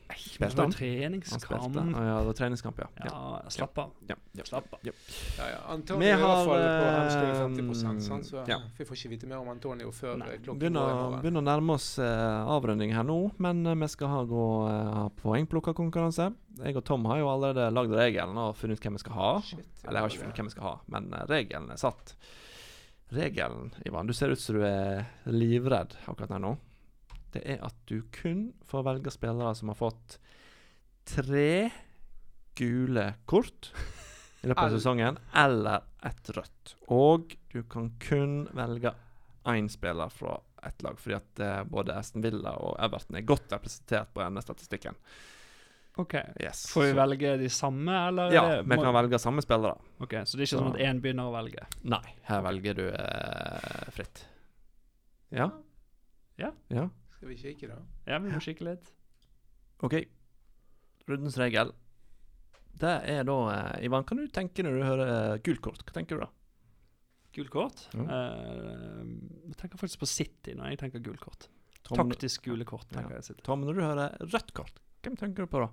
Det 0.08 0.16
Spilte 0.16 0.56
var 0.56 0.64
han? 0.64 0.72
treningskamp. 0.72 1.44
Han 1.52 1.72
spilte. 1.72 1.82
Å 2.00 2.04
ja, 2.06 2.12
det 2.18 2.28
var 2.28 2.36
treningskamp, 2.38 2.78
ja. 2.80 2.86
Ja, 3.04 3.50
slapp 3.52 3.78
av. 3.82 3.90
ja. 4.08 4.16
ja. 4.38 4.44
Slapp 4.48 4.72
av. 4.72 4.86
Ja, 4.86 4.92
ja. 5.36 5.58
Antonio 5.74 6.00
Vi 6.00 6.08
er 6.08 6.16
i 6.16 6.20
hvert 6.22 6.30
har, 6.32 6.48
fall 6.48 6.62
på 6.64 6.86
hamstring 6.94 7.74
50 7.74 8.00
sant? 8.06 8.26
så 8.26 8.44
vi 8.78 8.86
får 8.88 8.96
ikke 8.96 9.10
vite 9.12 9.28
mer 9.28 9.42
om 9.42 9.50
Antonio 9.52 9.92
før 9.92 10.16
Nei. 10.22 10.30
eh, 10.32 10.40
klokken 10.40 10.62
Begynner, 10.62 11.18
begynner 11.20 11.44
å 11.44 11.46
nærme 11.50 11.76
oss 11.76 11.90
uh, 12.00 12.48
avrunding 12.56 12.94
her 12.96 13.04
nå, 13.04 13.18
men 13.36 13.60
uh, 13.68 13.74
vi 13.76 13.88
skal 13.92 14.12
ha, 14.14 14.22
gå, 14.28 14.46
uh, 14.68 15.02
poengplukkerkonkurranse. 15.20 16.30
Jeg 16.64 16.80
og 16.80 16.86
Tom 16.88 17.04
har 17.12 17.20
jo 17.20 17.28
allerede 17.34 17.68
lagd 17.74 17.92
regelen 17.94 18.40
og 18.40 18.56
funnet 18.58 18.80
ut 18.80 18.88
hvem 18.88 18.96
vi 18.96 19.04
skal 19.04 19.18
ha. 19.18 19.32
Shit, 19.44 19.66
Eller 19.84 20.00
jeg 20.00 20.06
har 20.06 20.14
ikke 20.14 20.24
funnet 20.24 20.40
hvem 20.40 20.48
vi 20.48 20.56
skal 20.56 20.68
ha, 20.70 20.76
men 20.96 21.10
uh, 21.12 21.24
regelen 21.28 21.68
er 21.74 21.82
satt. 21.84 22.16
Regelen, 23.12 23.74
Ivan, 23.88 24.08
du 24.08 24.16
ser 24.16 24.32
ut 24.32 24.40
som 24.40 24.56
du 24.56 24.64
er 24.68 25.04
livredd 25.28 25.94
akkurat 26.08 26.34
her 26.36 26.42
nå. 26.44 26.56
Det 27.34 27.42
er 27.44 27.62
at 27.66 27.74
du 27.90 28.02
kun 28.14 28.52
får 28.64 28.84
velge 28.86 29.10
spillere 29.12 29.54
som 29.58 29.68
har 29.72 29.76
fått 29.78 30.18
tre 31.08 31.70
gule 32.58 33.14
kort 33.28 33.70
i 34.42 34.48
løpet 34.48 34.62
av 34.64 34.74
sesongen, 34.76 35.18
eller 35.36 35.82
ett 36.06 36.30
rødt. 36.36 36.74
Og 36.94 37.34
du 37.52 37.62
kan 37.70 37.90
kun 38.00 38.44
velge 38.56 38.92
én 39.48 39.68
spiller 39.72 40.08
fra 40.12 40.36
ett 40.66 40.82
lag, 40.82 40.98
fordi 40.98 41.16
at 41.16 41.40
eh, 41.44 41.62
både 41.70 41.94
Aston 41.96 42.22
Villa 42.24 42.52
og 42.58 42.76
Everton 42.82 43.16
er 43.20 43.26
godt 43.26 43.52
representert 43.54 44.10
på 44.14 44.22
denne 44.24 44.42
statistikken. 44.42 44.96
OK. 45.98 46.14
Yes. 46.40 46.64
Får 46.70 46.84
vi 46.88 46.92
velge 46.98 47.32
de 47.40 47.48
samme, 47.50 47.94
eller? 48.08 48.32
Ja, 48.34 48.42
vi 48.62 48.76
kan 48.78 48.94
velge 48.94 49.18
samme 49.18 49.42
spillere. 49.42 49.74
Ok, 49.98 50.14
Så 50.24 50.36
det 50.38 50.44
er 50.44 50.46
ikke 50.46 50.56
Så- 50.56 50.62
sånn 50.62 50.74
at 50.74 50.80
én 50.86 51.00
begynner 51.02 51.26
å 51.30 51.34
velge? 51.34 51.64
Nei, 51.82 52.14
her 52.28 52.42
velger 52.46 52.74
du 52.78 52.84
eh, 52.90 53.90
fritt. 53.96 54.24
Ja? 55.34 55.50
Ja. 56.38 56.52
Ja. 56.70 56.88
Skal 57.18 57.32
vi 57.32 57.36
kikke, 57.40 57.66
da? 57.72 57.76
Ja, 58.06 58.20
vi 58.22 58.30
må 58.30 58.38
kikke 58.42 58.62
litt. 58.68 58.92
OK. 59.82 59.96
Rundens 61.10 61.38
regel. 61.40 61.72
Det 62.78 62.92
er 63.10 63.24
da 63.26 63.36
eh, 63.50 63.86
Ivan, 63.88 64.04
kan 64.06 64.20
du 64.20 64.28
tenke 64.30 64.62
når 64.62 64.76
du 64.78 64.84
hører 64.86 65.08
eh, 65.34 65.38
gult 65.42 65.58
kort? 65.64 65.82
Hva 65.82 65.96
tenker 65.96 66.14
du 66.14 66.22
da? 66.22 66.28
Gult 67.34 67.50
kort? 67.50 67.82
Mm. 67.98 68.06
Eh, 68.06 69.00
jeg 69.50 69.58
tenker 69.64 69.80
faktisk 69.82 70.04
på 70.04 70.10
City 70.10 70.54
når 70.54 70.72
jeg 70.76 70.80
tenker 70.84 71.02
gult 71.02 71.22
kort. 71.24 71.48
Tom, 71.88 71.98
Taktisk 72.04 72.46
gule 72.46 72.66
kort. 72.68 72.86
tenker 72.92 73.16
Ja. 73.16 73.18
jeg 73.18 73.32
City. 73.32 73.42
Tom, 73.46 73.66
når 73.66 73.74
du 73.78 73.82
hører 73.82 74.14
rødt 74.28 74.54
kort, 74.54 74.78
hvem 75.02 75.18
tenker 75.18 75.42
du 75.46 75.50
på 75.50 75.64
da? 75.64 75.68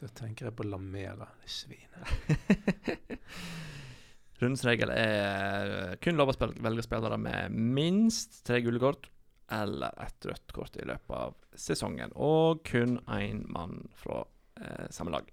Da 0.00 0.08
tenker 0.20 0.48
jeg 0.50 0.56
på 0.56 0.64
Lamela, 0.68 1.26
det 1.40 1.50
svinet. 1.52 2.04
Rundens 4.40 4.62
regel 4.64 4.92
er 4.94 5.96
kun 6.00 6.16
lov 6.16 6.32
å 6.32 6.36
velge 6.64 6.84
spillere 6.86 7.18
med 7.20 7.52
minst 7.56 8.38
tre 8.48 8.60
gule 8.64 8.80
kort 8.80 9.08
eller 9.50 9.94
et 10.04 10.26
rødt 10.30 10.52
kort 10.54 10.76
i 10.80 10.86
løpet 10.86 11.16
av 11.16 11.34
sesongen, 11.58 12.12
og 12.14 12.62
kun 12.68 12.98
én 13.10 13.44
mann 13.50 13.82
fra 13.98 14.22
eh, 14.60 14.86
samme 14.94 15.12
lag. 15.14 15.28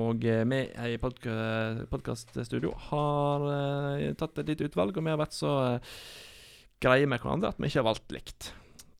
Og 0.00 0.24
eh, 0.24 0.44
vi 0.48 0.60
i 0.94 0.98
podka 1.00 1.32
podkaststudio 1.92 2.72
har 2.88 3.46
eh, 3.52 4.06
tatt 4.16 4.40
et 4.40 4.52
lite 4.54 4.70
utvalg, 4.70 4.96
og 4.96 5.04
vi 5.04 5.12
har 5.12 5.20
vært 5.20 5.36
så 5.36 5.52
eh, 5.74 5.94
greie 6.82 7.06
med 7.06 7.20
hverandre 7.22 7.52
at 7.52 7.60
vi 7.60 7.68
ikke 7.68 7.82
har 7.82 7.90
valgt 7.90 8.14
likt. 8.16 8.52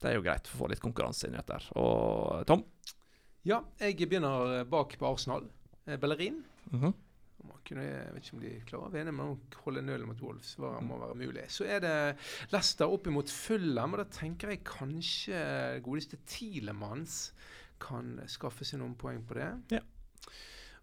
Det 0.03 0.11
er 0.11 0.19
jo 0.19 0.25
greit 0.27 0.49
for 0.51 0.59
å 0.59 0.65
få 0.65 0.73
litt 0.73 0.83
konkurranse 0.83 1.29
inn 1.29 1.37
i 1.37 1.41
dette. 1.41 1.59
Og 1.81 2.43
Tom? 2.51 2.65
Ja, 3.49 3.63
jeg 3.81 3.97
begynner 4.05 4.59
eh, 4.61 4.69
bak 4.69 4.99
på 5.01 5.09
Arsenal. 5.09 5.49
Eh, 5.87 5.99
Mm 5.99 6.45
Mhm. 6.73 6.95
Man 7.49 7.59
kunne, 7.67 7.85
jeg 7.89 8.13
vet 8.15 8.27
ikke 8.27 8.37
om 8.37 8.43
de 8.45 8.53
klarer 8.69 8.87
å 8.87 8.93
vinne, 8.93 9.15
men 9.17 9.33
å 9.33 9.63
holde 9.65 9.83
nullen 9.83 10.11
mot 10.11 10.21
Wolves 10.23 10.53
hva 10.61 10.77
må 10.85 10.99
være 11.01 11.17
mulig. 11.19 11.49
Så 11.51 11.67
er 11.67 11.83
det 11.83 11.95
Leicester 12.53 12.93
opp 12.93 13.09
imot 13.11 13.33
Fulham, 13.35 13.97
og 13.97 14.03
da 14.05 14.07
tenker 14.15 14.53
jeg 14.55 14.63
kanskje 14.69 15.41
godeste 15.83 16.21
Tilemanns 16.29 17.33
kan 17.83 18.15
skaffe 18.31 18.67
seg 18.69 18.79
noen 18.83 18.95
poeng 18.99 19.25
på 19.27 19.41
det. 19.41 19.51
Ja. 19.75 19.83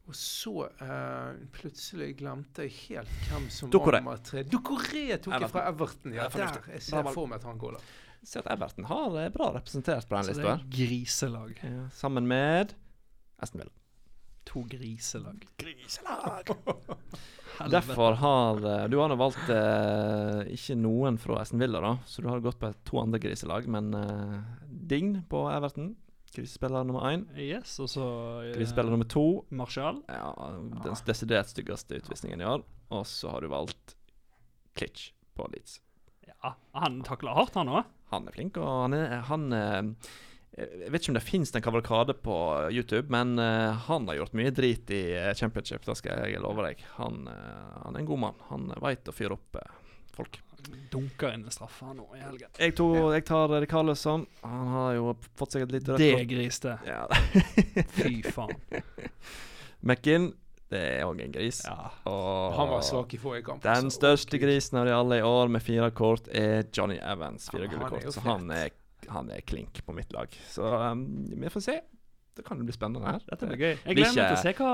Og 0.09 0.15
så 0.17 0.65
uh, 0.65 1.37
plutselig 1.53 2.15
glemte 2.17 2.65
jeg 2.65 2.73
helt 2.87 3.17
hvem 3.29 3.45
som 3.53 3.69
Doucouré. 3.71 3.99
var 3.99 4.07
nummer 4.07 4.21
tre. 4.25 4.43
Doucouré 4.49 5.19
tok 5.21 5.35
jeg 5.37 5.51
fra 5.53 5.65
Everton. 5.69 6.15
Ja, 6.17 6.25
der. 6.33 6.63
Jeg 6.73 6.85
ser 6.87 7.03
valg. 7.05 7.13
for 7.13 7.29
meg 7.29 7.43
at 7.43 7.45
han 7.45 7.59
går 7.61 7.77
der. 7.77 7.91
Ser 8.25 8.41
at 8.43 8.49
Everton 8.55 8.87
har 8.89 9.05
det 9.13 9.27
bra 9.35 9.51
representert 9.55 10.09
på 10.09 10.17
den 10.17 10.25
Så 10.27 10.33
det 10.33 10.41
lista. 10.41 10.55
er 10.57 10.65
griselag. 10.73 11.61
Ja, 11.63 11.85
sammen 11.95 12.27
med 12.27 12.73
Aston 13.39 13.61
Villa. 13.61 13.75
To 14.49 14.63
griselag. 14.69 15.45
Griselag! 15.61 16.49
Derfor 17.69 18.15
har 18.21 18.65
eh, 18.65 18.85
Du 18.89 18.97
har 18.97 19.13
valgt 19.19 19.49
eh, 19.51 20.53
ikke 20.55 20.77
noen 20.79 21.17
fra 21.21 21.41
Aston 21.43 21.59
Villa, 21.61 21.81
da, 21.83 21.91
så 22.07 22.23
du 22.23 22.29
har 22.31 22.41
gått 22.43 22.59
på 22.61 22.69
to 22.87 23.01
andre 23.01 23.19
griselag. 23.21 23.67
Men 23.69 23.91
eh, 23.93 24.37
Dign 24.69 25.19
på 25.29 25.43
Everton, 25.51 25.91
grisespiller 26.33 26.87
nummer 26.87 27.09
én. 27.11 27.25
Yes, 27.35 27.75
og 27.83 27.91
så 27.91 28.05
eh, 28.45 28.53
Grisespiller 28.55 28.95
nummer 28.95 29.09
to. 29.11 29.25
Martial. 29.51 30.01
Ja, 30.07 30.31
Den 30.85 30.97
desidert 31.05 31.51
styggeste 31.51 31.99
utvisningen 31.99 32.41
i 32.41 32.47
år. 32.47 32.63
Og 32.95 33.05
så 33.09 33.35
har 33.35 33.43
du 33.45 33.51
valgt 33.51 33.97
Klitsch 34.79 35.11
på 35.35 35.45
Leeds. 35.51 35.81
Ja, 36.29 36.55
han 36.79 37.01
takler 37.05 37.35
hardt, 37.35 37.57
han 37.59 37.69
òg. 37.69 37.83
Han 38.13 38.25
er 38.29 38.33
flink, 38.33 38.57
og 38.57 38.69
han 38.87 38.95
er 38.97 39.19
han, 39.29 39.49
eh, 39.53 40.13
Jeg 40.57 40.91
vet 40.91 41.03
ikke 41.03 41.11
om 41.13 41.17
det 41.19 41.23
fins 41.23 41.53
en 41.55 41.63
kavalkade 41.63 42.15
på 42.25 42.35
YouTube, 42.73 43.07
men 43.13 43.37
eh, 43.39 43.85
han 43.85 44.09
har 44.09 44.17
gjort 44.17 44.35
mye 44.35 44.51
drit 44.51 44.89
i 44.91 45.03
eh, 45.15 45.31
championship, 45.37 45.85
det 45.85 45.95
skal 45.99 46.25
jeg 46.25 46.41
love 46.43 46.65
deg. 46.65 46.81
Han, 46.97 47.21
eh, 47.31 47.77
han 47.85 47.95
er 47.95 48.01
en 48.01 48.09
god 48.09 48.23
mann. 48.25 48.41
Han 48.49 48.67
veit 48.81 49.07
å 49.07 49.15
fyre 49.15 49.37
opp 49.37 49.59
folk. 50.17 50.41
Dunker 50.91 51.31
inn 51.31 51.45
en 51.45 51.53
straffe 51.53 51.85
han 51.85 52.01
i 52.17 52.19
helgen. 52.19 52.49
Jeg, 52.57 52.75
to, 52.75 52.89
jeg 53.13 53.23
tar 53.29 53.53
Rikarlesson. 53.61 54.25
Han 54.43 54.73
har 54.73 54.91
jo 54.97 55.13
fått 55.39 55.55
seg 55.55 55.67
et 55.67 55.77
lite 55.77 55.95
rødt 55.95 56.03
Det 56.03 56.27
griste. 56.33 56.75
Ja. 56.87 57.05
Fy 58.01 58.19
faen. 58.25 58.57
McInn, 59.79 60.33
det 60.69 60.81
er 60.99 61.05
òg 61.07 61.21
en 61.23 61.31
gris. 61.33 61.63
Ja. 61.65 61.91
Han 62.03 62.73
var 62.73 62.83
svak 62.85 63.13
i 63.15 63.21
forrige 63.21 63.47
kamp. 63.47 63.63
Den 63.63 63.87
altså. 63.87 64.01
største 64.01 64.41
grisen 64.41 64.81
av 64.81 64.89
de 64.89 64.93
alle 64.93 65.21
i 65.21 65.25
år 65.25 65.49
med 65.49 65.63
fire 65.65 65.89
kort 65.95 66.27
er 66.29 66.67
Johnny 66.75 66.99
Evans. 66.99 67.47
Fire 67.49 67.65
Ja, 67.65 67.71
gule 67.71 67.89
kort. 67.89 68.05
Så 68.13 68.21
han 68.27 68.51
er, 68.53 68.69
han 69.13 69.31
er 69.33 69.45
klink 69.45 69.81
på 69.85 69.95
mitt 69.95 70.13
lag. 70.15 70.33
Så 70.49 70.65
um, 70.65 71.05
vi 71.29 71.49
får 71.49 71.65
se. 71.65 71.79
Det 72.39 72.45
kan 72.47 72.59
jo 72.61 72.67
bli 72.67 72.75
spennende 72.75 73.03
her. 73.03 73.23
Dette 73.27 73.49
blir 73.49 73.59
gøy. 73.59 73.73
Jeg 73.73 73.97
gleder 73.97 74.15
meg 74.15 74.29
til 74.29 74.37
å 74.37 74.43
se 74.43 74.53
hva 74.59 74.73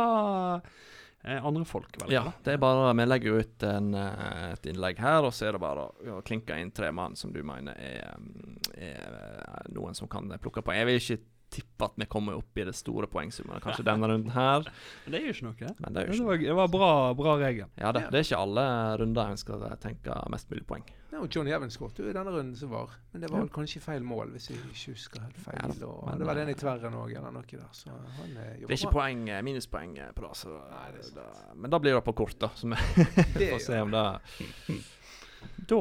eh, 1.25 1.39
andre 1.39 1.65
folk 1.65 1.97
velger. 2.01 2.13
Ja, 2.13 2.33
det 2.45 2.55
er 2.55 2.59
bare 2.61 2.91
Vi 2.93 3.07
legger 3.07 3.39
ut 3.41 3.65
en, 3.65 3.93
eh, 3.97 4.51
et 4.51 4.67
innlegg 4.69 5.01
her, 5.01 5.25
og 5.25 5.33
så 5.33 5.49
er 5.49 5.57
det 5.57 5.63
bare 5.63 5.87
å 6.13 6.19
klinke 6.25 6.57
inn 6.61 6.73
tre 6.75 6.91
mann 6.93 7.17
som 7.17 7.33
du 7.33 7.41
mener 7.45 7.77
er, 7.81 8.11
um, 8.19 8.59
er 8.75 9.17
eh, 9.21 9.71
noen 9.73 9.97
som 9.97 10.11
kan 10.11 10.29
plukke 10.41 10.61
på. 10.61 10.75
Jeg 10.77 10.89
vil 10.91 11.01
ikke 11.01 11.21
tippe 11.55 11.87
at 11.87 11.97
vi 11.97 12.07
kommer 12.09 12.37
opp 12.37 12.57
i 12.57 12.65
det 12.67 12.73
store 12.75 13.07
poengsummet 13.09 13.63
kanskje 13.63 13.85
denne 13.89 14.09
runden 14.09 14.33
her, 14.35 14.65
Men 15.05 15.15
det 15.15 15.21
er 15.21 15.27
jo 15.29 15.35
ikke 15.35 15.47
noe. 15.47 15.73
men 15.79 15.95
det 15.95 16.01
er 16.03 16.11
jo 16.11 16.19
Det 16.19 16.27
var, 16.27 16.43
det 16.43 16.59
var 16.59 16.71
bra, 16.73 16.91
bra 17.17 17.35
regel. 17.41 17.69
Ja, 17.79 17.93
det, 17.95 18.07
det 18.11 18.21
er 18.21 18.27
ikke 18.27 18.43
alle 18.45 18.67
runder 19.01 19.33
en 19.33 19.41
skal 19.41 19.65
tenke 19.81 20.21
mest 20.33 20.51
mulig 20.51 20.65
poeng. 20.67 20.85
Ja, 21.15 21.21
og 21.23 21.31
Johnny 21.31 21.53
Evans 21.55 21.77
skåret 21.77 21.99
jo 22.01 22.09
i 22.09 22.13
denne 22.13 22.27
runden 22.27 22.55
som 22.59 22.73
var, 22.73 22.91
men 23.13 23.21
det 23.23 23.29
var 23.31 23.45
vel 23.45 23.51
kanskje 23.55 23.79
feil 23.79 24.03
mål, 24.03 24.33
hvis 24.33 24.49
jeg 24.49 24.57
ikke 24.59 24.95
husker 24.97 25.21
helt 25.23 25.37
feil. 25.45 25.61
Ja 25.61 25.69
da, 25.79 25.91
og 25.93 26.09
men, 26.09 26.19
det 26.19 26.25
var 26.27 26.39
den 26.41 26.49
i 26.51 26.55
eh, 26.55 26.57
tverren 26.59 26.97
òg, 26.99 27.13
eller 27.15 27.31
noe 27.31 27.47
der. 27.47 27.69
Så 27.71 27.93
han 27.93 28.33
eh, 28.33 28.49
Det 28.59 28.67
er 28.67 28.73
ikke 28.75 28.91
poeng, 28.97 29.21
eh, 29.31 29.39
minuspoeng 29.47 29.93
eh, 29.95 30.09
på 30.17 30.25
det. 30.25 30.31
Så 30.41 30.51
Nei, 30.51 30.89
det 30.97 31.05
da, 31.15 31.29
men 31.55 31.71
da 31.71 31.79
blir 31.79 31.95
det 31.95 32.01
på 32.03 32.15
kort, 32.19 32.35
da. 32.41 32.49
Så 32.59 32.67
vi 32.67 33.47
får 33.53 33.63
se 33.63 33.79
om 33.85 33.95
det 33.95 34.03
Da 35.71 35.79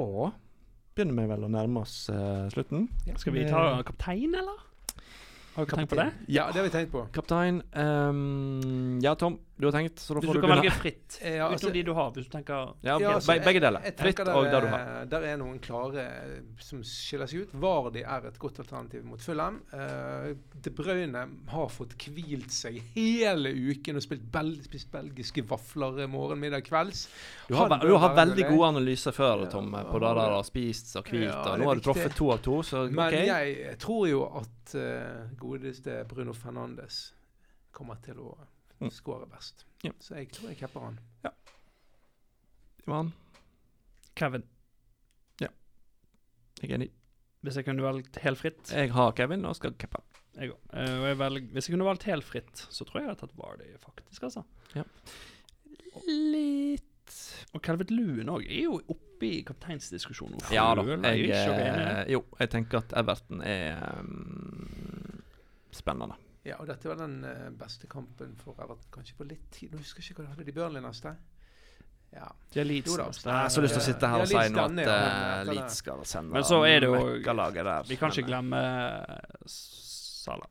begynner 0.95 1.19
vi 1.19 1.27
vel 1.33 1.49
å 1.49 1.51
nærme 1.51 1.83
oss 1.83 1.97
uh, 2.15 2.47
slutten. 2.55 2.87
Skal 3.19 3.35
vi 3.35 3.49
ta 3.51 3.65
kaptein, 3.91 4.39
eller? 4.39 4.63
Har 5.57 5.67
vi 5.67 5.71
tenkt 5.75 5.91
på 5.91 5.99
det? 5.99 6.07
Ja, 6.31 6.47
det 6.53 6.63
har 6.63 6.69
vi 6.69 6.75
tenkt 6.77 6.95
på. 6.95 7.03
Kaptein 7.15 7.59
um, 7.75 9.01
Ja, 9.03 9.17
Tom, 9.19 9.41
du 9.57 9.67
har 9.69 9.73
tenkt, 9.73 10.01
så 10.03 10.15
da 10.15 10.21
Hvis 10.21 10.27
får 10.29 10.35
du 10.35 10.41
du 10.41 10.47
kan 10.47 10.51
begynne. 10.51 10.63
velge 10.65 10.81
fritt. 10.83 11.19
Ja, 11.23 11.47
altså- 11.49 11.69
Utenom 11.69 11.73
de 11.75 11.83
du 11.85 11.93
har, 11.95 12.11
hvis 12.11 12.25
du 12.27 12.31
tenker 12.31 12.55
Ja, 12.83 12.99
Ja, 12.99 12.99
be- 12.99 13.15
altså, 13.15 13.45
begge 13.45 13.61
deler. 13.63 13.81
jeg 13.85 13.97
Fritt 13.97 14.17
der, 14.17 14.35
og 14.35 14.45
der 14.51 14.61
du 14.61 14.67
har. 14.67 15.05
Der 15.07 15.21
er 15.23 15.37
noen 15.37 15.59
klare 15.61 16.01
eh, 16.05 16.41
som 16.59 16.83
skiller 16.83 17.27
seg 17.31 17.43
ut. 17.43 17.53
Vardi 17.55 18.03
er 18.03 18.27
et 18.27 18.39
godt 18.39 18.59
alternativ 18.59 19.05
mot 19.05 19.21
Fulham. 19.23 19.61
Uh, 19.73 20.35
De 20.61 20.71
Bruyne 20.71 21.29
har 21.49 21.69
fått 21.69 21.95
hvilt 22.03 22.51
seg 22.51 22.81
hele 22.97 23.53
uken 23.55 23.95
og 23.97 24.03
spilt 24.03 24.27
bel 24.33 24.57
spist 24.65 24.91
belgiske 24.91 25.47
vafler 25.47 26.09
morgen, 26.09 26.41
middag, 26.41 26.65
kvelds. 26.65 27.07
Du 27.47 27.55
har, 27.55 27.69
Han 27.69 27.79
du 27.79 27.97
har 27.97 28.15
veldig 28.17 28.49
gode 28.49 28.69
analyser 28.75 29.13
før, 29.13 29.45
Ja, 29.45 29.51
Tom, 29.51 29.71
på 29.71 30.01
det 30.01 30.15
der 30.19 30.31
har 30.35 30.43
spist 30.43 30.97
og 30.97 31.05
hvilt. 31.05 31.31
Ja, 31.31 31.53
og 31.53 31.59
nå 31.61 31.65
har 31.67 31.75
du 31.77 31.81
truffet 31.81 32.15
to 32.17 32.31
av 32.33 32.39
to, 32.43 32.59
så 32.63 32.91
Men 32.91 33.13
jeg 33.13 33.79
tror 33.79 34.09
jo 34.09 34.25
at 34.35 34.75
uh, 34.75 35.29
godeste 35.39 36.05
Bruno 36.09 36.33
Fernandes 36.33 37.13
kommer 37.73 37.97
til 38.03 38.15
å 38.15 38.37
Mm. 38.81 38.91
skåre 38.91 39.29
best. 39.31 39.67
Ja. 39.85 39.93
Så 40.03 40.17
jeg 40.19 40.33
tror 40.35 40.51
jeg 40.51 40.59
capper 40.59 40.89
han. 40.89 40.99
Ivan, 42.85 43.13
Kevin. 44.15 44.45
jeg 45.41 46.71
er 46.71 46.75
enig. 46.79 46.91
Hvis 47.45 47.59
jeg 47.59 47.67
kunne 47.67 47.85
valgt 47.85 48.17
helt 48.25 48.41
fritt. 48.41 48.73
Jeg 48.73 48.93
har 48.95 49.13
Kevin 49.17 49.45
og 49.45 49.57
skal 49.59 49.75
cappe. 49.81 50.01
Jeg 50.35 50.51
òg. 50.51 50.59
Uh, 50.73 51.13
velg, 51.21 51.51
hvis 51.53 51.69
jeg 51.69 51.75
kunne 51.75 51.87
valgt 51.87 52.07
helt 52.09 52.27
fritt, 52.27 52.65
så 52.73 52.87
tror 52.87 53.01
jeg 53.01 53.05
jeg 53.05 53.13
hadde 53.13 53.21
tatt 53.27 53.37
Vardy, 53.39 53.69
faktisk. 53.83 54.23
altså. 54.23 54.45
Litt 56.09 56.91
Og 57.55 57.63
Calvet 57.63 57.93
Lewin 57.93 58.33
òg 58.33 58.47
er 58.49 58.65
jo 58.65 58.79
oppe 58.91 59.29
i 59.29 59.43
kapteinsdiskusjonen. 59.47 60.41
Ja 60.53 60.67
da. 60.75 60.87
Jeg, 60.89 61.29
Jeg, 61.29 61.59
eh, 61.61 62.01
jo, 62.17 62.25
jeg 62.41 62.51
tenker 62.51 62.81
at 62.81 62.95
Everton 62.99 63.45
er 63.47 63.79
um, 64.01 65.21
spennende. 65.71 66.17
Ja, 66.45 66.59
og 66.61 66.67
dette 66.69 66.89
var 66.91 66.99
den 67.01 67.23
eh, 67.25 67.51
beste 67.57 67.87
kampen 67.89 68.35
for 68.37 68.59
Everton 68.61 68.91
kanskje 68.93 69.17
på 69.17 69.25
litt 69.29 69.47
tid. 69.51 69.73
Nå 69.73 69.79
husker 69.81 70.03
jeg 70.03 70.13
ikke 70.13 70.23
hva 70.23 70.27
de 70.29 70.35
hadde 70.35 70.45
de 70.45 70.53
Burnley 70.53 70.83
neste. 70.85 71.15
Ja. 72.15 72.29
Det 72.53 72.61
er 72.61 72.67
Leeds. 72.69 72.95
Da. 72.95 73.07
Jeg 73.25 73.33
har 73.33 73.49
så 73.51 73.63
lyst 73.65 73.75
til 73.75 73.81
å 73.83 73.87
sitte 73.89 74.11
her 74.13 74.21
og 74.23 74.29
si 74.29 74.35
nå 74.37 74.65
at 74.65 74.71
eh, 74.71 74.85
det- 74.85 75.55
Leeds 75.55 75.79
skal 75.83 76.05
sende 76.07 76.33
Men 76.37 76.45
så 76.47 76.61
er 76.69 76.81
det 76.85 76.91
jo- 76.93 77.87
Vi 77.89 77.97
kan 77.97 78.11
ikke 78.13 78.27
glemme 78.29 78.61
Sala. 79.47 80.47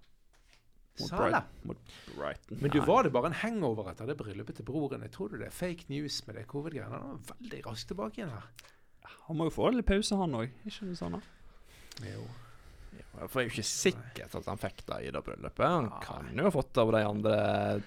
Salah 0.95 1.15
mot. 1.17 1.21
Brighton. 1.31 1.45
Mot 1.63 1.77
Brighton. 2.17 2.57
Men 2.61 2.71
du, 2.71 2.79
var 2.85 3.03
det 3.03 3.11
bare 3.13 3.25
en 3.31 3.33
hangover 3.33 3.87
etter 3.91 4.05
det 4.05 4.17
bryllupet 4.17 4.55
til 4.59 4.65
broren? 4.65 5.01
Jeg 5.01 5.11
tror 5.11 5.29
du 5.31 5.37
det 5.37 5.47
er 5.47 5.55
fake 5.55 5.85
news 5.89 6.19
med 6.27 6.35
det 6.35 6.47
covid-greiene? 6.47 6.91
Han 6.99 7.23
var 7.23 7.35
veldig 7.39 7.61
raskt 7.65 7.87
tilbake 7.89 8.19
igjen 8.21 8.29
her. 8.29 8.45
Han 9.27 9.37
må 9.39 9.47
jo 9.49 9.55
få 9.55 9.71
litt 9.73 9.87
pause, 9.87 10.15
han 10.19 10.35
òg. 10.37 10.51
Ikke 10.67 10.85
det 10.91 10.97
sånn? 10.99 11.17
da? 11.17 11.21
Jo. 12.11 12.27
For 13.13 13.39
det 13.39 13.43
er 13.43 13.47
jo 13.47 13.51
ikke 13.53 13.63
sikkert 13.69 14.33
at 14.39 14.47
han 14.49 14.57
fikk 14.59 14.79
det 14.89 14.97
i 15.05 15.11
det 15.13 15.21
bryllupet. 15.23 15.63
Han 15.63 15.85
kan 16.03 16.25
jo 16.33 16.43
ha 16.47 16.51
fått 16.51 16.71
det 16.73 16.81
av 16.81 16.91
de 16.95 17.01
andre 17.07 17.35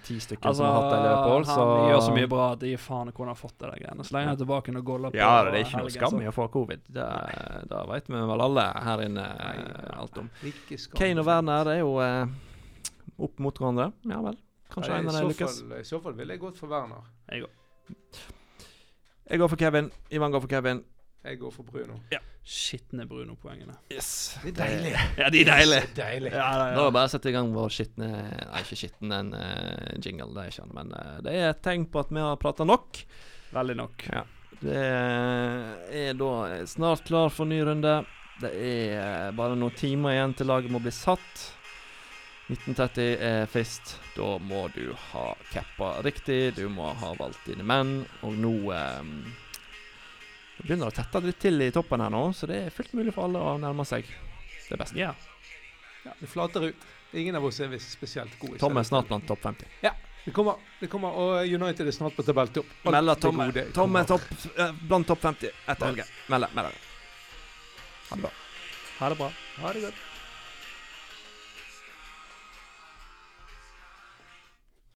ti 0.07 0.16
stykkene 0.22 0.52
Altså, 0.52 0.62
som 0.62 0.66
har 0.70 0.76
hatt 0.78 0.92
det 0.94 1.00
i 1.02 1.32
han 1.34 1.44
Så 1.50 1.66
gjør 1.90 2.00
så 2.07 2.14
mye 2.16 2.30
bra 2.30 2.46
at 2.54 2.61
de 2.62 2.70
faen 2.80 3.11
han 3.16 3.28
har 3.32 3.38
fått 3.40 3.57
det 3.59 3.66
der 3.72 3.82
greiene. 3.82 4.07
Han 4.12 4.30
er 4.32 4.38
tilbake 4.40 4.76
og 4.76 4.86
goller 4.92 5.11
på 5.11 5.20
Ja, 5.20 5.32
det 5.44 5.52
er 5.61 5.64
ikke 5.66 5.82
noe 5.82 5.92
skam 5.96 6.20
i 6.22 6.30
å 6.30 6.34
få 6.36 6.46
covid. 6.54 6.86
Det, 6.86 7.09
det 7.74 7.82
vet 7.90 8.09
vi 8.14 8.22
vel 8.32 8.44
alle 8.46 8.66
her 8.86 9.04
inne 9.09 9.26
Nei, 9.42 9.54
eh, 9.66 9.92
alt 9.98 10.18
om. 10.22 10.30
Kane 10.96 11.20
og 11.20 11.26
Werner 11.26 11.72
er 11.74 11.80
jo 11.82 11.92
eh, 12.00 12.24
opp 13.18 13.38
mot 13.42 13.59
hverandre. 13.62 13.90
Ja 14.09 14.22
vel. 14.24 14.38
Kanskje 14.72 14.96
en 14.98 15.07
av 15.09 15.12
så 15.12 15.20
dem 15.20 15.30
lykkes. 15.34 15.61
fall- 15.62 15.78
I 15.80 15.84
så 15.90 16.00
fall 16.02 16.16
ville 16.18 16.32
jeg 16.34 16.40
gått 16.40 16.59
for 16.59 16.68
Werner. 16.72 17.02
Jeg 17.30 17.44
òg. 17.46 17.50
Jeg 19.26 19.38
går 19.42 19.48
for 19.50 19.57
Kevin. 19.59 19.90
Ivan 20.14 20.30
går 20.32 20.40
for 20.46 20.48
Kevin. 20.48 20.84
Jeg 21.27 21.41
går 21.41 21.51
for 21.51 21.66
Bruno. 21.66 21.97
Skitne 22.47 23.03
Bruno-poengene. 23.11 23.74
Yes. 23.91 24.39
De 24.45 24.53
er 24.53 24.59
deilige. 24.61 25.01
Ja, 25.18 25.31
de 25.35 25.41
er 25.43 25.49
deilige. 25.49 25.81
Yes, 25.81 25.95
deilig. 25.97 26.31
Ja, 26.31 26.45
Da 26.55 26.66
er 26.68 26.77
ja, 26.77 26.85
det 26.85 26.95
bare 26.95 27.09
å 27.09 27.12
sette 27.16 27.33
i 27.33 27.35
gang 27.35 27.51
vår 27.55 27.72
skitne 27.74 28.11
Nei, 28.12 28.61
ikke 28.62 28.79
skitten, 28.79 29.14
en 29.16 29.33
uh, 29.35 29.97
jingle. 29.99 30.31
Det 30.37 30.45
er 30.45 30.53
ikke 30.53 30.66
han, 30.68 30.77
men 30.77 30.93
uh, 30.95 31.16
det 31.27 31.35
er 31.35 31.49
et 31.51 31.64
tegn 31.66 31.89
på 31.91 32.05
at 32.05 32.12
vi 32.14 32.22
har 32.22 32.39
prata 32.39 32.66
nok. 32.68 33.01
Veldig 33.57 33.77
nok. 33.81 34.07
Ja. 34.12 34.22
Det 34.61 34.85
er 36.05 36.14
da 36.16 36.31
snart 36.70 37.03
klar 37.09 37.35
for 37.35 37.51
ny 37.51 37.59
runde. 37.66 37.97
Det 38.41 38.53
er 38.53 39.35
bare 39.35 39.59
noen 39.59 39.74
timer 39.74 40.14
igjen 40.14 40.37
til 40.39 40.51
laget 40.53 40.70
må 40.70 40.79
bli 40.85 40.95
satt. 40.95 41.49
1930 42.47 43.16
er 43.27 43.49
frist. 43.51 43.97
Da 44.14 44.37
må 44.39 44.68
du 44.77 44.93
ha 45.11 45.27
cappa 45.51 45.97
riktig, 46.07 46.55
du 46.55 46.68
må 46.70 46.93
ha 47.01 47.11
valgt 47.18 47.49
dine 47.49 47.66
menn, 47.66 47.99
og 48.22 48.39
nå 48.39 48.55
eh, 48.70 49.03
Det 50.57 50.64
begynner 50.64 50.88
å 50.90 50.94
tette 50.94 51.20
litt 51.24 51.38
til 51.42 51.61
i 51.62 51.70
toppen 51.74 52.00
her 52.00 52.12
nå, 52.12 52.22
så 52.32 52.48
det 52.48 52.61
er 52.66 52.74
fullt 52.74 52.94
mulig 52.96 53.12
for 53.14 53.28
alle 53.28 53.42
å 53.44 53.57
nærme 53.61 53.84
seg 53.88 54.09
det 54.70 54.78
beste. 54.80 54.98
Ja. 54.98 55.12
Ja, 56.07 56.14
det 56.20 56.28
flater 56.30 56.70
ut. 56.70 56.86
Ingen 57.16 57.36
av 57.38 57.44
oss 57.44 57.61
er 57.61 57.70
visst 57.70 57.92
spesielt 57.92 58.34
gode. 58.40 58.59
Tom 58.62 58.76
er 58.78 58.86
snart 58.86 59.09
blant 59.11 59.26
topp 59.28 59.42
50. 59.44 59.68
Det 60.26 60.32
kommer, 60.34 60.59
det 60.80 60.88
kommer, 60.90 61.14
og 61.14 61.46
United 61.46 61.86
er 61.86 61.94
snart 61.94 62.16
på 62.16 62.24
tabelltopp. 62.26 62.66
Melder 62.90 63.20
Tom, 63.22 63.38
Tom 63.74 63.96
er 64.00 64.09
topp, 64.11 64.24
eh, 64.57 64.72
blant 64.88 65.07
topp 65.07 65.22
50 65.22 65.52
etter 65.70 65.86
helgen. 65.86 66.11
Melder. 66.26 66.50
Ha 68.09 68.16
det 68.16 68.22
bra. 68.24 68.32
Ha 68.98 69.09
det 69.12 69.18
bra. 69.20 69.30
Ha 69.61 69.72
det 69.76 69.84
godt. 69.86 70.15